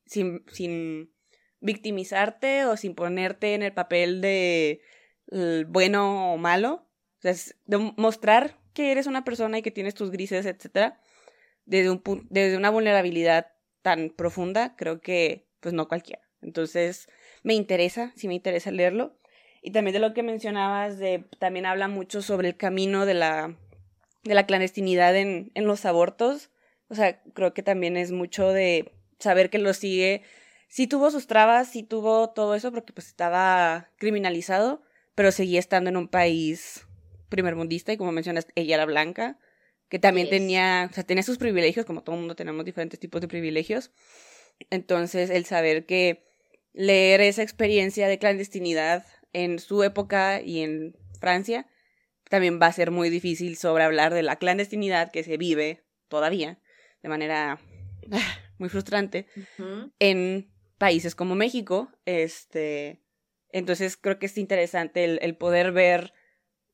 sin, 0.06 0.44
sin 0.52 1.14
victimizarte 1.62 2.66
o 2.66 2.76
sin 2.76 2.94
ponerte 2.94 3.54
en 3.54 3.64
el 3.64 3.72
papel 3.72 4.20
de 4.20 4.82
bueno 5.70 6.34
o 6.34 6.38
malo. 6.38 6.90
Es 7.24 7.56
mostrar 7.96 8.60
que 8.74 8.92
eres 8.92 9.08
una 9.08 9.24
persona 9.24 9.60
y 9.60 9.62
que 9.62 9.72
tienes 9.72 9.94
tus 9.94 10.12
grises, 10.12 10.46
etcétera, 10.46 11.00
desde, 11.64 11.90
un, 11.90 12.04
desde 12.30 12.58
una 12.58 12.70
vulnerabilidad 12.70 13.48
tan 13.82 14.10
profunda, 14.10 14.76
creo 14.76 15.00
que 15.00 15.48
pues 15.62 15.74
no 15.74 15.88
cualquiera. 15.88 16.30
Entonces, 16.42 17.08
me 17.44 17.54
interesa, 17.54 18.12
sí 18.16 18.28
me 18.28 18.36
interesa 18.36 18.72
leerlo. 18.72 19.16
Y 19.62 19.72
también 19.72 19.94
de 19.94 20.00
lo 20.00 20.14
que 20.14 20.24
mencionabas, 20.24 21.00
de, 21.00 21.26
también 21.38 21.66
habla 21.66 21.88
mucho 21.88 22.22
sobre 22.22 22.48
el 22.50 22.58
camino 22.58 23.06
de 23.06 23.14
la, 23.14 23.58
de 24.24 24.34
la 24.34 24.46
clandestinidad 24.46 25.16
en, 25.16 25.52
en 25.54 25.66
los 25.66 25.86
abortos. 25.86 26.50
O 26.88 26.96
sea, 26.96 27.22
creo 27.34 27.54
que 27.54 27.64
también 27.64 27.98
es 27.98 28.12
mucho 28.12 28.50
de 28.50 28.94
saber 29.20 29.50
que 29.50 29.58
lo 29.58 29.74
sigue. 29.74 30.24
Sí 30.68 30.88
tuvo 30.88 31.12
sus 31.12 31.28
trabas, 31.28 31.70
sí 31.70 31.84
tuvo 31.84 32.30
todo 32.30 32.56
eso 32.56 32.72
porque 32.72 32.94
pues 32.94 33.08
estaba 33.08 33.90
criminalizado, 33.98 34.82
pero 35.16 35.32
seguía 35.32 35.60
estando 35.60 35.90
en 35.90 35.98
un 35.98 36.08
país 36.08 36.86
primermundista 37.28 37.94
y 37.94 37.98
como 37.98 38.12
mencionas, 38.12 38.48
ella 38.56 38.76
era 38.76 38.86
blanca, 38.86 39.38
que 39.88 40.00
también 40.00 40.30
tenía, 40.30 40.88
o 40.90 40.94
sea, 40.94 41.04
tenía 41.04 41.24
sus 41.24 41.38
privilegios, 41.38 41.86
como 41.86 42.04
todo 42.04 42.16
el 42.16 42.22
mundo 42.22 42.36
tenemos 42.36 42.66
diferentes 42.66 43.00
tipos 43.00 43.22
de 43.22 43.28
privilegios. 43.28 43.92
Entonces, 44.70 45.30
el 45.30 45.46
saber 45.46 45.86
que 45.86 46.29
leer 46.74 47.22
esa 47.22 47.44
experiencia 47.44 48.08
de 48.08 48.20
clandestinidad 48.20 49.06
en 49.34 49.60
su 49.60 49.84
época 49.84 50.42
y 50.42 50.62
en 50.62 50.96
Francia 51.20 51.68
también 52.30 52.60
va 52.62 52.68
a 52.68 52.74
ser 52.74 52.92
muy 52.92 53.10
difícil 53.10 53.58
sobre 53.58 53.84
hablar 53.84 54.14
de 54.14 54.24
la 54.24 54.38
clandestinidad 54.38 55.12
que 55.12 55.24
se 55.24 55.38
vive 55.38 55.84
todavía 56.08 56.60
de 57.02 57.10
manera 57.10 57.60
muy 58.58 58.70
frustrante 58.70 59.28
en 60.00 60.52
países 60.78 61.16
como 61.16 61.36
México, 61.36 61.92
este, 62.06 63.02
entonces 63.50 63.98
creo 63.98 64.20
que 64.20 64.28
es 64.28 64.38
interesante 64.38 65.04
el, 65.04 65.36
poder 65.36 65.72
ver 65.72 66.14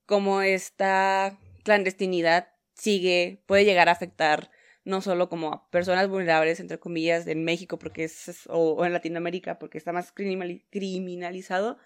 cómo 0.06 0.42
esta 0.42 1.40
clandestinidad 1.64 2.50
sigue, 2.74 3.44
puede 3.48 3.66
llegar 3.66 3.90
a 3.90 3.94
afectar 3.94 4.52
no 4.86 5.02
solo 5.02 5.28
como 5.30 5.52
a 5.52 5.70
personas 5.72 6.08
vulnerables, 6.08 6.60
entre 6.60 6.80
comillas, 6.80 7.28
en 7.28 7.44
México 7.44 7.78
porque 7.78 8.06
es, 8.06 8.48
o, 8.48 8.86
en 8.86 8.94
Latinoamérica 8.94 9.60
porque 9.60 9.78
está 9.78 9.92
más 9.92 10.14
criminalizado, 10.14 11.78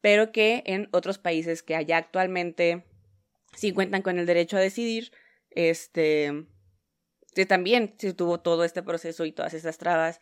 pero 0.00 0.32
que 0.32 0.62
en 0.66 0.88
otros 0.92 1.18
países 1.18 1.62
que 1.62 1.76
allá 1.76 1.98
actualmente 1.98 2.84
sí 3.54 3.72
cuentan 3.72 4.02
con 4.02 4.18
el 4.18 4.26
derecho 4.26 4.56
a 4.56 4.60
decidir, 4.60 5.12
este, 5.50 6.46
que 7.34 7.46
también 7.46 7.94
se 7.98 8.14
tuvo 8.14 8.40
todo 8.40 8.64
este 8.64 8.82
proceso 8.82 9.24
y 9.26 9.32
todas 9.32 9.54
esas 9.54 9.78
trabas 9.78 10.20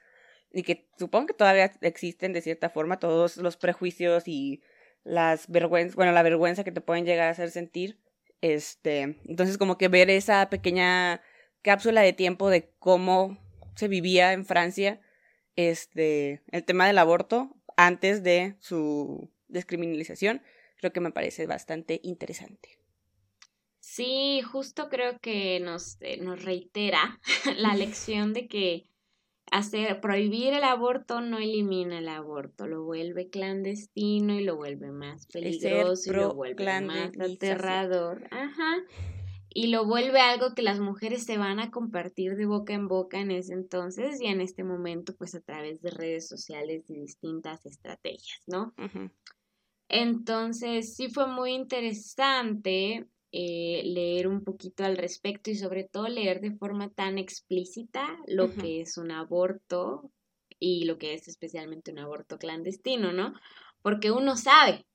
y 0.52 0.64
que 0.64 0.88
supongo 0.98 1.28
que 1.28 1.34
todavía 1.34 1.72
existen 1.80 2.32
de 2.32 2.42
cierta 2.42 2.68
forma 2.68 2.98
todos 2.98 3.36
los 3.36 3.56
prejuicios 3.56 4.24
y 4.26 4.62
las 5.04 5.48
vergüenzas, 5.48 5.96
bueno, 5.96 6.12
la 6.12 6.22
vergüenza 6.22 6.64
que 6.64 6.72
te 6.72 6.80
pueden 6.80 7.06
llegar 7.06 7.28
a 7.28 7.30
hacer 7.30 7.50
sentir. 7.50 7.98
Este, 8.40 9.18
entonces 9.24 9.56
como 9.56 9.78
que 9.78 9.88
ver 9.88 10.10
esa 10.10 10.50
pequeña 10.50 11.22
cápsula 11.62 12.02
de 12.02 12.12
tiempo 12.12 12.50
de 12.50 12.70
cómo 12.78 13.38
se 13.76 13.88
vivía 13.88 14.32
en 14.32 14.44
Francia 14.44 15.00
este 15.56 16.42
el 16.50 16.64
tema 16.64 16.86
del 16.86 16.98
aborto 16.98 17.54
antes 17.76 18.22
de 18.22 18.56
su 18.60 19.30
descriminalización, 19.48 20.42
creo 20.76 20.92
que 20.92 21.00
me 21.00 21.10
parece 21.10 21.46
bastante 21.46 22.00
interesante. 22.02 22.78
Sí, 23.80 24.40
justo 24.42 24.88
creo 24.88 25.18
que 25.20 25.60
nos, 25.60 25.96
eh, 26.00 26.16
nos 26.18 26.44
reitera 26.44 27.20
la 27.56 27.74
lección 27.74 28.32
de 28.32 28.46
que 28.46 28.86
hacer 29.50 30.00
prohibir 30.00 30.54
el 30.54 30.64
aborto 30.64 31.20
no 31.20 31.38
elimina 31.38 31.98
el 31.98 32.08
aborto, 32.08 32.66
lo 32.66 32.84
vuelve 32.84 33.28
clandestino 33.28 34.34
y 34.38 34.44
lo 34.44 34.56
vuelve 34.56 34.92
más 34.92 35.26
peligroso 35.26 36.10
y 36.10 36.14
lo 36.14 36.34
vuelve 36.34 36.80
más 36.80 37.12
aterrador. 37.18 38.28
Ajá. 38.30 38.78
Y 39.54 39.68
lo 39.68 39.86
vuelve 39.86 40.20
algo 40.20 40.54
que 40.54 40.62
las 40.62 40.80
mujeres 40.80 41.24
se 41.24 41.38
van 41.38 41.60
a 41.60 41.70
compartir 41.70 42.36
de 42.36 42.46
boca 42.46 42.72
en 42.72 42.88
boca 42.88 43.20
en 43.20 43.30
ese 43.30 43.52
entonces 43.52 44.20
y 44.20 44.26
en 44.26 44.40
este 44.40 44.64
momento 44.64 45.14
pues 45.16 45.34
a 45.34 45.40
través 45.40 45.82
de 45.82 45.90
redes 45.90 46.28
sociales 46.28 46.84
y 46.88 46.94
distintas 46.94 47.66
estrategias, 47.66 48.40
¿no? 48.46 48.72
Entonces 49.88 50.94
sí 50.94 51.08
fue 51.08 51.26
muy 51.26 51.52
interesante 51.52 53.06
eh, 53.30 53.82
leer 53.84 54.28
un 54.28 54.44
poquito 54.44 54.84
al 54.84 54.96
respecto 54.96 55.50
y 55.50 55.54
sobre 55.54 55.84
todo 55.84 56.08
leer 56.08 56.40
de 56.40 56.52
forma 56.52 56.90
tan 56.90 57.18
explícita 57.18 58.06
lo 58.26 58.54
que 58.54 58.80
es 58.80 58.98
un 58.98 59.10
aborto 59.10 60.10
y 60.58 60.84
lo 60.84 60.96
que 60.98 61.14
es 61.14 61.28
especialmente 61.28 61.90
un 61.90 61.98
aborto 61.98 62.38
clandestino, 62.38 63.12
¿no? 63.12 63.34
Porque 63.82 64.10
uno 64.10 64.36
sabe, 64.36 64.86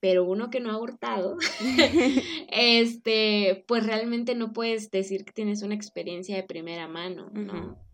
pero 0.00 0.24
uno 0.24 0.50
que 0.50 0.60
no 0.60 0.70
ha 0.70 0.74
abortado, 0.74 1.36
este, 2.50 3.64
pues 3.66 3.86
realmente 3.86 4.34
no 4.34 4.52
puedes 4.52 4.90
decir 4.90 5.24
que 5.24 5.32
tienes 5.32 5.62
una 5.62 5.74
experiencia 5.74 6.36
de 6.36 6.42
primera 6.42 6.88
mano, 6.88 7.30
¿no? 7.32 7.85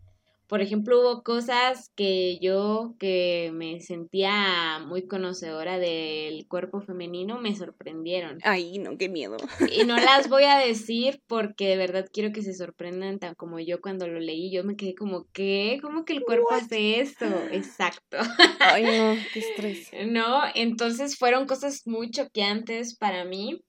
Por 0.53 0.61
ejemplo, 0.61 1.01
hubo 1.01 1.23
cosas 1.23 1.91
que 1.95 2.37
yo, 2.37 2.93
que 2.99 3.49
me 3.55 3.79
sentía 3.79 4.77
muy 4.85 5.07
conocedora 5.07 5.79
del 5.79 6.47
cuerpo 6.47 6.79
femenino, 6.79 7.41
me 7.41 7.55
sorprendieron. 7.55 8.37
Ay, 8.43 8.77
no, 8.77 8.95
qué 8.99 9.09
miedo. 9.09 9.37
Y 9.71 9.83
no 9.85 9.97
las 9.97 10.29
voy 10.29 10.43
a 10.43 10.57
decir 10.67 11.23
porque 11.25 11.69
de 11.69 11.77
verdad 11.77 12.05
quiero 12.13 12.31
que 12.31 12.43
se 12.43 12.53
sorprendan 12.53 13.17
tan 13.17 13.33
como 13.33 13.59
yo 13.59 13.81
cuando 13.81 14.07
lo 14.07 14.19
leí. 14.19 14.51
Yo 14.51 14.63
me 14.63 14.75
quedé 14.75 14.93
como, 14.93 15.25
¿qué? 15.33 15.79
¿Cómo 15.81 16.05
que 16.05 16.13
el 16.13 16.21
cuerpo 16.23 16.51
hace 16.51 16.99
esto? 16.99 17.25
Exacto. 17.51 18.17
Ay, 18.59 18.83
no, 18.83 19.17
qué 19.33 19.39
estrés. 19.39 19.89
No, 20.05 20.43
entonces 20.53 21.17
fueron 21.17 21.47
cosas 21.47 21.87
muy 21.87 22.11
choqueantes 22.11 22.95
para 22.95 23.25
mí. 23.25 23.63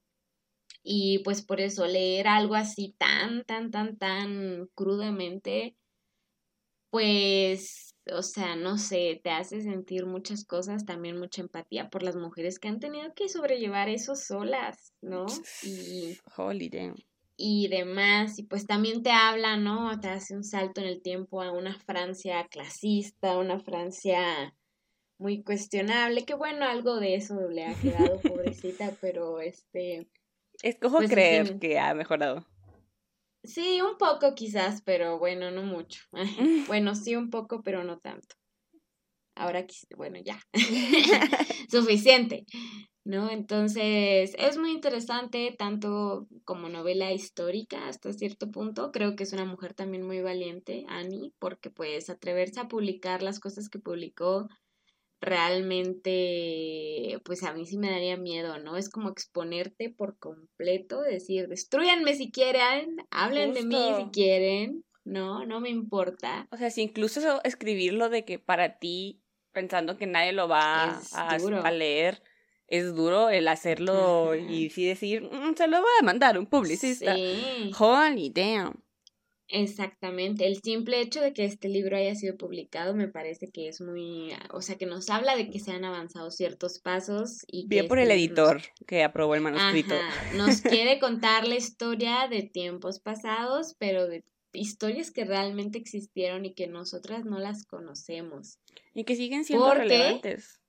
Y 0.82 1.20
pues 1.20 1.40
por 1.40 1.62
eso 1.62 1.86
leer 1.86 2.28
algo 2.28 2.56
así 2.56 2.94
tan, 2.98 3.42
tan, 3.44 3.70
tan, 3.70 3.96
tan 3.96 4.68
crudamente 4.74 5.76
pues 6.94 7.84
o 8.12 8.22
sea, 8.22 8.54
no 8.54 8.78
sé, 8.78 9.20
te 9.24 9.30
hace 9.30 9.62
sentir 9.62 10.06
muchas 10.06 10.44
cosas, 10.44 10.86
también 10.86 11.18
mucha 11.18 11.42
empatía 11.42 11.90
por 11.90 12.04
las 12.04 12.14
mujeres 12.14 12.60
que 12.60 12.68
han 12.68 12.78
tenido 12.78 13.12
que 13.14 13.28
sobrellevar 13.28 13.88
eso 13.88 14.14
solas, 14.14 14.92
¿no? 15.00 15.26
Y, 15.64 16.16
Holy 16.36 16.68
damn. 16.68 16.94
y 17.36 17.66
demás, 17.66 18.38
y 18.38 18.44
pues 18.44 18.68
también 18.68 19.02
te 19.02 19.10
habla, 19.10 19.56
¿no? 19.56 19.98
Te 19.98 20.06
hace 20.06 20.36
un 20.36 20.44
salto 20.44 20.82
en 20.82 20.86
el 20.86 21.02
tiempo 21.02 21.42
a 21.42 21.50
una 21.50 21.76
Francia 21.80 22.46
clasista, 22.48 23.38
una 23.38 23.58
Francia 23.58 24.54
muy 25.18 25.42
cuestionable, 25.42 26.24
que 26.24 26.34
bueno, 26.34 26.64
algo 26.66 27.00
de 27.00 27.16
eso 27.16 27.48
le 27.48 27.66
ha 27.66 27.74
quedado 27.74 28.20
pobrecita, 28.22 28.92
pero 29.00 29.40
este... 29.40 30.06
Escojo 30.62 30.98
Pues, 30.98 31.10
creer 31.10 31.58
que 31.58 31.80
ha 31.80 31.92
mejorado. 31.94 32.46
Sí, 33.44 33.80
un 33.82 33.98
poco 33.98 34.34
quizás, 34.34 34.80
pero 34.82 35.18
bueno, 35.18 35.50
no 35.50 35.62
mucho. 35.62 36.00
Bueno, 36.68 36.94
sí 36.94 37.14
un 37.14 37.30
poco, 37.30 37.62
pero 37.62 37.84
no 37.84 37.98
tanto. 37.98 38.36
Ahora, 39.36 39.66
bueno, 39.96 40.18
ya. 40.24 40.40
Suficiente, 41.70 42.46
¿no? 43.04 43.30
Entonces, 43.30 44.34
es 44.38 44.58
muy 44.58 44.70
interesante, 44.70 45.54
tanto 45.58 46.28
como 46.44 46.68
novela 46.68 47.12
histórica 47.12 47.88
hasta 47.88 48.12
cierto 48.12 48.50
punto. 48.50 48.92
Creo 48.92 49.16
que 49.16 49.24
es 49.24 49.32
una 49.32 49.44
mujer 49.44 49.74
también 49.74 50.06
muy 50.06 50.20
valiente, 50.22 50.84
Annie, 50.88 51.32
porque 51.40 51.70
pues 51.70 52.10
atreverse 52.10 52.60
a 52.60 52.68
publicar 52.68 53.22
las 53.22 53.40
cosas 53.40 53.68
que 53.68 53.80
publicó 53.80 54.48
realmente, 55.24 57.18
pues 57.24 57.42
a 57.42 57.52
mí 57.52 57.66
sí 57.66 57.76
me 57.78 57.90
daría 57.90 58.16
miedo, 58.16 58.58
¿no? 58.58 58.76
Es 58.76 58.88
como 58.88 59.08
exponerte 59.10 59.90
por 59.90 60.18
completo, 60.18 61.00
decir, 61.02 61.48
destruyanme 61.48 62.14
si 62.14 62.30
quieren, 62.30 62.96
hablen 63.10 63.52
de 63.54 63.62
mí 63.64 63.94
si 63.96 64.10
quieren, 64.12 64.84
no, 65.04 65.44
no 65.46 65.60
me 65.60 65.70
importa. 65.70 66.46
O 66.50 66.56
sea, 66.56 66.70
si 66.70 66.82
incluso 66.82 67.20
eso- 67.20 67.40
escribirlo 67.44 68.08
de 68.08 68.24
que 68.24 68.38
para 68.38 68.78
ti, 68.78 69.20
pensando 69.52 69.96
que 69.96 70.06
nadie 70.06 70.32
lo 70.32 70.48
va 70.48 71.00
a, 71.12 71.70
leer, 71.70 72.22
es 72.66 72.94
duro 72.94 73.28
el 73.30 73.48
hacerlo 73.48 74.32
Ajá. 74.32 74.36
y 74.50 74.70
sí 74.70 74.86
decir, 74.86 75.22
"Mm, 75.22 75.54
se 75.56 75.66
lo 75.68 75.78
va 75.78 75.88
a 76.00 76.04
mandar 76.04 76.38
un 76.38 76.46
publicista. 76.46 77.14
Sí, 77.14 77.70
Holy 77.78 78.30
damn. 78.30 78.83
Exactamente. 79.48 80.46
El 80.46 80.60
simple 80.62 81.00
hecho 81.00 81.20
de 81.20 81.32
que 81.32 81.44
este 81.44 81.68
libro 81.68 81.96
haya 81.96 82.14
sido 82.14 82.36
publicado 82.36 82.94
me 82.94 83.08
parece 83.08 83.48
que 83.50 83.68
es 83.68 83.80
muy, 83.80 84.30
o 84.52 84.60
sea, 84.62 84.76
que 84.76 84.86
nos 84.86 85.10
habla 85.10 85.36
de 85.36 85.50
que 85.50 85.60
se 85.60 85.72
han 85.72 85.84
avanzado 85.84 86.30
ciertos 86.30 86.80
pasos 86.80 87.44
y 87.46 87.62
que 87.62 87.68
Bien 87.76 87.88
por 87.88 87.98
el 87.98 88.10
este 88.10 88.34
nos- 88.34 88.50
editor 88.50 88.62
que 88.86 89.02
aprobó 89.04 89.34
el 89.34 89.40
manuscrito. 89.40 89.94
Ajá, 89.94 90.36
nos 90.36 90.60
quiere 90.60 90.98
contar 90.98 91.46
la 91.46 91.56
historia 91.56 92.28
de 92.28 92.42
tiempos 92.42 93.00
pasados, 93.00 93.74
pero 93.78 94.06
de 94.06 94.24
historias 94.52 95.10
que 95.10 95.24
realmente 95.24 95.78
existieron 95.78 96.44
y 96.44 96.54
que 96.54 96.66
nosotras 96.66 97.24
no 97.24 97.38
las 97.38 97.64
conocemos. 97.64 98.58
Y 98.94 99.04
que 99.04 99.16
siguen 99.16 99.44
siendo 99.44 99.66
¿Por 99.66 99.78
relevantes. 99.78 100.60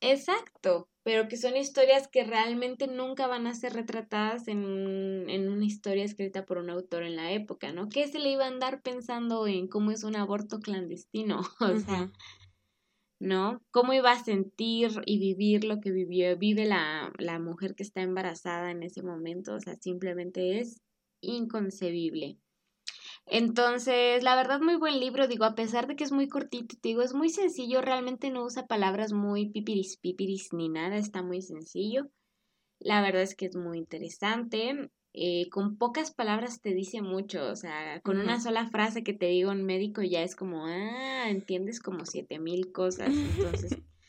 Exacto, 0.00 0.88
pero 1.02 1.28
que 1.28 1.36
son 1.36 1.56
historias 1.56 2.08
que 2.08 2.24
realmente 2.24 2.86
nunca 2.86 3.26
van 3.26 3.46
a 3.46 3.54
ser 3.54 3.74
retratadas 3.74 4.48
en, 4.48 5.28
en 5.28 5.50
una 5.50 5.64
historia 5.64 6.04
escrita 6.04 6.46
por 6.46 6.58
un 6.58 6.70
autor 6.70 7.02
en 7.02 7.16
la 7.16 7.32
época, 7.32 7.72
¿no? 7.72 7.88
¿Qué 7.88 8.08
se 8.08 8.18
le 8.18 8.30
iba 8.30 8.44
a 8.44 8.48
andar 8.48 8.82
pensando 8.82 9.46
en 9.46 9.68
cómo 9.68 9.90
es 9.90 10.04
un 10.04 10.16
aborto 10.16 10.60
clandestino? 10.60 11.40
O 11.60 11.78
sea. 11.78 12.10
¿no? 13.20 13.60
¿Cómo 13.70 13.92
iba 13.92 14.12
a 14.12 14.24
sentir 14.24 14.90
y 15.04 15.18
vivir 15.18 15.64
lo 15.64 15.80
que 15.80 15.92
vivió, 15.92 16.36
vive 16.38 16.64
la, 16.64 17.12
la 17.18 17.38
mujer 17.38 17.74
que 17.74 17.82
está 17.82 18.00
embarazada 18.00 18.70
en 18.70 18.82
ese 18.82 19.02
momento? 19.02 19.54
O 19.54 19.60
sea, 19.60 19.76
simplemente 19.76 20.58
es 20.58 20.80
inconcebible. 21.20 22.38
Entonces, 23.26 24.22
la 24.24 24.34
verdad, 24.36 24.60
muy 24.60 24.76
buen 24.76 24.98
libro, 24.98 25.28
digo, 25.28 25.44
a 25.44 25.54
pesar 25.54 25.86
de 25.86 25.96
que 25.96 26.04
es 26.04 26.12
muy 26.12 26.28
cortito, 26.28 26.76
te 26.80 26.88
digo, 26.88 27.02
es 27.02 27.14
muy 27.14 27.30
sencillo, 27.30 27.80
realmente 27.80 28.30
no 28.30 28.44
usa 28.44 28.66
palabras 28.66 29.12
muy 29.12 29.50
pipiris 29.50 29.96
pipiris 29.98 30.52
ni 30.52 30.68
nada, 30.68 30.96
está 30.96 31.22
muy 31.22 31.40
sencillo. 31.42 32.10
La 32.80 33.02
verdad 33.02 33.22
es 33.22 33.34
que 33.36 33.46
es 33.46 33.56
muy 33.56 33.78
interesante. 33.78 34.90
eh, 35.12 35.48
con 35.50 35.76
pocas 35.76 36.12
palabras 36.12 36.60
te 36.60 36.72
dice 36.74 37.02
mucho, 37.02 37.48
o 37.50 37.56
sea, 37.56 38.00
con 38.02 38.18
una 38.20 38.40
sola 38.40 38.68
frase 38.70 39.02
que 39.04 39.12
te 39.14 39.26
diga 39.26 39.50
un 39.52 39.64
médico 39.64 40.02
ya 40.02 40.22
es 40.22 40.36
como, 40.36 40.66
ah, 40.66 41.28
entiendes 41.30 41.80
como 41.80 42.06
siete 42.06 42.38
mil 42.38 42.72
cosas. 42.72 43.22
Entonces, 43.24 43.72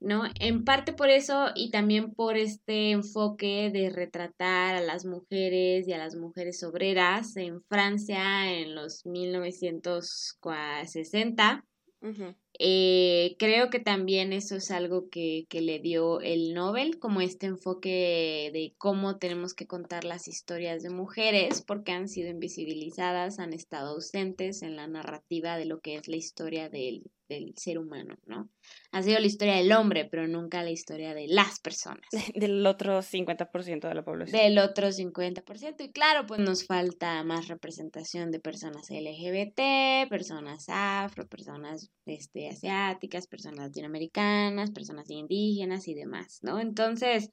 ¿no? 0.00 0.24
En 0.40 0.64
parte 0.64 0.92
por 0.92 1.08
eso 1.10 1.50
y 1.54 1.70
también 1.70 2.12
por 2.14 2.36
este 2.36 2.90
enfoque 2.90 3.70
de 3.72 3.90
retratar 3.90 4.74
a 4.74 4.80
las 4.80 5.04
mujeres 5.04 5.86
y 5.86 5.92
a 5.92 5.98
las 5.98 6.16
mujeres 6.16 6.64
obreras 6.64 7.36
en 7.36 7.62
Francia 7.62 8.52
en 8.52 8.74
los 8.74 9.06
1960. 9.06 11.64
Ujú. 12.02 12.34
Eh, 12.62 13.36
creo 13.38 13.70
que 13.70 13.80
también 13.80 14.34
eso 14.34 14.54
es 14.54 14.70
algo 14.70 15.08
que, 15.08 15.46
que 15.48 15.62
le 15.62 15.78
dio 15.78 16.20
el 16.20 16.52
Nobel, 16.52 16.98
como 16.98 17.22
este 17.22 17.46
enfoque 17.46 18.50
de 18.52 18.74
cómo 18.76 19.16
tenemos 19.16 19.54
que 19.54 19.66
contar 19.66 20.04
las 20.04 20.28
historias 20.28 20.82
de 20.82 20.90
mujeres, 20.90 21.62
porque 21.62 21.92
han 21.92 22.06
sido 22.06 22.28
invisibilizadas, 22.28 23.38
han 23.38 23.54
estado 23.54 23.94
ausentes 23.94 24.60
en 24.60 24.76
la 24.76 24.86
narrativa 24.86 25.56
de 25.56 25.64
lo 25.64 25.80
que 25.80 25.94
es 25.94 26.06
la 26.06 26.16
historia 26.16 26.68
del, 26.68 27.10
del 27.30 27.54
ser 27.56 27.78
humano, 27.78 28.16
¿no? 28.26 28.50
Ha 28.92 29.02
sido 29.02 29.20
la 29.20 29.26
historia 29.26 29.54
del 29.54 29.72
hombre, 29.72 30.04
pero 30.04 30.26
nunca 30.26 30.62
la 30.62 30.70
historia 30.70 31.14
de 31.14 31.28
las 31.28 31.60
personas 31.60 32.04
Del 32.34 32.66
otro 32.66 33.00
50% 33.00 33.88
de 33.88 33.94
la 33.94 34.04
población. 34.04 34.38
del 34.38 34.58
otro 34.58 34.88
50%. 34.88 35.84
Y 35.84 35.92
claro, 35.92 36.26
pues 36.26 36.40
nos 36.40 36.66
falta 36.66 37.22
más 37.22 37.48
representación 37.48 38.30
de 38.32 38.40
personas 38.40 38.90
LGBT, 38.90 40.10
personas 40.10 40.66
afro, 40.68 41.26
personas 41.26 41.90
este, 42.04 42.48
asiáticas, 42.50 43.26
personas 43.26 43.66
latinoamericanas, 43.66 44.70
personas 44.70 45.10
indígenas 45.10 45.88
y 45.88 45.94
demás, 45.94 46.40
¿no? 46.42 46.60
Entonces, 46.60 47.30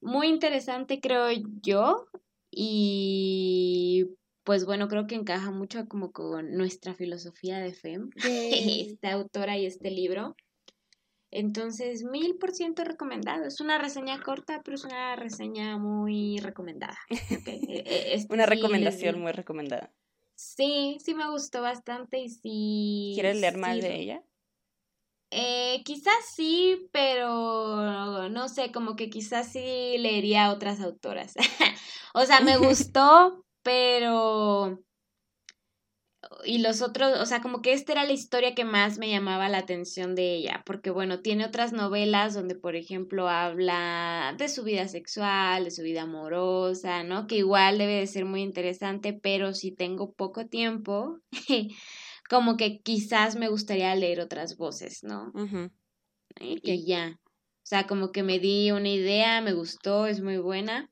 muy 0.00 0.28
interesante 0.28 1.00
creo 1.00 1.28
yo 1.62 2.06
y 2.50 4.06
pues 4.44 4.64
bueno, 4.64 4.86
creo 4.86 5.06
que 5.08 5.16
encaja 5.16 5.50
mucho 5.50 5.88
como 5.88 6.12
con 6.12 6.56
nuestra 6.56 6.94
filosofía 6.94 7.58
de 7.58 7.72
FEM, 7.72 8.10
Yay. 8.22 8.80
esta 8.92 9.12
autora 9.12 9.58
y 9.58 9.66
este 9.66 9.90
libro. 9.90 10.36
Entonces, 11.32 12.04
mil 12.04 12.36
por 12.36 12.52
ciento 12.52 12.84
recomendado. 12.84 13.44
Es 13.44 13.60
una 13.60 13.78
reseña 13.78 14.22
corta, 14.22 14.62
pero 14.64 14.76
es 14.76 14.84
una 14.84 15.16
reseña 15.16 15.76
muy 15.76 16.38
recomendada. 16.38 16.96
E- 17.68 17.82
e- 17.84 18.14
este 18.14 18.32
Una 18.32 18.46
recomendación 18.46 19.20
muy 19.20 19.32
recomendada. 19.32 19.92
Sí, 20.36 20.98
sí 21.02 21.14
me 21.14 21.28
gustó 21.30 21.62
bastante 21.62 22.18
y 22.18 22.28
sí. 22.28 23.12
¿Quieres 23.14 23.40
leer 23.40 23.56
más 23.56 23.74
sí, 23.74 23.80
de 23.80 23.96
ella? 23.96 24.22
Eh, 25.30 25.82
quizás 25.84 26.14
sí, 26.34 26.88
pero 26.92 28.28
no 28.28 28.48
sé, 28.48 28.70
como 28.70 28.96
que 28.96 29.10
quizás 29.10 29.50
sí 29.50 29.96
leería 29.98 30.46
a 30.46 30.52
otras 30.52 30.80
autoras. 30.80 31.34
o 32.14 32.24
sea, 32.24 32.40
me 32.40 32.56
gustó, 32.58 33.44
pero... 33.62 34.78
Y 36.44 36.58
los 36.58 36.82
otros, 36.82 37.18
o 37.20 37.26
sea, 37.26 37.40
como 37.40 37.62
que 37.62 37.72
esta 37.72 37.92
era 37.92 38.04
la 38.04 38.12
historia 38.12 38.54
que 38.54 38.64
más 38.64 38.98
me 38.98 39.10
llamaba 39.10 39.48
la 39.48 39.58
atención 39.58 40.14
de 40.14 40.34
ella, 40.34 40.62
porque 40.66 40.90
bueno, 40.90 41.20
tiene 41.20 41.44
otras 41.44 41.72
novelas 41.72 42.34
donde, 42.34 42.54
por 42.54 42.76
ejemplo, 42.76 43.28
habla 43.28 44.34
de 44.38 44.48
su 44.48 44.64
vida 44.64 44.88
sexual, 44.88 45.64
de 45.64 45.70
su 45.70 45.82
vida 45.82 46.02
amorosa, 46.02 47.02
¿no? 47.04 47.26
Que 47.26 47.36
igual 47.36 47.78
debe 47.78 47.94
de 47.94 48.06
ser 48.06 48.24
muy 48.24 48.42
interesante, 48.42 49.12
pero 49.12 49.54
si 49.54 49.72
tengo 49.72 50.12
poco 50.12 50.46
tiempo, 50.46 51.18
como 52.28 52.56
que 52.56 52.80
quizás 52.80 53.36
me 53.36 53.48
gustaría 53.48 53.94
leer 53.94 54.20
otras 54.20 54.56
voces, 54.56 55.02
¿no? 55.02 55.32
Ujú. 55.34 55.70
Y 56.40 56.86
ya. 56.86 57.18
O 57.18 57.68
sea, 57.68 57.86
como 57.86 58.12
que 58.12 58.22
me 58.22 58.38
di 58.38 58.70
una 58.70 58.88
idea, 58.90 59.40
me 59.40 59.52
gustó, 59.52 60.06
es 60.06 60.20
muy 60.20 60.38
buena, 60.38 60.88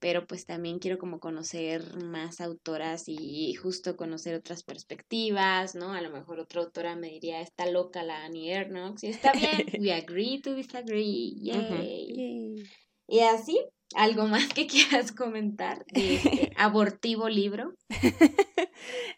pero 0.00 0.26
pues 0.26 0.46
también 0.46 0.78
quiero 0.78 0.98
como 0.98 1.20
conocer 1.20 2.02
más 2.02 2.40
autoras 2.40 3.04
y 3.06 3.54
justo 3.54 3.96
conocer 3.96 4.34
otras 4.34 4.64
perspectivas, 4.64 5.74
¿no? 5.74 5.92
A 5.92 6.00
lo 6.00 6.10
mejor 6.10 6.40
otra 6.40 6.62
autora 6.62 6.96
me 6.96 7.08
diría, 7.08 7.42
está 7.42 7.66
loca 7.66 8.02
la 8.02 8.24
Annie 8.24 8.50
Ernox, 8.50 9.04
y 9.04 9.08
está 9.08 9.32
bien, 9.32 9.66
we 9.80 9.92
agree 9.92 10.40
to 10.40 10.54
disagree. 10.54 11.34
Yay. 11.42 12.64
Y 13.06 13.20
así, 13.20 13.60
¿algo 13.94 14.26
más 14.26 14.48
que 14.54 14.66
quieras 14.66 15.12
comentar 15.12 15.84
de 15.92 16.14
este 16.14 16.52
abortivo 16.56 17.28
libro? 17.28 17.74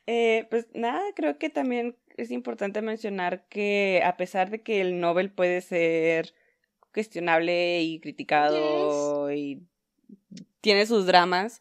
Eh, 0.06 0.48
pues 0.50 0.66
nada, 0.74 1.00
creo 1.14 1.38
que 1.38 1.48
también 1.48 1.96
es 2.16 2.32
importante 2.32 2.82
mencionar 2.82 3.46
que 3.48 4.02
a 4.04 4.16
pesar 4.16 4.50
de 4.50 4.62
que 4.62 4.80
el 4.80 4.98
Nobel 4.98 5.30
puede 5.30 5.60
ser 5.60 6.34
cuestionable 6.92 7.82
y 7.82 8.00
criticado 8.00 9.32
y 9.32 9.66
tiene 10.62 10.86
sus 10.86 11.04
dramas, 11.04 11.60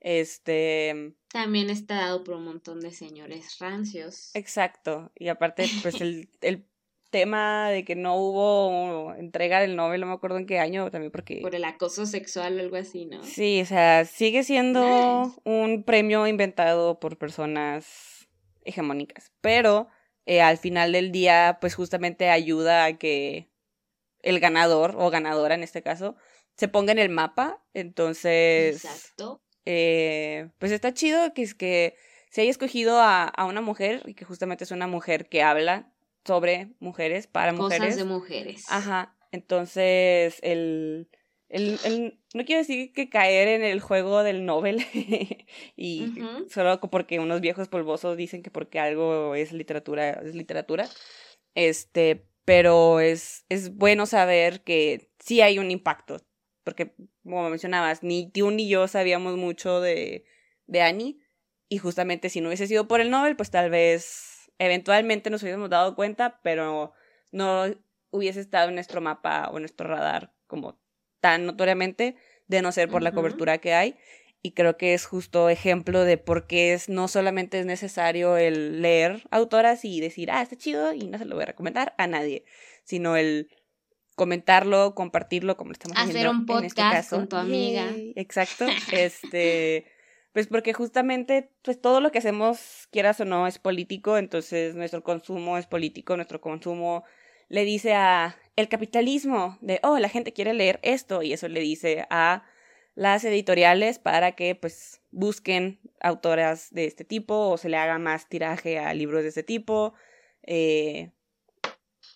este, 0.00 1.14
También 1.28 1.70
está 1.70 1.96
dado 1.96 2.24
por 2.24 2.36
un 2.36 2.44
montón 2.44 2.80
de 2.80 2.92
señores 2.92 3.58
rancios. 3.58 4.30
exacto, 4.34 5.10
y 5.16 5.28
aparte 5.28 5.68
pues 5.82 6.00
el, 6.00 6.28
el 6.40 6.66
tema 7.10 7.68
de 7.70 7.84
que 7.84 7.94
no 7.94 8.16
hubo 8.16 9.14
entrega 9.14 9.60
del 9.60 9.76
Nobel, 9.76 10.00
no 10.00 10.06
me 10.06 10.14
acuerdo 10.14 10.38
en 10.38 10.46
qué 10.46 10.58
año 10.58 10.90
también 10.90 11.12
porque... 11.12 11.40
Por 11.42 11.54
el 11.54 11.64
acoso 11.64 12.06
sexual 12.06 12.56
o 12.56 12.60
algo 12.60 12.76
así, 12.76 13.04
¿no? 13.04 13.22
Sí, 13.22 13.60
o 13.60 13.66
sea, 13.66 14.04
sigue 14.06 14.42
siendo 14.44 15.24
Nice. 15.26 15.40
un 15.44 15.84
premio 15.84 16.26
inventado 16.26 16.98
por 17.00 17.18
personas 17.18 18.28
hegemónicas, 18.64 19.30
pero 19.40 19.88
eh, 20.24 20.40
al 20.40 20.56
final 20.56 20.92
del 20.92 21.12
día, 21.12 21.58
pues 21.60 21.74
justamente 21.74 22.30
ayuda 22.30 22.84
a 22.86 22.96
que 22.96 23.50
el 24.22 24.40
ganador 24.40 24.94
o 24.96 25.10
ganadora 25.10 25.54
en 25.54 25.62
este 25.64 25.82
caso 25.82 26.16
se 26.56 26.68
ponga 26.68 26.92
en 26.92 26.98
el 26.98 27.08
mapa. 27.08 27.62
Entonces, 27.74 28.84
Exacto. 28.84 29.42
eh, 29.64 30.48
pues 30.58 30.72
está 30.72 30.92
chido 30.94 31.32
que 31.34 31.42
es 31.42 31.54
que 31.54 31.94
se 32.30 32.42
haya 32.42 32.50
escogido 32.50 32.98
a, 33.00 33.24
a 33.24 33.44
una 33.44 33.60
mujer 33.60 34.02
y 34.06 34.14
que 34.14 34.24
justamente 34.24 34.64
es 34.64 34.70
una 34.70 34.86
mujer 34.86 35.28
que 35.28 35.42
habla 35.42 35.92
sobre 36.24 36.68
mujeres, 36.80 37.26
para 37.26 37.52
Cosas 37.54 37.78
mujeres. 37.78 37.96
de 37.96 38.04
mujeres. 38.04 38.64
Ajá. 38.68 39.16
Entonces, 39.32 40.38
el, 40.42 41.08
el, 41.48 41.78
el- 41.84 42.18
no 42.34 42.44
quiero 42.44 42.60
decir 42.60 42.92
que 42.92 43.08
caer 43.10 43.48
en 43.48 43.62
el 43.64 43.80
juego 43.80 44.22
del 44.22 44.44
Nobel 44.46 44.84
y 45.76 46.12
solo 46.50 46.80
porque 46.80 47.18
unos 47.18 47.40
viejos 47.40 47.68
polvosos 47.68 48.16
dicen 48.16 48.42
que 48.42 48.50
porque 48.50 48.78
algo 48.78 49.34
es 49.34 49.52
literatura, 49.52 50.10
es 50.24 50.34
literatura. 50.34 50.88
Este, 51.54 52.26
pero 52.44 53.00
es, 53.00 53.44
es 53.48 53.74
bueno 53.76 54.06
saber 54.06 54.62
que 54.62 55.10
sí 55.18 55.40
hay 55.40 55.58
un 55.58 55.70
impacto. 55.70 56.16
Porque, 56.64 56.94
como 57.22 57.50
mencionabas, 57.50 58.02
ni 58.02 58.30
tú 58.30 58.50
ni 58.50 58.68
yo 58.68 58.88
sabíamos 58.88 59.36
mucho 59.36 59.80
de, 59.80 60.24
de 60.66 60.82
Annie. 60.82 61.18
Y 61.68 61.78
justamente 61.78 62.28
si 62.28 62.40
no 62.40 62.48
hubiese 62.48 62.66
sido 62.66 62.86
por 62.86 63.00
el 63.00 63.10
Nobel, 63.10 63.36
pues 63.36 63.50
tal 63.50 63.70
vez 63.70 64.50
eventualmente 64.58 65.30
nos 65.30 65.42
hubiésemos 65.42 65.70
dado 65.70 65.94
cuenta, 65.94 66.40
pero 66.42 66.92
no 67.30 67.64
hubiese 68.10 68.40
estado 68.40 68.68
en 68.68 68.74
nuestro 68.74 69.00
mapa 69.00 69.48
o 69.50 69.56
en 69.56 69.62
nuestro 69.62 69.88
radar 69.88 70.34
como 70.46 70.78
tan 71.20 71.46
notoriamente, 71.46 72.16
de 72.48 72.60
no 72.60 72.72
ser 72.72 72.88
por 72.90 73.02
la 73.02 73.12
cobertura 73.12 73.58
que 73.58 73.72
hay. 73.72 73.96
Y 74.42 74.52
creo 74.52 74.76
que 74.76 74.92
es 74.92 75.06
justo 75.06 75.48
ejemplo 75.48 76.04
de 76.04 76.18
por 76.18 76.46
qué 76.46 76.74
es, 76.74 76.88
no 76.88 77.06
solamente 77.08 77.60
es 77.60 77.64
necesario 77.64 78.36
el 78.36 78.82
leer 78.82 79.22
autoras 79.30 79.84
y 79.84 80.00
decir, 80.00 80.30
ah, 80.32 80.42
está 80.42 80.56
chido 80.56 80.92
y 80.92 81.06
no 81.06 81.16
se 81.16 81.24
lo 81.24 81.36
voy 81.36 81.44
a 81.44 81.46
recomendar 81.46 81.94
a 81.96 82.08
nadie, 82.08 82.44
sino 82.82 83.16
el 83.16 83.48
comentarlo, 84.14 84.94
compartirlo, 84.94 85.56
como 85.56 85.70
lo 85.70 85.72
estamos 85.72 85.96
Hacer 85.96 86.16
haciendo 86.16 86.30
un 86.30 86.58
en 86.58 86.64
este 86.64 86.82
podcast 86.82 87.10
caso. 87.10 87.16
con 87.16 87.28
tu 87.28 87.36
amiga. 87.36 87.86
Exacto. 88.16 88.66
este, 88.92 89.86
pues 90.32 90.46
porque 90.46 90.72
justamente, 90.72 91.50
pues 91.62 91.80
todo 91.80 92.00
lo 92.00 92.10
que 92.10 92.18
hacemos, 92.18 92.88
quieras 92.90 93.20
o 93.20 93.24
no, 93.24 93.46
es 93.46 93.58
político, 93.58 94.18
entonces 94.18 94.74
nuestro 94.74 95.02
consumo 95.02 95.58
es 95.58 95.66
político, 95.66 96.16
nuestro 96.16 96.40
consumo 96.40 97.04
le 97.48 97.64
dice 97.64 97.94
a 97.94 98.36
el 98.56 98.68
capitalismo 98.68 99.58
de, 99.60 99.80
oh, 99.82 99.98
la 99.98 100.08
gente 100.08 100.32
quiere 100.32 100.54
leer 100.54 100.80
esto, 100.82 101.22
y 101.22 101.32
eso 101.32 101.48
le 101.48 101.60
dice 101.60 102.06
a 102.10 102.44
las 102.94 103.24
editoriales 103.24 103.98
para 103.98 104.32
que 104.32 104.54
pues 104.54 105.00
busquen 105.10 105.80
autoras 106.00 106.68
de 106.72 106.84
este 106.86 107.04
tipo 107.04 107.48
o 107.48 107.56
se 107.56 107.68
le 107.68 107.76
haga 107.76 107.98
más 107.98 108.28
tiraje 108.28 108.78
a 108.78 108.92
libros 108.94 109.22
de 109.22 109.28
este 109.28 109.42
tipo. 109.42 109.94
Eh, 110.42 111.10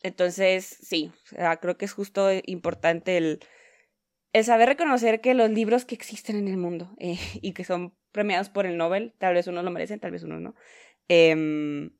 entonces, 0.07 0.79
sí, 0.83 1.13
creo 1.61 1.77
que 1.77 1.85
es 1.85 1.93
justo 1.93 2.29
importante 2.45 3.17
el, 3.17 3.41
el 4.33 4.45
saber 4.45 4.69
reconocer 4.69 5.21
que 5.21 5.35
los 5.35 5.51
libros 5.51 5.85
que 5.85 5.95
existen 5.95 6.37
en 6.37 6.49
el 6.49 6.57
mundo 6.57 6.95
eh, 6.99 7.19
y 7.43 7.53
que 7.53 7.65
son 7.65 7.97
premiados 8.13 8.49
por 8.49 8.67
el 8.67 8.77
Nobel, 8.77 9.15
tal 9.19 9.35
vez 9.35 9.47
unos 9.47 9.65
lo 9.65 9.71
merecen, 9.71 9.99
tal 9.99 10.13
vez 10.13 10.23
unos 10.23 10.41
no, 10.41 10.55
em, 11.09 11.91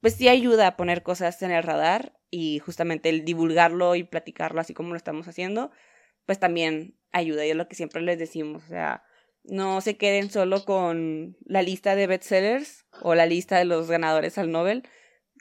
pues 0.00 0.14
sí 0.14 0.28
ayuda 0.28 0.66
a 0.66 0.76
poner 0.76 1.02
cosas 1.02 1.40
en 1.42 1.50
el 1.50 1.62
radar 1.62 2.18
y 2.30 2.58
justamente 2.58 3.08
el 3.08 3.24
divulgarlo 3.24 3.94
y 3.94 4.04
platicarlo 4.04 4.60
así 4.60 4.74
como 4.74 4.90
lo 4.90 4.96
estamos 4.96 5.26
haciendo, 5.26 5.70
pues 6.26 6.38
también 6.38 6.98
ayuda 7.12 7.46
y 7.46 7.50
es 7.50 7.56
lo 7.56 7.68
que 7.68 7.76
siempre 7.76 8.02
les 8.02 8.18
decimos, 8.18 8.64
o 8.64 8.68
sea, 8.68 9.04
no 9.42 9.80
se 9.80 9.96
queden 9.96 10.30
solo 10.30 10.64
con 10.64 11.36
la 11.44 11.62
lista 11.62 11.94
de 11.96 12.06
bestsellers 12.06 12.86
o 13.02 13.14
la 13.14 13.26
lista 13.26 13.58
de 13.58 13.64
los 13.64 13.88
ganadores 13.88 14.36
al 14.36 14.50
Nobel, 14.50 14.82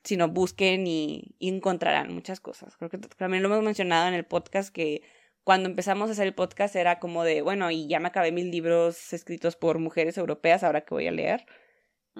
sino 0.03 0.27
busquen 0.27 0.87
y, 0.87 1.35
y 1.39 1.49
encontrarán 1.49 2.13
muchas 2.13 2.39
cosas. 2.39 2.75
Creo 2.77 2.89
que 2.89 2.97
también 2.97 3.43
lo 3.43 3.49
hemos 3.49 3.63
mencionado 3.63 4.07
en 4.07 4.13
el 4.13 4.25
podcast 4.25 4.73
que 4.73 5.01
cuando 5.43 5.69
empezamos 5.69 6.09
a 6.09 6.13
hacer 6.13 6.27
el 6.27 6.33
podcast 6.33 6.75
era 6.75 6.99
como 6.99 7.23
de, 7.23 7.41
bueno, 7.41 7.69
y 7.69 7.87
ya 7.87 7.99
me 7.99 8.07
acabé 8.07 8.31
mis 8.31 8.45
libros 8.45 9.13
escritos 9.13 9.55
por 9.55 9.79
mujeres 9.79 10.17
europeas, 10.17 10.63
ahora 10.63 10.81
que 10.81 10.93
voy 10.93 11.07
a 11.07 11.11
leer. 11.11 11.45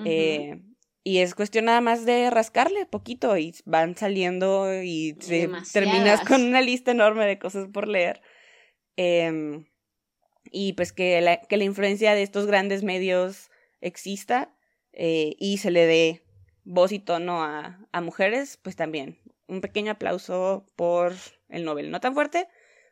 Eh, 0.05 0.59
y 1.03 1.19
es 1.19 1.35
cuestión 1.35 1.65
nada 1.65 1.81
más 1.81 2.05
de 2.05 2.29
rascarle 2.29 2.85
poquito 2.85 3.37
y 3.37 3.53
van 3.65 3.95
saliendo 3.95 4.69
y 4.81 5.13
terminas 5.71 6.21
con 6.21 6.43
una 6.43 6.61
lista 6.61 6.91
enorme 6.91 7.25
de 7.25 7.39
cosas 7.39 7.67
por 7.67 7.87
leer. 7.87 8.21
Em, 8.95 9.65
y 10.51 10.73
pues 10.73 10.93
que 10.93 11.19
la, 11.21 11.41
que 11.41 11.57
la 11.57 11.63
influencia 11.63 12.15
de 12.15 12.23
estos 12.23 12.45
grandes 12.45 12.83
medios 12.83 13.49
exista 13.81 14.55
eh, 14.91 15.35
y 15.39 15.57
se 15.57 15.71
le 15.71 15.85
dé 15.85 16.22
voz 16.63 16.91
y 16.91 16.99
tono 16.99 17.43
a, 17.43 17.79
a 17.91 18.01
mujeres, 18.01 18.57
pues 18.61 18.75
también 18.75 19.19
un 19.47 19.61
pequeño 19.61 19.91
aplauso 19.91 20.65
por 20.75 21.13
el 21.49 21.65
Nobel. 21.65 21.91
No 21.91 21.99
tan 21.99 22.13
fuerte, 22.13 22.47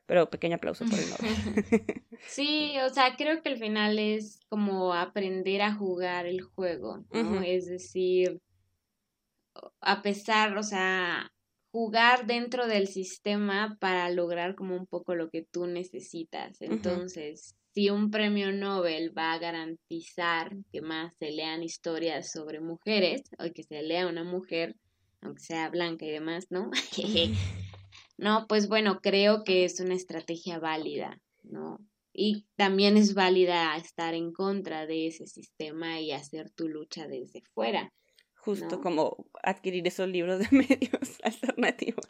pero 0.06 0.30
pequeño 0.30 0.56
aplauso 0.56 0.86
por 0.86 1.00
el 1.00 1.10
Nobel. 1.10 2.06
Sí, 2.28 2.76
o 2.86 2.90
sea, 2.90 3.16
creo 3.18 3.42
que 3.42 3.50
al 3.50 3.58
final 3.58 3.98
es 3.98 4.40
como 4.50 4.94
aprender 4.94 5.62
a 5.62 5.74
jugar 5.74 6.26
el 6.26 6.42
juego, 6.42 7.04
¿no? 7.12 7.42
Es 7.42 7.66
decir, 7.66 8.40
a 9.82 10.02
pesar, 10.02 10.58
o 10.58 10.64
sea, 10.64 11.32
jugar 11.72 12.28
dentro 12.28 12.68
del 12.68 12.88
sistema 12.88 13.78
para 13.80 14.10
lograr 14.10 14.56
como 14.56 14.76
un 14.76 14.86
poco 14.86 15.16
lo 15.16 15.30
que 15.30 15.44
tú 15.44 15.66
necesitas. 15.66 16.62
Entonces, 16.62 17.56
si 17.74 17.90
un 17.90 18.12
premio 18.12 18.52
Nobel 18.52 19.18
va 19.18 19.34
a 19.34 19.40
garantizar 19.40 20.56
que 20.72 20.82
más 20.82 21.14
se 21.18 21.32
lean 21.32 21.64
historias 21.64 22.32
sobre 22.32 22.60
mujeres, 22.60 23.24
o 23.40 23.52
que 23.54 23.64
se 23.64 23.82
lea 23.82 24.08
una 24.08 24.24
mujer, 24.24 24.76
aunque 25.22 25.42
sea 25.42 25.70
blanca 25.70 26.06
y 26.06 26.12
demás, 26.12 26.48
¿no? 26.50 26.70
No, 28.18 28.46
pues 28.48 28.68
bueno, 28.68 29.00
creo 29.02 29.44
que 29.44 29.66
es 29.66 29.80
una 29.80 29.96
estrategia 29.96 30.60
válida, 30.60 31.20
¿no? 31.42 31.80
Y 32.14 32.46
también 32.56 32.96
es 32.96 33.16
válida 33.16 33.76
estar 33.78 34.14
en 34.14 34.32
contra 34.32 34.86
de 34.86 35.08
ese 35.08 35.26
sistema 35.26 36.00
y 36.00 36.12
hacer 36.12 36.52
tu 36.52 36.68
lucha 36.68 37.08
desde 37.08 37.42
fuera. 37.56 37.92
Justo 38.36 38.76
¿No? 38.76 38.82
como 38.82 39.26
adquirir 39.42 39.88
esos 39.88 40.08
libros 40.08 40.38
de 40.38 40.48
medios 40.52 41.20
alternativos. 41.24 42.06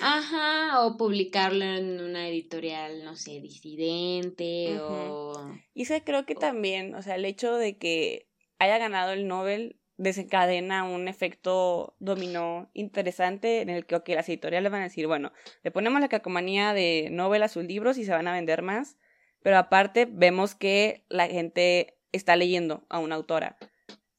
Ajá, 0.00 0.84
o 0.84 0.96
publicarlo 0.96 1.64
en 1.64 2.00
una 2.00 2.28
editorial, 2.28 3.04
no 3.04 3.16
sé, 3.16 3.40
disidente 3.40 4.78
o... 4.80 5.50
Y 5.72 5.82
eso 5.82 5.94
creo 6.04 6.26
que 6.26 6.34
también, 6.34 6.94
o 6.94 7.02
sea, 7.02 7.14
el 7.14 7.24
hecho 7.24 7.56
de 7.56 7.78
que 7.78 8.28
haya 8.58 8.78
ganado 8.78 9.12
el 9.12 9.26
Nobel 9.26 9.80
desencadena 9.96 10.84
un 10.84 11.06
efecto 11.08 11.94
dominó 12.00 12.70
interesante 12.74 13.60
en 13.60 13.70
el 13.70 13.86
que, 13.86 14.14
las 14.14 14.28
editoriales 14.28 14.72
van 14.72 14.80
a 14.80 14.84
decir, 14.84 15.06
bueno, 15.06 15.32
le 15.62 15.70
ponemos 15.70 16.00
la 16.00 16.08
calcomanía 16.08 16.74
de 16.74 17.08
Nobel 17.10 17.42
a 17.42 17.48
sus 17.48 17.64
libros 17.64 17.98
y 17.98 18.04
se 18.04 18.12
van 18.12 18.26
a 18.26 18.32
vender 18.32 18.62
más, 18.62 18.96
pero 19.42 19.56
aparte 19.56 20.06
vemos 20.10 20.54
que 20.54 21.04
la 21.08 21.28
gente 21.28 21.98
está 22.12 22.36
leyendo 22.36 22.84
a 22.88 22.98
una 22.98 23.14
autora 23.14 23.56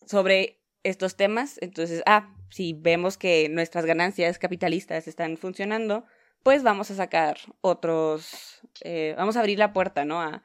sobre 0.05 0.61
estos 0.83 1.17
temas, 1.17 1.57
entonces, 1.61 2.03
ah, 2.05 2.34
si 2.55 2.71
vemos 2.71 3.17
que 3.17 3.49
nuestras 3.49 3.85
ganancias 3.85 4.39
capitalistas 4.39 5.09
están 5.09 5.35
funcionando, 5.35 6.05
pues 6.41 6.63
vamos 6.63 6.89
a 6.89 6.95
sacar 6.95 7.35
otros, 7.59 8.61
eh, 8.79 9.13
vamos 9.17 9.35
a 9.35 9.41
abrir 9.41 9.59
la 9.59 9.73
puerta, 9.73 10.05
¿no? 10.05 10.21
A, 10.21 10.41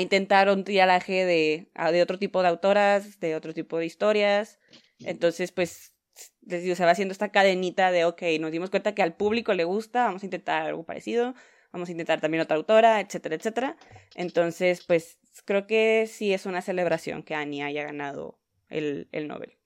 intentar 0.00 0.48
un 0.48 0.64
trialaje 0.64 1.26
de, 1.26 1.68
de 1.92 2.02
otro 2.02 2.18
tipo 2.18 2.40
de 2.40 2.48
autoras, 2.48 3.20
de 3.20 3.36
otro 3.36 3.52
tipo 3.52 3.76
de 3.76 3.84
historias. 3.84 4.58
Entonces, 5.00 5.52
pues, 5.52 5.94
digo, 6.40 6.74
se 6.76 6.84
va 6.86 6.92
haciendo 6.92 7.12
esta 7.12 7.30
cadenita 7.30 7.90
de, 7.90 8.06
ok, 8.06 8.22
nos 8.40 8.50
dimos 8.50 8.70
cuenta 8.70 8.94
que 8.94 9.02
al 9.02 9.14
público 9.14 9.52
le 9.52 9.64
gusta, 9.64 10.06
vamos 10.06 10.22
a 10.22 10.26
intentar 10.26 10.62
algo 10.62 10.84
parecido, 10.84 11.34
vamos 11.72 11.90
a 11.90 11.92
intentar 11.92 12.22
también 12.22 12.42
otra 12.42 12.56
autora, 12.56 13.00
etcétera, 13.00 13.34
etcétera. 13.34 13.76
Entonces, 14.14 14.82
pues, 14.86 15.18
creo 15.44 15.66
que 15.66 16.06
sí 16.06 16.32
es 16.32 16.46
una 16.46 16.62
celebración 16.62 17.22
que 17.22 17.34
Annie 17.34 17.62
haya 17.62 17.84
ganado 17.84 18.38
el, 18.70 19.08
el 19.12 19.28
Nobel. 19.28 19.58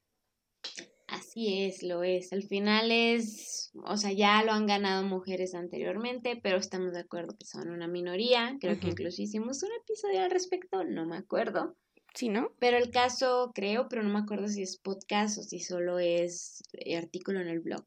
Así 1.09 1.65
es, 1.65 1.83
lo 1.83 2.03
es. 2.03 2.35
Al 2.35 2.43
final 2.43 2.93
es, 2.93 3.73
o 3.83 3.97
sea, 3.97 4.13
ya 4.13 4.43
lo 4.43 4.53
han 4.53 4.67
ganado 4.67 5.03
mujeres 5.05 5.55
anteriormente, 5.55 6.39
pero 6.43 6.59
estamos 6.59 6.93
de 6.93 7.01
acuerdo 7.01 7.35
que 7.39 7.47
son 7.47 7.71
una 7.71 7.89
minoría. 7.89 8.59
Creo 8.61 8.79
que 8.79 8.89
incluso 8.89 9.23
hicimos 9.23 9.63
un 9.63 9.71
episodio 9.83 10.21
al 10.21 10.31
respecto, 10.31 10.85
no 10.85 11.07
me 11.07 11.17
acuerdo. 11.17 11.77
Sí, 12.15 12.29
¿no? 12.29 12.53
Pero 12.59 12.77
el 12.77 12.91
caso, 12.91 13.53
creo, 13.55 13.89
pero 13.89 14.03
no 14.03 14.11
me 14.11 14.19
acuerdo 14.19 14.49
si 14.49 14.63
es 14.63 14.77
podcast 14.77 15.39
o 15.39 15.43
si 15.43 15.61
solo 15.61 15.99
es 15.99 16.63
eh, 16.73 16.99
artículo 16.99 17.41
en 17.41 17.49
el 17.49 17.61
blog. 17.61 17.87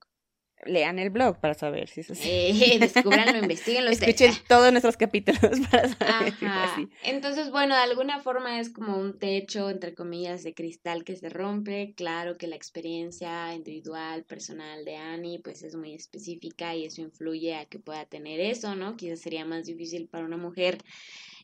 Lean 0.66 1.00
el 1.00 1.10
blog 1.10 1.40
para 1.40 1.54
saber 1.54 1.90
si 1.90 2.02
es 2.02 2.12
así. 2.12 2.30
Eh, 2.30 2.78
descúbranlo, 2.80 3.38
investiguenlo. 3.42 3.92
Escuchen 3.92 4.34
todos 4.48 4.72
nuestros 4.72 4.98
capítulos 4.98 5.42
para 5.72 5.90
saber 5.90 6.34
si 6.38 6.46
Ajá. 6.46 6.74
así. 6.74 6.90
Entonces, 7.04 7.52
bueno, 7.52 7.76
de 7.76 7.82
alguna 7.82 8.20
forma 8.20 8.60
es 8.60 8.70
como 8.70 8.98
un 8.98 9.18
techo, 9.18 9.70
entre 9.70 9.94
comillas, 9.94 10.44
de 10.44 10.54
cristal 10.54 11.04
que 11.04 11.16
se 11.16 11.30
rompe. 11.30 11.94
Claro 11.96 12.38
que 12.38 12.48
la 12.48 12.56
experiencia 12.56 13.54
individual, 13.54 14.24
personal 14.24 14.86
de 14.86 14.98
Annie, 14.98 15.40
pues 15.40 15.64
es 15.64 15.76
muy 15.76 15.94
específica 15.94 16.76
y 16.76 16.86
eso 16.86 17.02
influye 17.02 17.56
a 17.56 17.66
que 17.66 17.80
pueda 17.80 18.06
tener 18.06 18.40
eso, 18.40 18.76
¿no? 18.76 18.96
Quizás 18.98 19.22
sería 19.22 19.46
más 19.46 19.66
difícil 19.66 20.08
para 20.08 20.26
una 20.26 20.38
mujer 20.38 20.78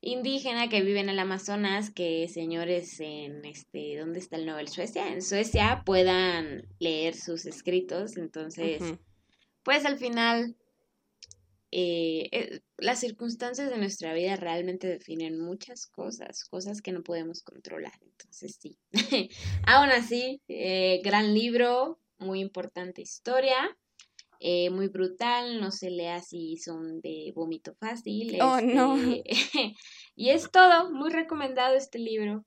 indígena 0.01 0.69
que 0.69 0.81
vive 0.81 0.99
en 0.99 1.09
el 1.09 1.19
Amazonas 1.19 1.89
que 1.89 2.27
señores 2.27 2.99
en 2.99 3.45
este, 3.45 3.97
¿dónde 3.97 4.19
está 4.19 4.35
el 4.35 4.45
Nobel? 4.45 4.67
Suecia, 4.67 5.11
en 5.11 5.21
Suecia 5.21 5.83
puedan 5.85 6.67
leer 6.79 7.15
sus 7.15 7.45
escritos. 7.45 8.17
Entonces, 8.17 8.81
pues 9.63 9.85
al 9.85 9.97
final 9.97 10.55
eh, 11.71 12.29
eh, 12.31 12.61
las 12.77 12.99
circunstancias 12.99 13.69
de 13.69 13.77
nuestra 13.77 14.13
vida 14.13 14.37
realmente 14.37 14.87
definen 14.87 15.37
muchas 15.39 15.85
cosas, 15.87 16.45
cosas 16.45 16.81
que 16.81 16.91
no 16.91 17.03
podemos 17.03 17.43
controlar. 17.43 17.99
Entonces, 18.01 18.57
sí. 18.59 18.77
Aún 19.65 19.89
así, 19.89 20.41
eh, 20.47 21.01
gran 21.03 21.33
libro, 21.33 21.99
muy 22.19 22.39
importante 22.39 23.01
historia. 23.01 23.77
Muy 24.71 24.87
brutal, 24.87 25.59
no 25.59 25.71
se 25.71 25.89
lea 25.89 26.21
si 26.21 26.57
son 26.57 27.01
de 27.01 27.31
vómito 27.35 27.75
fácil. 27.79 28.37
Oh, 28.41 28.61
no. 28.61 28.97
Este, 29.25 29.73
y 30.15 30.29
es 30.29 30.49
todo, 30.51 30.91
muy 30.91 31.11
recomendado 31.11 31.75
este 31.75 31.99
libro. 31.99 32.45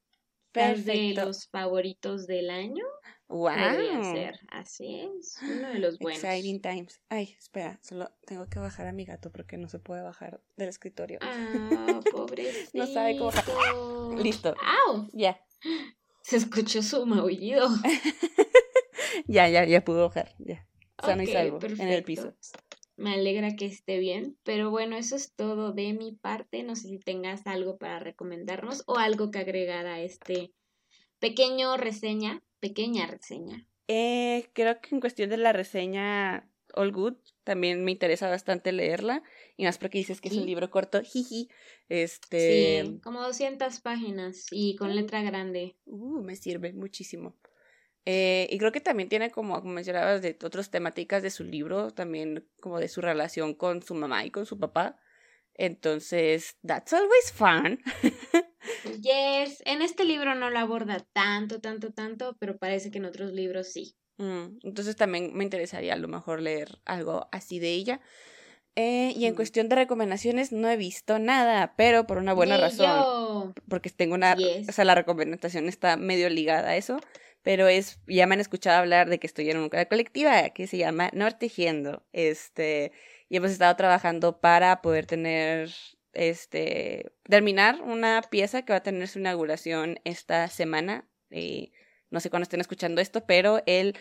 Es 0.52 0.84
de 0.84 1.14
los 1.14 1.48
favoritos 1.48 2.26
del 2.26 2.50
año. 2.50 2.84
Wow. 3.28 3.52
ser, 4.12 4.40
así 4.48 5.00
es, 5.02 5.38
uno 5.40 5.68
de 5.68 5.78
los 5.78 6.00
buenos. 6.00 6.24
Exciting 6.24 6.60
times. 6.60 7.00
Ay, 7.08 7.36
espera, 7.38 7.78
solo 7.80 8.10
tengo 8.26 8.48
que 8.48 8.58
bajar 8.58 8.88
a 8.88 8.92
mi 8.92 9.04
gato 9.04 9.30
porque 9.30 9.56
no 9.56 9.68
se 9.68 9.78
puede 9.78 10.02
bajar 10.02 10.40
del 10.56 10.68
escritorio. 10.68 11.20
Ah, 11.22 12.00
pobrecito. 12.10 12.70
no 12.74 12.86
sabe 12.88 13.16
cómo 13.16 13.30
bajar. 13.30 13.54
Listo. 14.18 14.56
¡Au! 14.88 15.08
Ya. 15.12 15.40
Se 16.22 16.38
escuchó 16.38 16.82
su 16.82 17.06
maullido. 17.06 17.68
ya, 19.28 19.48
ya, 19.48 19.64
ya 19.64 19.84
pudo 19.84 20.08
bajar, 20.08 20.34
ya. 20.38 20.66
Sano 21.02 21.22
y 21.22 21.26
salvo, 21.26 21.58
en 21.62 21.88
el 21.88 22.04
piso. 22.04 22.34
Me 22.96 23.14
alegra 23.14 23.56
que 23.56 23.66
esté 23.66 23.98
bien, 23.98 24.36
pero 24.42 24.70
bueno, 24.70 24.96
eso 24.96 25.16
es 25.16 25.32
todo 25.34 25.72
de 25.72 25.94
mi 25.94 26.12
parte. 26.12 26.62
No 26.62 26.76
sé 26.76 26.88
si 26.88 26.98
tengas 26.98 27.46
algo 27.46 27.78
para 27.78 27.98
recomendarnos 27.98 28.82
o 28.86 28.98
algo 28.98 29.30
que 29.30 29.38
agregar 29.38 29.86
a 29.86 30.00
este 30.00 30.52
pequeño 31.18 31.76
reseña 31.76 32.42
pequeña 32.60 33.06
reseña. 33.06 33.66
Eh, 33.88 34.48
creo 34.52 34.80
que 34.80 34.94
en 34.94 35.00
cuestión 35.00 35.30
de 35.30 35.38
la 35.38 35.52
reseña 35.52 36.48
All 36.74 36.92
Good, 36.92 37.14
también 37.42 37.82
me 37.84 37.90
interesa 37.90 38.28
bastante 38.28 38.70
leerla. 38.70 39.22
Y 39.56 39.64
más 39.64 39.78
porque 39.78 39.98
dices 39.98 40.20
que 40.20 40.28
es 40.28 40.36
un 40.36 40.46
libro 40.46 40.70
corto, 40.70 41.02
jiji. 41.02 41.48
Este... 41.88 42.84
Sí, 42.84 43.00
como 43.02 43.22
200 43.22 43.80
páginas 43.80 44.46
y 44.50 44.76
con 44.76 44.94
letra 44.94 45.22
grande. 45.22 45.76
Uh, 45.86 46.22
me 46.22 46.36
sirve 46.36 46.72
muchísimo. 46.72 47.34
Eh, 48.06 48.48
y 48.50 48.58
creo 48.58 48.72
que 48.72 48.80
también 48.80 49.08
tiene 49.08 49.30
como, 49.30 49.60
como 49.60 49.72
mencionabas, 49.74 50.22
de 50.22 50.36
otras 50.42 50.70
temáticas 50.70 51.22
de 51.22 51.30
su 51.30 51.44
libro, 51.44 51.90
también 51.90 52.48
como 52.60 52.80
de 52.80 52.88
su 52.88 53.00
relación 53.00 53.54
con 53.54 53.82
su 53.82 53.94
mamá 53.94 54.24
y 54.24 54.30
con 54.30 54.46
su 54.46 54.58
papá. 54.58 54.96
Entonces, 55.54 56.56
that's 56.66 56.92
always 56.92 57.32
fun. 57.32 57.78
Yes, 59.00 59.62
en 59.64 59.82
este 59.82 60.04
libro 60.04 60.34
no 60.34 60.50
lo 60.50 60.58
aborda 60.58 61.06
tanto, 61.12 61.60
tanto, 61.60 61.92
tanto, 61.92 62.36
pero 62.38 62.58
parece 62.58 62.90
que 62.90 62.98
en 62.98 63.06
otros 63.06 63.32
libros 63.32 63.68
sí. 63.68 63.96
Mm, 64.18 64.58
entonces 64.62 64.96
también 64.96 65.34
me 65.34 65.44
interesaría 65.44 65.94
a 65.94 65.98
lo 65.98 66.08
mejor 66.08 66.42
leer 66.42 66.78
algo 66.84 67.28
así 67.32 67.58
de 67.58 67.70
ella. 67.70 68.00
Eh, 68.76 69.12
y 69.16 69.26
en 69.26 69.34
cuestión 69.34 69.68
de 69.68 69.76
recomendaciones 69.76 70.52
no 70.52 70.68
he 70.68 70.76
visto 70.76 71.18
nada, 71.18 71.74
pero 71.76 72.06
por 72.06 72.18
una 72.18 72.32
buena 72.32 72.56
razón. 72.56 73.54
Porque 73.68 73.90
tengo 73.90 74.14
una... 74.14 74.36
O 74.68 74.72
sea, 74.72 74.84
la 74.84 74.94
recomendación 74.94 75.68
está 75.68 75.96
medio 75.96 76.28
ligada 76.28 76.70
a 76.70 76.76
eso, 76.76 76.98
pero 77.42 77.68
es... 77.68 78.00
Ya 78.06 78.26
me 78.26 78.34
han 78.34 78.40
escuchado 78.40 78.78
hablar 78.78 79.08
de 79.08 79.18
que 79.18 79.26
estoy 79.26 79.50
en 79.50 79.58
una 79.58 79.84
colectiva 79.86 80.50
que 80.50 80.66
se 80.66 80.78
llama 80.78 81.10
Nortegiendo. 81.12 82.04
Este... 82.12 82.92
Y 83.28 83.36
hemos 83.36 83.52
estado 83.52 83.76
trabajando 83.76 84.40
para 84.40 84.82
poder 84.82 85.06
tener 85.06 85.70
este, 86.12 87.12
terminar 87.24 87.80
una 87.82 88.22
pieza 88.22 88.62
que 88.62 88.72
va 88.72 88.78
a 88.78 88.82
tener 88.82 89.08
su 89.08 89.18
inauguración 89.18 90.00
esta 90.04 90.48
semana. 90.48 91.08
Eh, 91.30 91.70
no 92.10 92.20
sé 92.20 92.30
cuándo 92.30 92.44
estén 92.44 92.60
escuchando 92.60 93.00
esto, 93.00 93.24
pero 93.26 93.62
el 93.66 93.96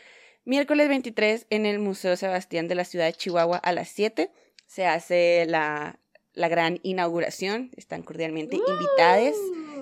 miércoles 0.46 0.90
23 0.90 1.48
en 1.50 1.66
el 1.66 1.80
Museo 1.80 2.16
Sebastián 2.16 2.68
de 2.68 2.76
la 2.76 2.86
ciudad 2.86 3.06
de 3.06 3.14
Chihuahua 3.14 3.58
a 3.58 3.72
las 3.72 3.90
7 3.90 4.32
se 4.66 4.86
hace 4.86 5.46
la, 5.48 6.00
la 6.34 6.48
gran 6.48 6.80
inauguración. 6.84 7.72
Están 7.76 8.04
cordialmente 8.04 8.56
invitadas. 8.56 9.36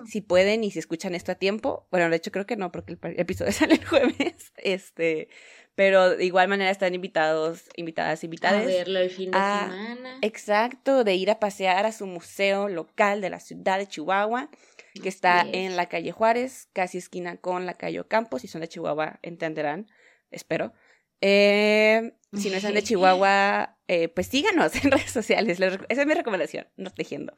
Si 0.07 0.21
pueden 0.21 0.63
y 0.63 0.71
si 0.71 0.79
escuchan 0.79 1.15
esto 1.15 1.31
a 1.31 1.35
tiempo. 1.35 1.87
Bueno, 1.91 2.09
de 2.09 2.15
hecho 2.15 2.31
creo 2.31 2.45
que 2.45 2.55
no, 2.55 2.71
porque 2.71 2.97
el 3.01 3.19
episodio 3.19 3.51
sale 3.53 3.75
el 3.75 3.85
jueves. 3.85 4.53
Este, 4.57 5.29
pero 5.75 6.15
de 6.15 6.25
igual 6.25 6.47
manera 6.47 6.71
están 6.71 6.95
invitados, 6.95 7.65
invitadas, 7.75 8.23
invitadas. 8.23 8.63
A 8.63 8.65
verlo 8.65 8.99
el 8.99 9.09
fin 9.09 9.31
de 9.31 9.37
semana. 9.37 10.17
Exacto, 10.21 11.03
de 11.03 11.15
ir 11.15 11.29
a 11.29 11.39
pasear 11.39 11.85
a 11.85 11.91
su 11.91 12.07
museo 12.07 12.67
local 12.67 13.21
de 13.21 13.29
la 13.29 13.39
ciudad 13.39 13.77
de 13.77 13.87
Chihuahua, 13.87 14.49
que 15.01 15.09
está 15.09 15.41
en 15.41 15.75
la 15.75 15.87
calle 15.87 16.11
Juárez, 16.11 16.69
casi 16.73 16.97
esquina 16.97 17.37
con 17.37 17.65
la 17.65 17.75
calle 17.75 18.03
Campos. 18.07 18.41
Si 18.41 18.47
son 18.47 18.61
de 18.61 18.69
Chihuahua, 18.69 19.19
entenderán, 19.21 19.87
espero. 20.31 20.73
Eh, 21.21 22.13
si 22.33 22.49
no 22.49 22.59
son 22.59 22.73
de 22.73 22.83
Chihuahua, 22.83 23.77
eh, 23.87 24.07
pues 24.07 24.27
síganos 24.27 24.73
en 24.83 24.91
redes 24.91 25.11
sociales. 25.11 25.59
Esa 25.59 26.01
es 26.01 26.07
mi 26.07 26.13
recomendación, 26.13 26.67
no 26.75 26.91
tejiendo. 26.91 27.35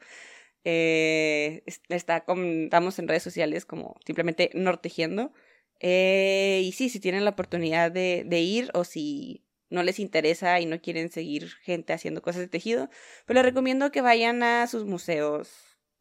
Eh, 0.64 1.62
está 1.88 2.24
estamos 2.26 2.98
en 2.98 3.08
redes 3.08 3.22
sociales 3.22 3.64
como 3.64 3.96
simplemente 4.04 4.50
Nortegiendo. 4.54 5.32
Eh, 5.80 6.62
y 6.64 6.72
sí, 6.72 6.90
si 6.90 7.00
tienen 7.00 7.24
la 7.24 7.30
oportunidad 7.30 7.90
de, 7.90 8.40
ir 8.40 8.70
o 8.74 8.84
si 8.84 9.46
no 9.70 9.82
les 9.82 9.98
interesa 9.98 10.60
y 10.60 10.66
no 10.66 10.80
quieren 10.80 11.10
seguir 11.10 11.48
gente 11.62 11.92
haciendo 11.92 12.22
cosas 12.22 12.42
de 12.42 12.48
tejido, 12.48 12.90
pues 13.26 13.34
les 13.34 13.44
recomiendo 13.44 13.90
que 13.90 14.02
vayan 14.02 14.42
a 14.42 14.66
sus 14.66 14.84
museos 14.84 15.50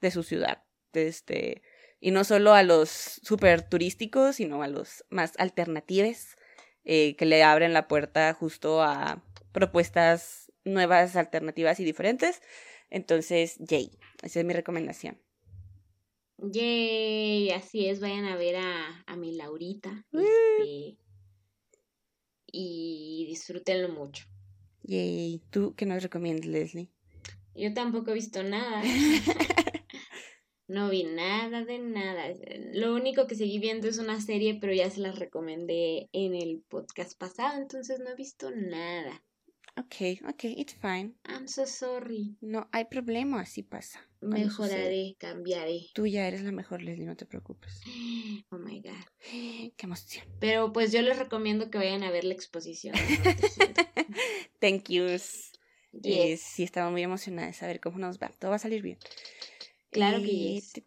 de 0.01 0.12
su 0.12 0.24
ciudad. 0.24 0.64
Este, 0.93 1.62
y 2.01 2.12
no 2.12 2.24
solo 2.24 2.53
a 2.53 2.64
los 2.64 2.89
súper 2.89 3.62
turísticos, 3.62 4.38
sino 4.38 4.64
a 4.64 4.68
los 4.68 5.05
más 5.10 5.34
alternativos, 5.38 6.38
eh, 6.84 7.16
que 7.16 7.26
le 7.26 7.43
abren 7.43 7.74
la 7.74 7.88
puerta 7.88 8.34
justo 8.34 8.82
a 8.82 9.24
propuestas 9.51 10.51
nuevas, 10.64 11.16
alternativas 11.16 11.80
y 11.80 11.86
diferentes. 11.86 12.41
Entonces, 12.89 13.57
Jay, 13.67 13.91
esa 14.23 14.39
es 14.39 14.45
mi 14.45 14.53
recomendación. 14.53 15.17
Yay, 16.37 17.51
así 17.51 17.87
es, 17.87 17.99
vayan 17.99 18.25
a 18.25 18.37
ver 18.37 18.55
a, 18.55 19.03
a 19.05 19.15
mi 19.17 19.33
Laurita. 19.33 20.05
Este, 20.13 20.97
y 22.51 23.25
disfrútenlo 23.27 23.89
mucho. 23.89 24.25
Yay, 24.83 25.41
¿tú 25.49 25.75
qué 25.75 25.85
nos 25.85 26.01
recomiendas, 26.01 26.45
Leslie? 26.45 26.89
Yo 27.55 27.73
tampoco 27.73 28.11
he 28.11 28.13
visto 28.13 28.41
nada. 28.41 28.81
no 30.67 30.89
vi 30.89 31.03
nada 31.03 31.65
de 31.65 31.79
nada. 31.79 32.27
Lo 32.73 32.95
único 32.95 33.27
que 33.27 33.35
seguí 33.35 33.59
viendo 33.59 33.87
es 33.87 33.97
una 33.97 34.21
serie, 34.21 34.57
pero 34.61 34.73
ya 34.73 34.89
se 34.89 35.01
las 35.01 35.19
recomendé 35.19 36.09
en 36.13 36.35
el 36.35 36.63
podcast 36.69 37.17
pasado, 37.17 37.59
entonces 37.59 37.99
no 37.99 38.09
he 38.09 38.15
visto 38.15 38.49
nada. 38.51 39.23
Ok, 39.80 40.19
ok, 40.27 40.43
it's 40.43 40.73
fine. 40.73 41.13
I'm 41.25 41.47
so 41.47 41.65
sorry. 41.65 42.36
No 42.41 42.67
hay 42.73 42.86
problema, 42.86 43.39
así 43.39 43.63
pasa. 43.63 44.05
Mejoraré, 44.19 45.15
cambiaré. 45.17 45.88
Tú 45.93 46.05
ya 46.05 46.27
eres 46.27 46.41
la 46.41 46.51
mejor, 46.51 46.82
Leslie, 46.82 47.05
no 47.05 47.15
te 47.15 47.25
preocupes. 47.25 47.82
Oh 48.51 48.57
my 48.57 48.82
god. 48.82 49.05
Qué 49.77 49.86
emoción. 49.86 50.25
Pero 50.39 50.73
pues 50.73 50.91
yo 50.91 51.01
les 51.01 51.17
recomiendo 51.17 51.69
que 51.69 51.77
vayan 51.77 52.03
a 52.03 52.11
ver 52.11 52.23
la 52.23 52.34
exposición. 52.34 52.95
Thank 54.59 54.89
yous. 54.89 55.51
Eh, 56.03 56.38
sí, 56.38 56.63
estaba 56.63 56.89
muy 56.89 57.03
emocionada 57.03 57.47
de 57.47 57.53
saber 57.53 57.80
cómo 57.80 57.99
nos 57.99 58.19
va. 58.19 58.30
Todo 58.30 58.51
va 58.51 58.57
a 58.57 58.59
salir 58.59 58.82
bien. 58.82 58.97
Claro 59.91 60.21
que 60.21 60.57
eh, 60.57 60.61
sí. 60.61 60.84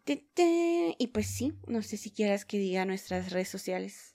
Y 0.97 1.07
pues 1.07 1.27
sí, 1.27 1.53
no 1.67 1.81
sé 1.81 1.97
si 1.97 2.11
quieras 2.11 2.45
que 2.45 2.57
diga 2.57 2.85
nuestras 2.85 3.31
redes 3.31 3.49
sociales. 3.49 4.12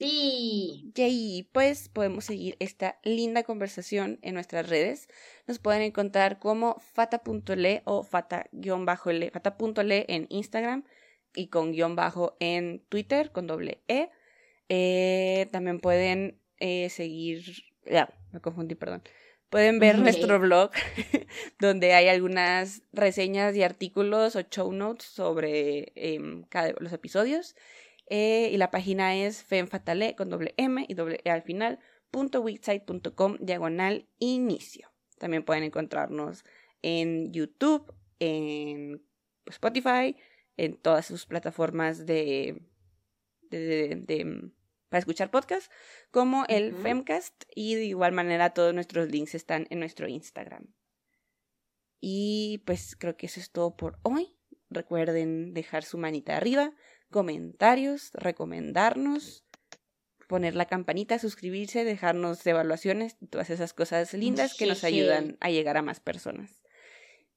Sí. 0.00 0.92
Y 0.96 1.48
pues 1.52 1.90
podemos 1.90 2.24
seguir 2.24 2.56
esta 2.58 2.98
linda 3.04 3.42
conversación 3.42 4.18
en 4.22 4.32
nuestras 4.32 4.66
redes. 4.66 5.08
Nos 5.46 5.58
pueden 5.58 5.82
encontrar 5.82 6.38
como 6.38 6.78
fata.le 6.80 7.82
o 7.84 8.02
fata-le, 8.02 9.30
fata.le 9.30 10.06
en 10.08 10.26
Instagram 10.30 10.84
y 11.34 11.48
con 11.48 11.72
guion 11.72 11.96
bajo 11.96 12.34
en 12.40 12.82
Twitter 12.88 13.30
con 13.30 13.46
doble 13.46 13.82
E. 13.88 14.08
Eh, 14.70 15.48
también 15.52 15.80
pueden 15.80 16.40
eh, 16.60 16.88
seguir, 16.88 17.44
ya, 17.84 18.08
me 18.32 18.40
confundí, 18.40 18.76
perdón. 18.76 19.02
Pueden 19.50 19.80
ver 19.80 19.98
nuestro 19.98 20.38
blog 20.38 20.70
donde 21.60 21.92
hay 21.92 22.08
algunas 22.08 22.82
reseñas 22.92 23.54
y 23.54 23.64
artículos 23.64 24.34
o 24.34 24.40
show 24.40 24.72
notes 24.72 25.04
sobre 25.04 25.92
em, 25.94 26.44
cada 26.44 26.72
los 26.78 26.94
episodios. 26.94 27.54
Eh, 28.12 28.50
y 28.52 28.56
la 28.56 28.72
página 28.72 29.14
es 29.14 29.44
femfatale 29.44 30.16
con 30.16 30.30
doble 30.30 30.52
M 30.56 30.84
y 30.88 30.94
doble 30.94 31.20
E 31.24 31.30
al 31.30 31.42
final, 31.42 31.78
punto 32.10 32.44
diagonal 33.38 34.08
inicio. 34.18 34.92
También 35.18 35.44
pueden 35.44 35.62
encontrarnos 35.62 36.44
en 36.82 37.32
YouTube, 37.32 37.94
en 38.18 39.06
Spotify, 39.46 40.16
en 40.56 40.76
todas 40.76 41.06
sus 41.06 41.24
plataformas 41.26 42.04
de, 42.04 42.66
de, 43.42 44.52
para 44.88 44.98
escuchar 44.98 45.30
podcast, 45.30 45.70
como 46.10 46.44
el 46.48 46.74
Femcast, 46.74 47.44
y 47.54 47.76
de 47.76 47.84
igual 47.84 48.12
manera 48.12 48.54
todos 48.54 48.74
nuestros 48.74 49.08
links 49.08 49.36
están 49.36 49.68
en 49.70 49.78
nuestro 49.78 50.08
Instagram. 50.08 50.66
Y 52.00 52.62
pues 52.66 52.96
creo 52.96 53.16
que 53.16 53.26
eso 53.26 53.38
es 53.38 53.52
todo 53.52 53.76
por 53.76 54.00
hoy. 54.02 54.36
recuerden 54.68 55.52
dejar 55.52 55.84
su 55.84 55.98
manita 55.98 56.36
arriba, 56.36 56.72
comentarios, 57.10 58.10
recomendarnos, 58.14 59.44
poner 60.28 60.54
la 60.54 60.66
campanita, 60.66 61.18
suscribirse, 61.18 61.84
dejarnos 61.84 62.46
evaluaciones, 62.46 63.16
todas 63.30 63.50
esas 63.50 63.74
cosas 63.74 64.14
lindas 64.14 64.54
que 64.54 64.66
nos 64.66 64.84
ayudan 64.84 65.36
a 65.40 65.50
llegar 65.50 65.76
a 65.76 65.82
más 65.82 66.00
personas. 66.00 66.62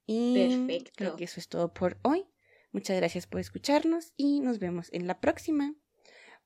Y 0.05 0.67
creo 0.95 1.15
que 1.15 1.23
eso 1.23 1.39
es 1.39 1.47
todo 1.47 1.73
por 1.73 1.97
hoy. 2.03 2.25
Muchas 2.71 2.97
gracias 2.97 3.27
por 3.27 3.39
escucharnos 3.39 4.13
y 4.17 4.41
nos 4.41 4.59
vemos 4.59 4.89
en 4.91 5.07
la 5.07 5.19
próxima. 5.19 5.75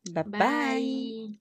bye. 0.03 0.23
bye. 0.23 1.39